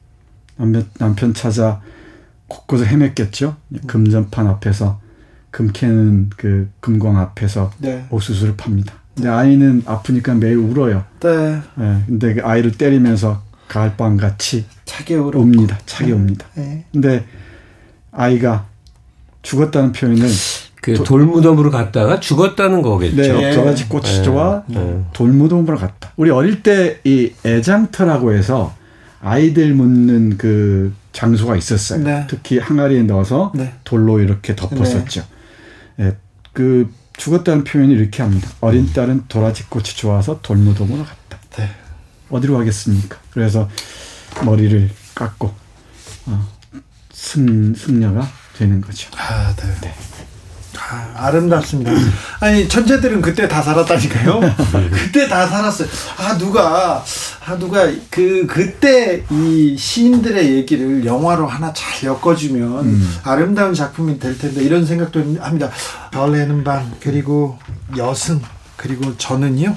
[0.99, 1.81] 남편, 찾아
[2.47, 3.55] 곳곳을 헤맸겠죠.
[3.87, 4.99] 금전판 앞에서
[5.49, 8.05] 금 캐는 그 금광 앞에서 네.
[8.09, 8.93] 옥수수를 팝니다.
[9.15, 11.03] 근데 아이는 아프니까 매일 울어요.
[11.19, 11.61] 네.
[11.75, 12.01] 네.
[12.05, 15.77] 근데 그 아이를 때리면서 가을밤 같이 차게 옵니다.
[15.85, 16.11] 차게 네.
[16.13, 16.45] 옵니다.
[16.55, 16.85] 네.
[16.91, 17.25] 근데
[18.11, 18.67] 아이가
[19.41, 20.27] 죽었다는 표현을
[20.81, 23.15] 그 도, 돌무덤으로 갔다가 죽었다는 거겠죠.
[23.15, 24.23] 네, 저가지 꽃이 네.
[24.23, 25.03] 좋아 네.
[25.13, 26.11] 돌무덤으로 갔다.
[26.17, 28.75] 우리 어릴 때 이 애장터라고 해서
[29.21, 32.03] 아이들 묻는 그 장소가 있었어요.
[32.03, 32.27] 네.
[32.29, 33.73] 특히 항아리에 넣어서 네.
[33.83, 35.23] 돌로 이렇게 덮었었죠.
[35.97, 36.05] 네.
[36.05, 36.17] 예,
[36.53, 38.49] 그 죽었다는 표현이 이렇게 합니다.
[38.61, 41.37] 어린 딸은 도라지꽃이 좋아서 돌무덤으로 갔다.
[41.57, 41.69] 네.
[42.29, 43.17] 어디로 가겠습니까?
[43.31, 43.69] 그래서
[44.45, 45.53] 머리를 깎고
[46.27, 46.47] 어,
[47.11, 48.27] 승 승려가
[48.57, 49.09] 되는 거죠.
[49.17, 49.93] 아, 네.
[50.89, 50.97] 네.
[51.15, 51.91] 아, 름답습니다
[52.39, 54.39] 아니 천재들은 그때 다 살았다니까요.
[54.91, 55.87] 그때 다 살았어요.
[56.17, 57.03] 아 누가
[57.45, 63.17] 아 누가 그 그때 이 시인들의 얘기를 영화로 하나 잘 엮어주면 음.
[63.23, 65.69] 아름다운 작품이 될 텐데 이런 생각도 합니다.
[66.11, 67.57] 별내는 밤 그리고
[67.97, 68.41] 여승
[68.75, 69.75] 그리고 저는요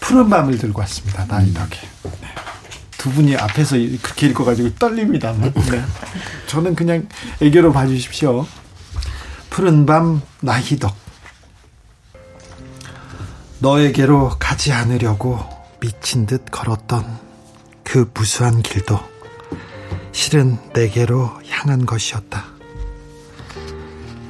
[0.00, 1.26] 푸른 밤을 들고 왔습니다.
[1.26, 1.78] 나이 덕에.
[2.04, 2.28] 네.
[2.96, 5.32] 두 분이 앞에서 그렇게 읽어가지고 떨립니다.
[5.32, 5.52] 네.
[6.46, 7.06] 저는 그냥
[7.40, 8.46] 애교로 봐주십시오.
[9.50, 10.94] 푸른 밤 나희덕
[13.60, 15.38] 너에게로 가지 않으려고
[15.80, 17.18] 미친 듯 걸었던
[17.82, 18.98] 그 무수한 길도
[20.12, 22.44] 실은 내게로 향한 것이었다.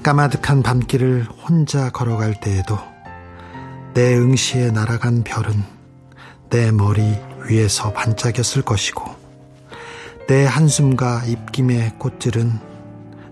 [0.03, 2.79] 까마득한 밤길을 혼자 걸어갈 때에도
[3.95, 5.65] 내 응시에 날아간 별은
[6.51, 7.03] 내 머리
[7.49, 9.05] 위에서 반짝였을 것이고
[10.29, 12.68] 내 한숨과 입김의 꽃들은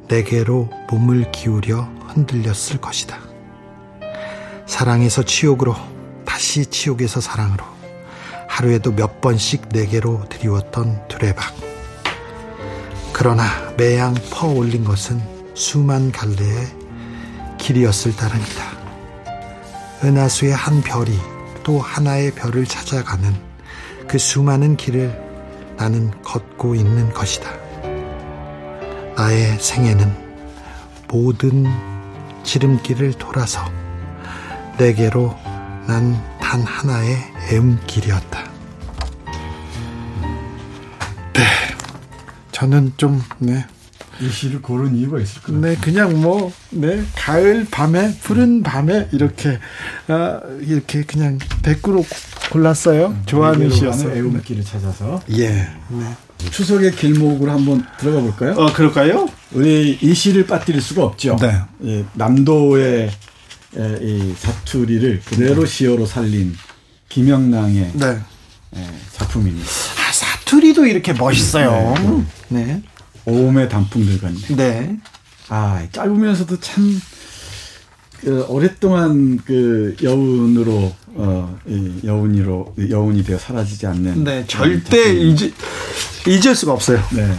[0.09, 3.19] 내게로 몸을 기울여 흔들렸을 것이다.
[4.67, 5.75] 사랑에서 치욕으로
[6.25, 7.65] 다시 치욕에서 사랑으로
[8.49, 11.55] 하루에도 몇 번씩 내게로 드리웠던 두레박.
[13.13, 13.45] 그러나
[13.77, 15.21] 매양 퍼 올린 것은
[15.55, 16.67] 수만 갈래의
[17.59, 18.77] 길이었을 따름이다.
[20.05, 21.19] 은하수의 한 별이
[21.65, 23.35] 또 하나의 별을 찾아가는
[24.07, 27.66] 그 수많은 길을 나는 걷고 있는 것이다.
[29.17, 30.13] 나의 생애는
[31.09, 31.67] 모든
[32.45, 33.61] 지름길을 돌아서
[34.79, 35.37] 내게로
[35.87, 37.17] 난 단 하나의
[37.51, 38.49] 애음길이었다.
[41.33, 41.43] 네.
[42.53, 43.67] 저는 좀, 네.
[44.21, 45.61] 이 시를 고른 이유가 있을 거예요.
[45.61, 49.59] 네, 그냥 뭐, 네, 가을 밤에, 푸른 밤에, 이렇게,
[50.07, 52.07] 아, 이렇게 그냥 백구로
[52.53, 53.09] 골랐어요.
[53.09, 54.15] 음, 좋아하는 시였어요.
[54.15, 55.21] 애음길을 찾아서.
[55.33, 55.49] 예.
[55.89, 56.17] 네.
[56.51, 58.53] 추석의 길목으로 한번 들어가 볼까요?
[58.57, 59.29] 어, 그럴까요?
[59.53, 61.37] 우리 이 시를 빠뜨릴 수가 없죠.
[61.41, 61.61] 네.
[61.85, 63.11] 예, 남도의
[63.79, 65.67] 예, 이 사투리를 그대로 네.
[65.67, 66.55] 시어로 살린
[67.09, 68.19] 김영랑의 네.
[68.77, 69.67] 예, 작품입니다.
[69.67, 71.95] 아, 사투리도 이렇게 멋있어요.
[72.49, 72.65] 네.
[72.65, 72.83] 네.
[73.27, 74.57] 오음의 단풍들 같네.
[74.57, 74.97] 네.
[75.49, 77.01] 아, 짧으면서도 참,
[78.21, 81.59] 그, 오랫동안 그 여운으로 어,
[82.05, 84.25] 여운이로 여운이 되어 사라지지 않는.
[84.25, 85.55] 네, 절대 잊,
[86.27, 86.99] 잊을 수가 없어요.
[87.15, 87.31] 네.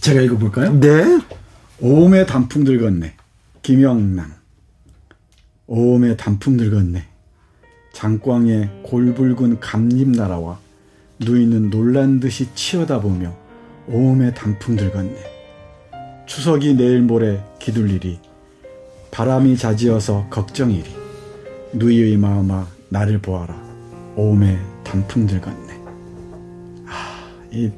[0.00, 0.78] 제가 읽어볼까요?
[0.78, 1.20] 네.
[1.80, 3.14] 오음의 단풍들 건네.
[3.62, 4.32] 김영남.
[5.66, 7.04] 오음의 단풍들 건네.
[7.92, 10.58] 장광의 골붉은 감잎 나라와
[11.20, 13.34] 누이는 놀란 듯이 치어다보며
[13.88, 15.16] 오음의 단풍들 건네.
[16.26, 18.20] 추석이 내일 모레 기둘리리.
[19.10, 21.03] 바람이 자지어서 걱정이리.
[21.74, 23.54] 누이의 마음아 나를 보아라
[24.16, 25.74] 오음의 단풍들 같네
[26.86, 27.70] 아, 이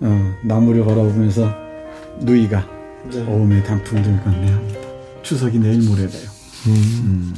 [0.00, 1.52] 어, 나무를 걸어보면서
[2.20, 2.66] 누이가
[3.10, 3.22] 네.
[3.22, 4.80] 오음의 단풍들 같네 합니다
[5.22, 6.30] 추석이 내일 모레래요
[6.66, 6.72] 음.
[6.74, 7.34] 음.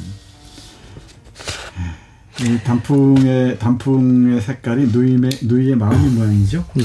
[2.41, 6.65] 이 단풍의 단풍의 색깔이 누이의 누이의 마음의 모양이죠.
[6.73, 6.83] 네.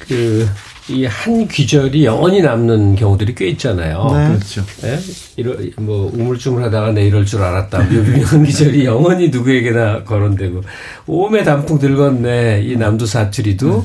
[0.00, 0.46] 그
[0.88, 4.08] 이 한 귀절이 영원히 남는 경우들이 꽤 있잖아요.
[4.12, 4.28] 네.
[4.28, 4.64] 그렇죠.
[4.82, 4.98] 네?
[5.36, 7.84] 이러, 뭐 우물쭈물 하다가 내 이럴 줄 알았다.
[7.84, 10.60] 묘비명 귀절이 영원히 누구에게나 거론되고
[11.06, 13.84] 오음의 단풍 들건네 이 남도 사투리도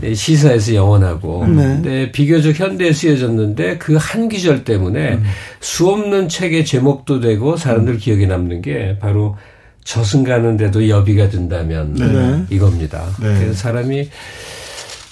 [0.00, 0.14] 네.
[0.14, 1.54] 시사에서 영원하고 네.
[1.54, 5.24] 근데 비교적 현대에 쓰여졌는데 그 한 귀절 때문에 음.
[5.60, 9.36] 수 없는 책의 제목도 되고 사람들 기억에 남는 게 바로
[9.84, 12.44] 저승 가는데도 여비가 든다면 네.
[12.48, 13.04] 이겁니다.
[13.20, 13.34] 네.
[13.38, 14.08] 그래서 사람이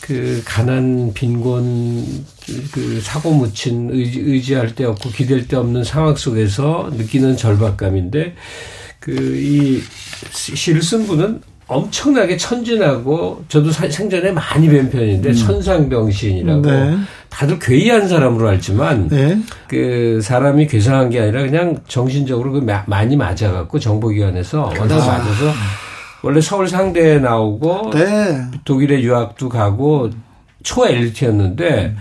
[0.08, 2.24] 그 가난 빈곤
[2.72, 8.34] 그 사고 묻힌 의지, 의지할 데 없고 기댈 데 없는 상황 속에서 느끼는 절박감인데
[8.98, 9.80] 그 이
[10.32, 15.34] 시를 쓴 분은 엄청나게 천진하고 저도 생전에 많이 뵌 편인데 음.
[15.34, 16.96] 천상병신이라고 네.
[17.28, 19.38] 다들 괴이한 사람으로 알지만 네.
[19.68, 25.18] 그 사람이 괴상한 게 아니라 그냥 정신적으로 그 많이 맞아갖고 정보기관에서 워낙 아.
[25.18, 25.52] 맞아서
[26.22, 28.44] 원래 서울 상대에 나오고 네.
[28.64, 30.10] 독일에 유학도 가고
[30.62, 31.94] 초 엘리트였는데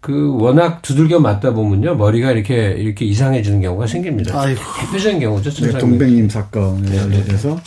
[0.00, 4.40] 그 워낙 두들겨 맞다 보면요 머리가 이렇게 이렇게 이상해지는 경우가 생깁니다.
[4.40, 4.60] 아이고.
[4.80, 5.50] 대표적인 경우죠.
[5.50, 7.58] 네, 동백님 사건에 연루돼서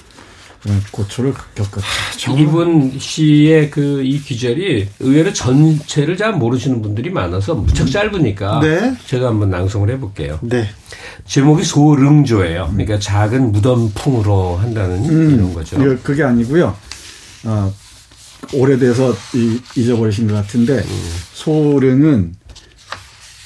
[0.92, 2.32] 고초를 겪었죠.
[2.32, 8.96] 아, 이분 씨의 그이 귀절이 의외로 전체를 잘 모르시는 분들이 많아서 무척 짧으니까 네.
[9.06, 10.40] 제가 한번 낭송을 해볼게요.
[10.42, 10.68] 네.
[11.26, 12.70] 제목이 소릉조예요.
[12.74, 15.78] 그러니까 작은 무덤풍으로 한다는 음, 이런 거죠.
[16.04, 16.76] 그게 아니고요.
[17.46, 17.74] 어,
[18.54, 21.12] 오래돼서 이, 잊어버리신 것 같은데 음.
[21.34, 22.36] 소릉은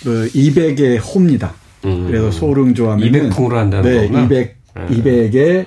[0.03, 1.53] 그 200의 호입니다.
[1.85, 2.07] 음.
[2.07, 4.23] 그래서 소릉조 하면 200풍으로 한다는 네, 거구나.
[4.25, 5.65] 200 200의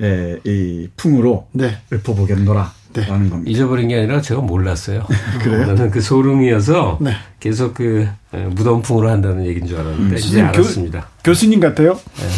[0.00, 1.78] 예, 이 풍으로 네.
[1.92, 2.72] 읊어보겠노라.
[2.94, 3.06] 네.
[3.06, 3.50] 라는 겁니다.
[3.50, 5.04] 잊어버린 게 아니라 제가 몰랐어요.
[5.42, 5.66] 그래요?
[5.66, 7.12] 나는 그 소름이어서 네.
[7.40, 11.08] 계속 그 무덤풍으로 한다는 얘기인 줄 알았는데 음, 이제 알았습니다.
[11.24, 11.98] 교, 수님 같아요?
[12.16, 12.28] 네.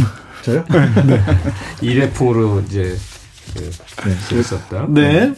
[0.43, 0.65] 저요?
[0.71, 1.21] 네.
[1.87, 2.97] 일회풍으로 이제
[4.29, 4.87] 그, 썼다.
[4.89, 5.35] 네.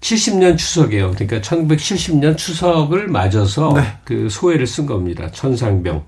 [0.00, 1.12] 70년 추석이에요.
[1.12, 3.82] 그러니까 1970년 추석을 맞아서 네.
[4.04, 5.30] 그 소회를 쓴 겁니다.
[5.30, 6.04] 천상병.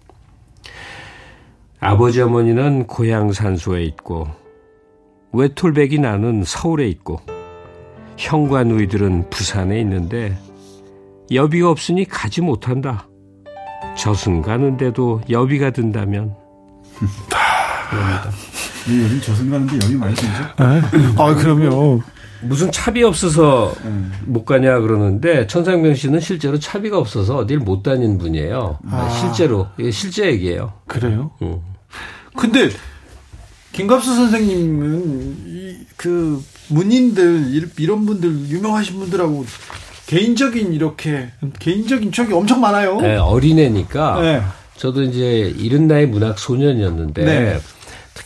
[1.81, 4.29] 아버지 어머니는 고향 산소에 있고
[5.37, 7.21] 외톨백이 나는 서울에 있고
[8.17, 10.37] 형과 누이들은 부산에 있는데
[11.31, 13.09] 여비가 없으니 가지 못한다.
[13.97, 16.35] 저승 가는데도 여비가 든다면.
[17.91, 18.31] 그럽니다.
[18.89, 20.33] 요즘 저승 가는데 여비 많이 들죠?
[20.57, 20.81] 아,
[21.17, 22.01] 아 그럼요.
[22.43, 24.13] 무슨 차비 없어서 음.
[24.25, 28.79] 못 가냐 그러는데 천상병 씨는 실제로 차비가 없어서 어딜 못 다닌 분이에요.
[28.91, 29.09] 아.
[29.09, 30.73] 실제로 이게 실제 얘기예요.
[30.87, 31.33] 그래요?
[31.43, 31.61] 음.
[32.37, 32.69] 근데
[33.77, 39.45] 김갑수 선생님은 이, 그 문인들 이런 분들 유명하신 분들하고
[40.07, 41.29] 개인적인 이렇게
[41.59, 43.01] 개인적인 추억이 엄청 많아요.
[43.01, 44.21] 네, 어린애니까.
[44.21, 44.43] 네.
[44.77, 47.59] 저도 이제 이른 나이 문학 소년이었는데 네.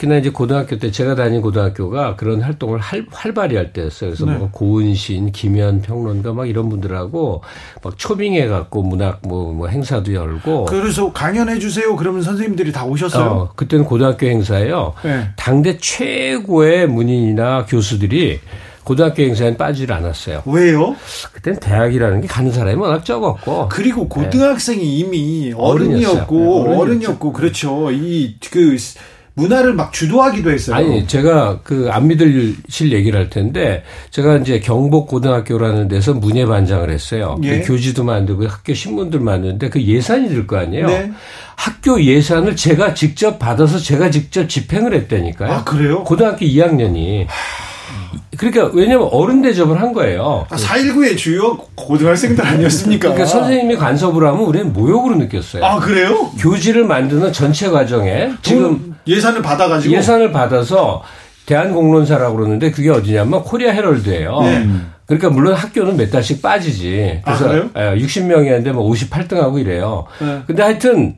[0.00, 4.10] 특히나 이제 고등학교 때 제가 다닌 고등학교가 그런 활동을 활, 활발히 할 때였어요.
[4.10, 4.36] 그래서 네.
[4.38, 7.42] 뭐 고은신, 김현 평론가 막 이런 분들하고
[7.82, 10.64] 막 초빙해 갖고 문학 뭐, 뭐 행사도 열고.
[10.64, 11.94] 그래서 강연해 주세요.
[11.96, 13.30] 그러면 선생님들이 다 오셨어요.
[13.30, 14.94] 어, 그때는 고등학교 행사예요.
[15.04, 15.28] 네.
[15.36, 18.40] 당대 최고의 문인이나 교수들이
[18.84, 20.42] 고등학교 행사엔 빠지질 않았어요.
[20.46, 20.96] 왜요?
[21.32, 23.68] 그땐 대학이라는 게 가는 사람이 워낙 적었고.
[23.68, 24.84] 그리고 고등학생이 네.
[24.84, 27.90] 이미 어른이었고, 네, 어른이었고, 그렇죠.
[27.92, 28.76] 이 그
[29.34, 30.76] 문화를 막 주도하기도 했어요.
[30.76, 36.90] 아니, 제가 그 안 믿으실 얘기를 할 텐데 제가 이제 경복 고등학교라는 데서 문예 반장을
[36.90, 37.38] 했어요.
[37.42, 37.60] 예.
[37.60, 40.86] 그 교지도 만들고 학교 신문들 만드는데 그 예산이 들 거 아니에요.
[40.86, 41.10] 네.
[41.56, 45.52] 학교 예산을 제가 직접 받아서 제가 직접 집행을 했다니까요.
[45.52, 46.04] 아, 그래요?
[46.04, 47.26] 고등학교 2학년이.
[48.36, 50.46] 그러니까 왜냐면 어른 대접을 한 거예요.
[50.48, 53.08] 아, 4.19의 주요 고등학생들 아니었습니까?
[53.08, 55.64] 그러니까 선생님이 간섭을 하면 우리는 모욕으로 느꼈어요.
[55.64, 56.30] 아, 그래요?
[56.38, 61.02] 교지를 만드는 전체 과정에 지금 예산을 받아가지고 예산을 받아서
[61.46, 64.40] 대한공론사라고 그러는데 그게 어디냐면 코리아 헤럴드예요.
[64.42, 64.68] 네.
[65.06, 67.20] 그러니까 물론 학교는 몇 달씩 빠지지.
[67.24, 67.70] 그래서 아, 그래요?
[67.74, 70.06] 60명이었는데 뭐 58등하고 이래요.
[70.20, 70.42] 네.
[70.46, 71.16] 근데 하여튼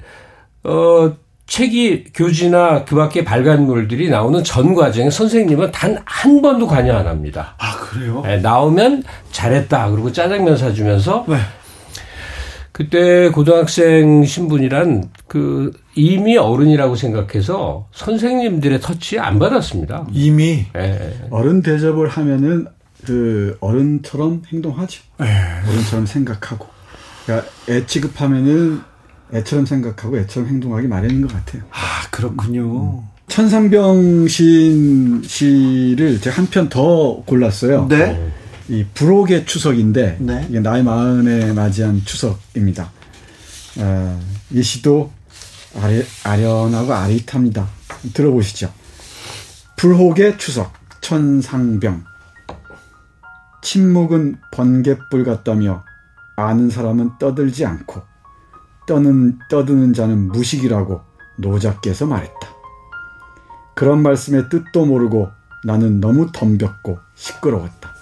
[0.64, 1.12] 어
[1.46, 7.56] 책이 교지나 그 밖에 발간물들이 나오는 전 과정에 선생님은 단 한 번도 관여 안 합니다.
[7.58, 8.22] 아, 그래요?
[8.24, 9.02] 네, 나오면
[9.32, 9.90] 잘했다.
[9.90, 11.36] 그리고 짜장면 사주면서 네.
[12.70, 20.06] 그때 고등학생 신분이란 그 이미 어른이라고 생각해서 선생님들의 터치 안 받았습니다.
[20.12, 21.26] 이미 네.
[21.30, 22.66] 어른 대접을 하면은
[23.04, 25.02] 그 어른처럼 행동하죠.
[25.20, 25.26] 네.
[25.68, 26.66] 어른처럼 생각하고.
[27.26, 28.80] 그러니까 애 취급하면은
[29.34, 31.62] 애처럼 생각하고 애처럼 행동하기 마련인 것 같아요.
[31.70, 31.78] 아
[32.10, 33.00] 그렇군요.
[33.00, 33.12] 음.
[33.28, 37.86] 천상병 시인 시를 제가 한 편 더 골랐어요.
[37.88, 38.30] 네.
[38.68, 40.46] 이 불혹의 추석인데 네.
[40.48, 42.90] 이게 나이 마흔에 맞이한 추석입니다.
[43.78, 44.20] 어,
[44.50, 45.10] 이 시도
[45.80, 47.66] 아리, 아련하고 아릿합니다.
[48.14, 48.72] 들어보시죠.
[49.76, 52.04] 불혹의 추석 천상병
[53.62, 55.84] 침묵은 번갯불 같다며
[56.36, 58.02] 아는 사람은 떠들지 않고
[58.86, 61.00] 떠는, 떠드는 자는 무식이라고
[61.38, 62.48] 노작께서 말했다.
[63.74, 65.30] 그런 말씀의 뜻도 모르고
[65.64, 67.94] 나는 너무 덤볐고 시끄러웠다.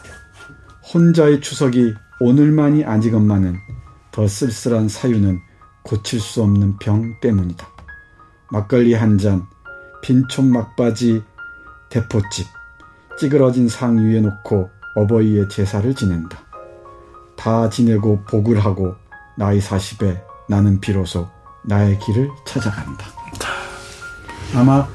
[0.92, 3.56] 혼자의 추석이 오늘만이 아니건만은
[4.10, 5.40] 더 쓸쓸한 사유는
[5.90, 7.66] 고칠 수 없는 병 때문이다.
[8.52, 9.44] 막걸리 한 잔,
[10.00, 11.20] 빈촌 막바지
[11.88, 12.46] 대포집,
[13.18, 16.38] 찌그러진 상 위에 놓고 어버이의 제사를 지낸다.
[17.36, 18.94] 다 지내고 복을 하고
[19.36, 21.28] 나이 40에 나는 비로소
[21.64, 23.06] 나의 길을 찾아간다.
[24.54, 24.86] 아마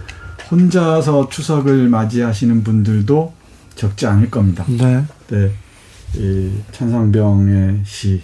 [0.49, 3.33] 혼자서 추석을 맞이하시는 분들도
[3.75, 4.63] 적지 않을 겁니다.
[4.69, 5.05] 네.
[5.27, 5.51] 네.
[6.13, 8.23] 이 천상병의 시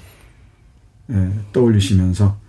[1.09, 2.40] 예, 떠올리시면서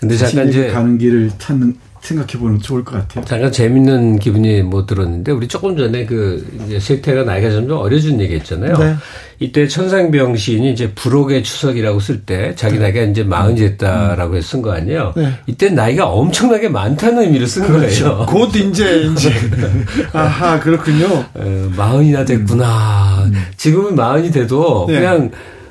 [0.00, 3.24] 근데 잠깐 이제 가는 길을 찾는 생각해 보는 좋을 것 같아요.
[3.26, 8.78] 잠깐 재밌는 기분이 뭐 들었는데 우리 조금 전에 그 이제 세태가 나이가 점점 어려진 얘기했잖아요.
[8.78, 8.94] 네.
[9.38, 12.84] 이때 천상병 시인이 이제 불혹의 추석이라고 쓸 때 자기 네.
[12.84, 14.40] 나이가 이제 마흔이 됐다라고 음.
[14.40, 15.12] 쓴거 아니에요.
[15.14, 15.32] 네.
[15.46, 18.04] 이때 나이가 엄청나게 많다는 의미를 쓴 그렇죠.
[18.04, 18.26] 거예요.
[18.26, 19.30] 곧 이제 이제
[20.14, 21.26] 아하 그렇군요.
[21.34, 23.24] 어, 마흔이나 됐구나.
[23.26, 23.34] 음.
[23.58, 24.94] 지금은 마흔이 돼도 네.
[25.00, 25.30] 그냥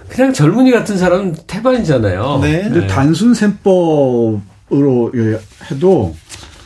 [0.10, 2.40] 그냥 젊은이 같은 사람은 태반이잖아요.
[2.41, 2.64] 네.
[2.64, 4.41] 근데 단순 셈법
[4.72, 5.11] 으로
[5.72, 6.15] 해도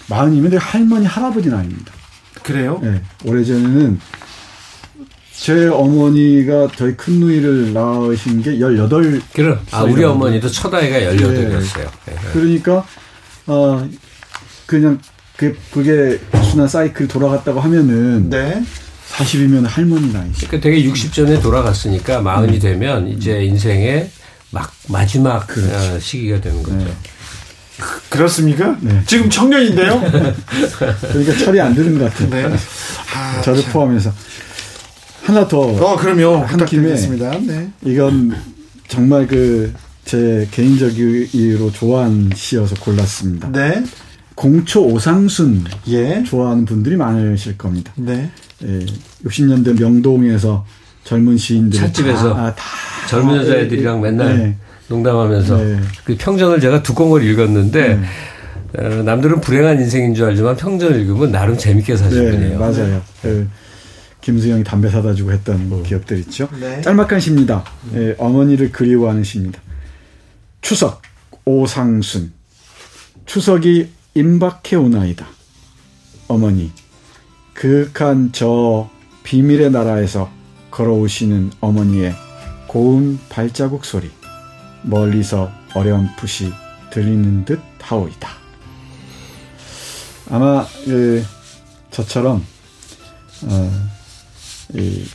[0.10, 1.91] 마흔이면 할머니 할아버지 나이입니다.
[2.44, 2.80] 그래요?
[2.84, 3.02] 네.
[3.24, 3.99] 오래전에는
[5.32, 9.22] 제 어머니가 저희 큰 누이를 낳으신 게 18.
[9.34, 9.57] 그래.
[9.72, 11.90] 아, 우리 어머니도 첫 아이가 18이었어요.
[12.06, 12.15] 네.
[12.34, 12.86] 그러니까,
[13.48, 13.88] 어,
[14.65, 14.99] 그냥,
[15.38, 18.30] 그, 그게 순환 사이클 돌아갔다고 하면은.
[18.30, 18.64] 네.
[19.14, 20.48] 40이면 할머니 나이죠.
[20.48, 22.60] 그러니까 되게 60 전에 돌아갔으니까 마흔이 음.
[22.60, 24.10] 되면 이제 인생의
[24.52, 25.95] 막 마지막 그렇죠.
[25.95, 26.77] 어, 시기가 되는 거죠.
[26.77, 26.88] 네.
[28.10, 28.77] 그렇습니까?
[28.81, 29.02] 네.
[29.06, 29.99] 지금 청년인데요?
[31.02, 32.30] 그러니까 철이 안 드는 것 같아요.
[32.49, 32.56] 네.
[33.15, 33.72] 아, 저를 참.
[33.73, 34.14] 포함해서.
[35.23, 35.60] 하나 더.
[35.60, 36.44] 어, 그럼요.
[36.44, 36.95] 한 김에.
[36.95, 37.69] 네.
[37.84, 38.35] 이건
[38.88, 39.73] 정말 그
[40.06, 43.49] 제 개인적으로 좋아하는 시여서 골랐습니다.
[43.52, 43.84] 네.
[44.35, 46.23] 공초 오상순 예.
[46.23, 47.94] 좋아하는 분들이 많으실 겁니다.
[47.95, 48.31] 네.
[48.64, 48.85] 예,
[49.26, 50.65] 60년대 명동에서
[51.03, 52.64] 젊은 시인들 찻집에서 다, 아, 다
[53.10, 54.57] 젊은 여자애들이랑 맨날 네.
[54.88, 55.80] 농담하면서 네.
[56.06, 58.06] 그 평전을 제가 두 권을 읽었는데 네.
[58.80, 62.60] 어, 남들은 불행한 인생인 줄 알지만 평전을 읽으면 나름 재밌게 사실 네, 분이에요.
[62.60, 63.02] 맞아요.
[63.22, 63.48] 그
[64.22, 65.84] 김수영이 담배 사다 주고 했던 음.
[65.84, 66.48] 기억들 있죠.
[66.60, 66.81] 네.
[66.81, 67.64] 짤막한 시입니다.
[67.91, 68.15] 음.
[68.18, 69.60] 어머니를 그리워하는 시입니다.
[70.61, 71.02] 추석
[71.45, 72.31] 오상순
[73.26, 75.27] 추석이 임박해 오나이다.
[76.27, 76.72] 어머니
[77.54, 78.90] 그윽한 저
[79.24, 80.32] 비밀의 나라에서
[80.72, 82.14] 걸어오시는 어머니의
[82.68, 84.12] 고운 발자국 소리
[84.82, 86.52] 멀리서 어렴풋이
[86.92, 88.30] 들리는 듯 하오이다.
[90.30, 91.24] 아마 그
[91.92, 92.44] 저처럼
[93.44, 93.90] 어,
[94.74, 95.06] 이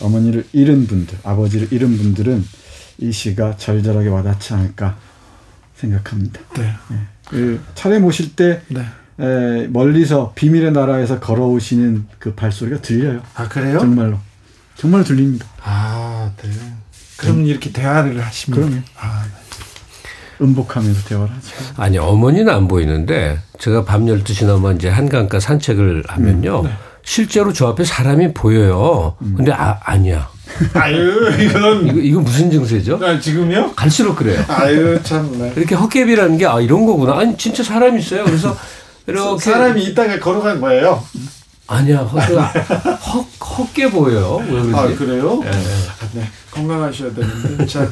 [0.00, 2.44] 어머니를 잃은 분들, 아버지를 잃은 분들은
[2.98, 4.98] 이 시가 절절하게 와닿지 않을까
[5.74, 6.40] 생각합니다.
[6.54, 6.72] 네.
[6.90, 7.06] 네.
[7.26, 8.84] 그 차례 모실 때 네.
[9.20, 13.20] 에, 멀리서 비밀의 나라에서 걸어오시는 그 발소리가 들려요.
[13.34, 13.78] 아 그래요?
[13.80, 14.18] 정말로
[14.76, 15.46] 정말 들립니다.
[15.62, 16.50] 아 네.
[17.16, 17.48] 그럼 네.
[17.50, 18.82] 이렇게 대화를 하시면 그럼요.
[18.96, 20.44] 아, 네.
[20.44, 21.48] 음복하면서 대화를 하죠.
[21.76, 26.60] 아니 어머니는 안 보이는데 제가 밤 12시 넘어 이제 한강가 산책을 하면요.
[26.60, 26.70] 음, 네.
[27.02, 29.16] 실제로 저 앞에 사람이 보여요.
[29.22, 29.34] 음.
[29.36, 30.28] 근데 아 아니야.
[30.74, 31.86] 아유, 이건.
[31.86, 32.98] 이거, 이거 무슨 증세죠?
[33.02, 33.72] 아, 지금요?
[33.74, 34.42] 갈수록 그래요.
[34.48, 35.30] 아유, 참.
[35.38, 35.52] 네.
[35.56, 37.18] 이렇게 헛개비라는 게, 아, 이런 거구나.
[37.18, 38.24] 아니, 진짜 사람이 있어요.
[38.24, 38.56] 그래서,
[39.08, 39.40] 이렇게.
[39.50, 41.02] 사람이 있다가 걸어간 거예요?
[41.66, 43.26] 아니야, 헛, 헛,
[43.58, 44.38] 헛게 보여요.
[44.74, 45.40] 아, 그래요?
[45.42, 45.50] 네.
[46.14, 46.28] 네.
[46.50, 47.66] 건강하셔야 되는데.
[47.66, 47.86] 자,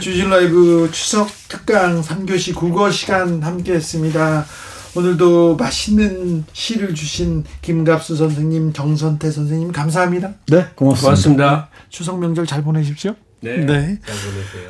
[0.00, 4.46] 주진 라이브 추석 특강 3교시 국어 시간 함께 했습니다.
[4.94, 10.30] 오늘도 맛있는 시를 주신 김갑수 선생님, 정선태 선생님 감사합니다.
[10.46, 11.00] 네, 고맙습니다.
[11.02, 11.68] 고맙습니다.
[11.90, 13.14] 추석 명절 잘 보내십시오.
[13.40, 13.64] 네.
[13.64, 13.98] 네.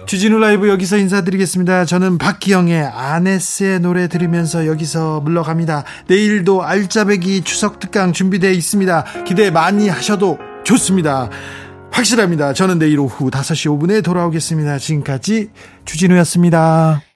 [0.07, 1.87] 주진우 라이브 여기서 인사드리겠습니다.
[1.87, 5.85] 저는 박기영의 아네스의 노래 들으면서 여기서 물러갑니다.
[6.07, 9.05] 내일도 알짜배기 추석 특강 준비되어 있습니다.
[9.27, 11.31] 기대 많이 하셔도 좋습니다.
[11.91, 12.53] 확실합니다.
[12.53, 14.79] 저는 내일 오후 5시 5분에 돌아오겠습니다.
[14.79, 15.51] 지금까지
[15.87, 17.08] 주진우였습니다.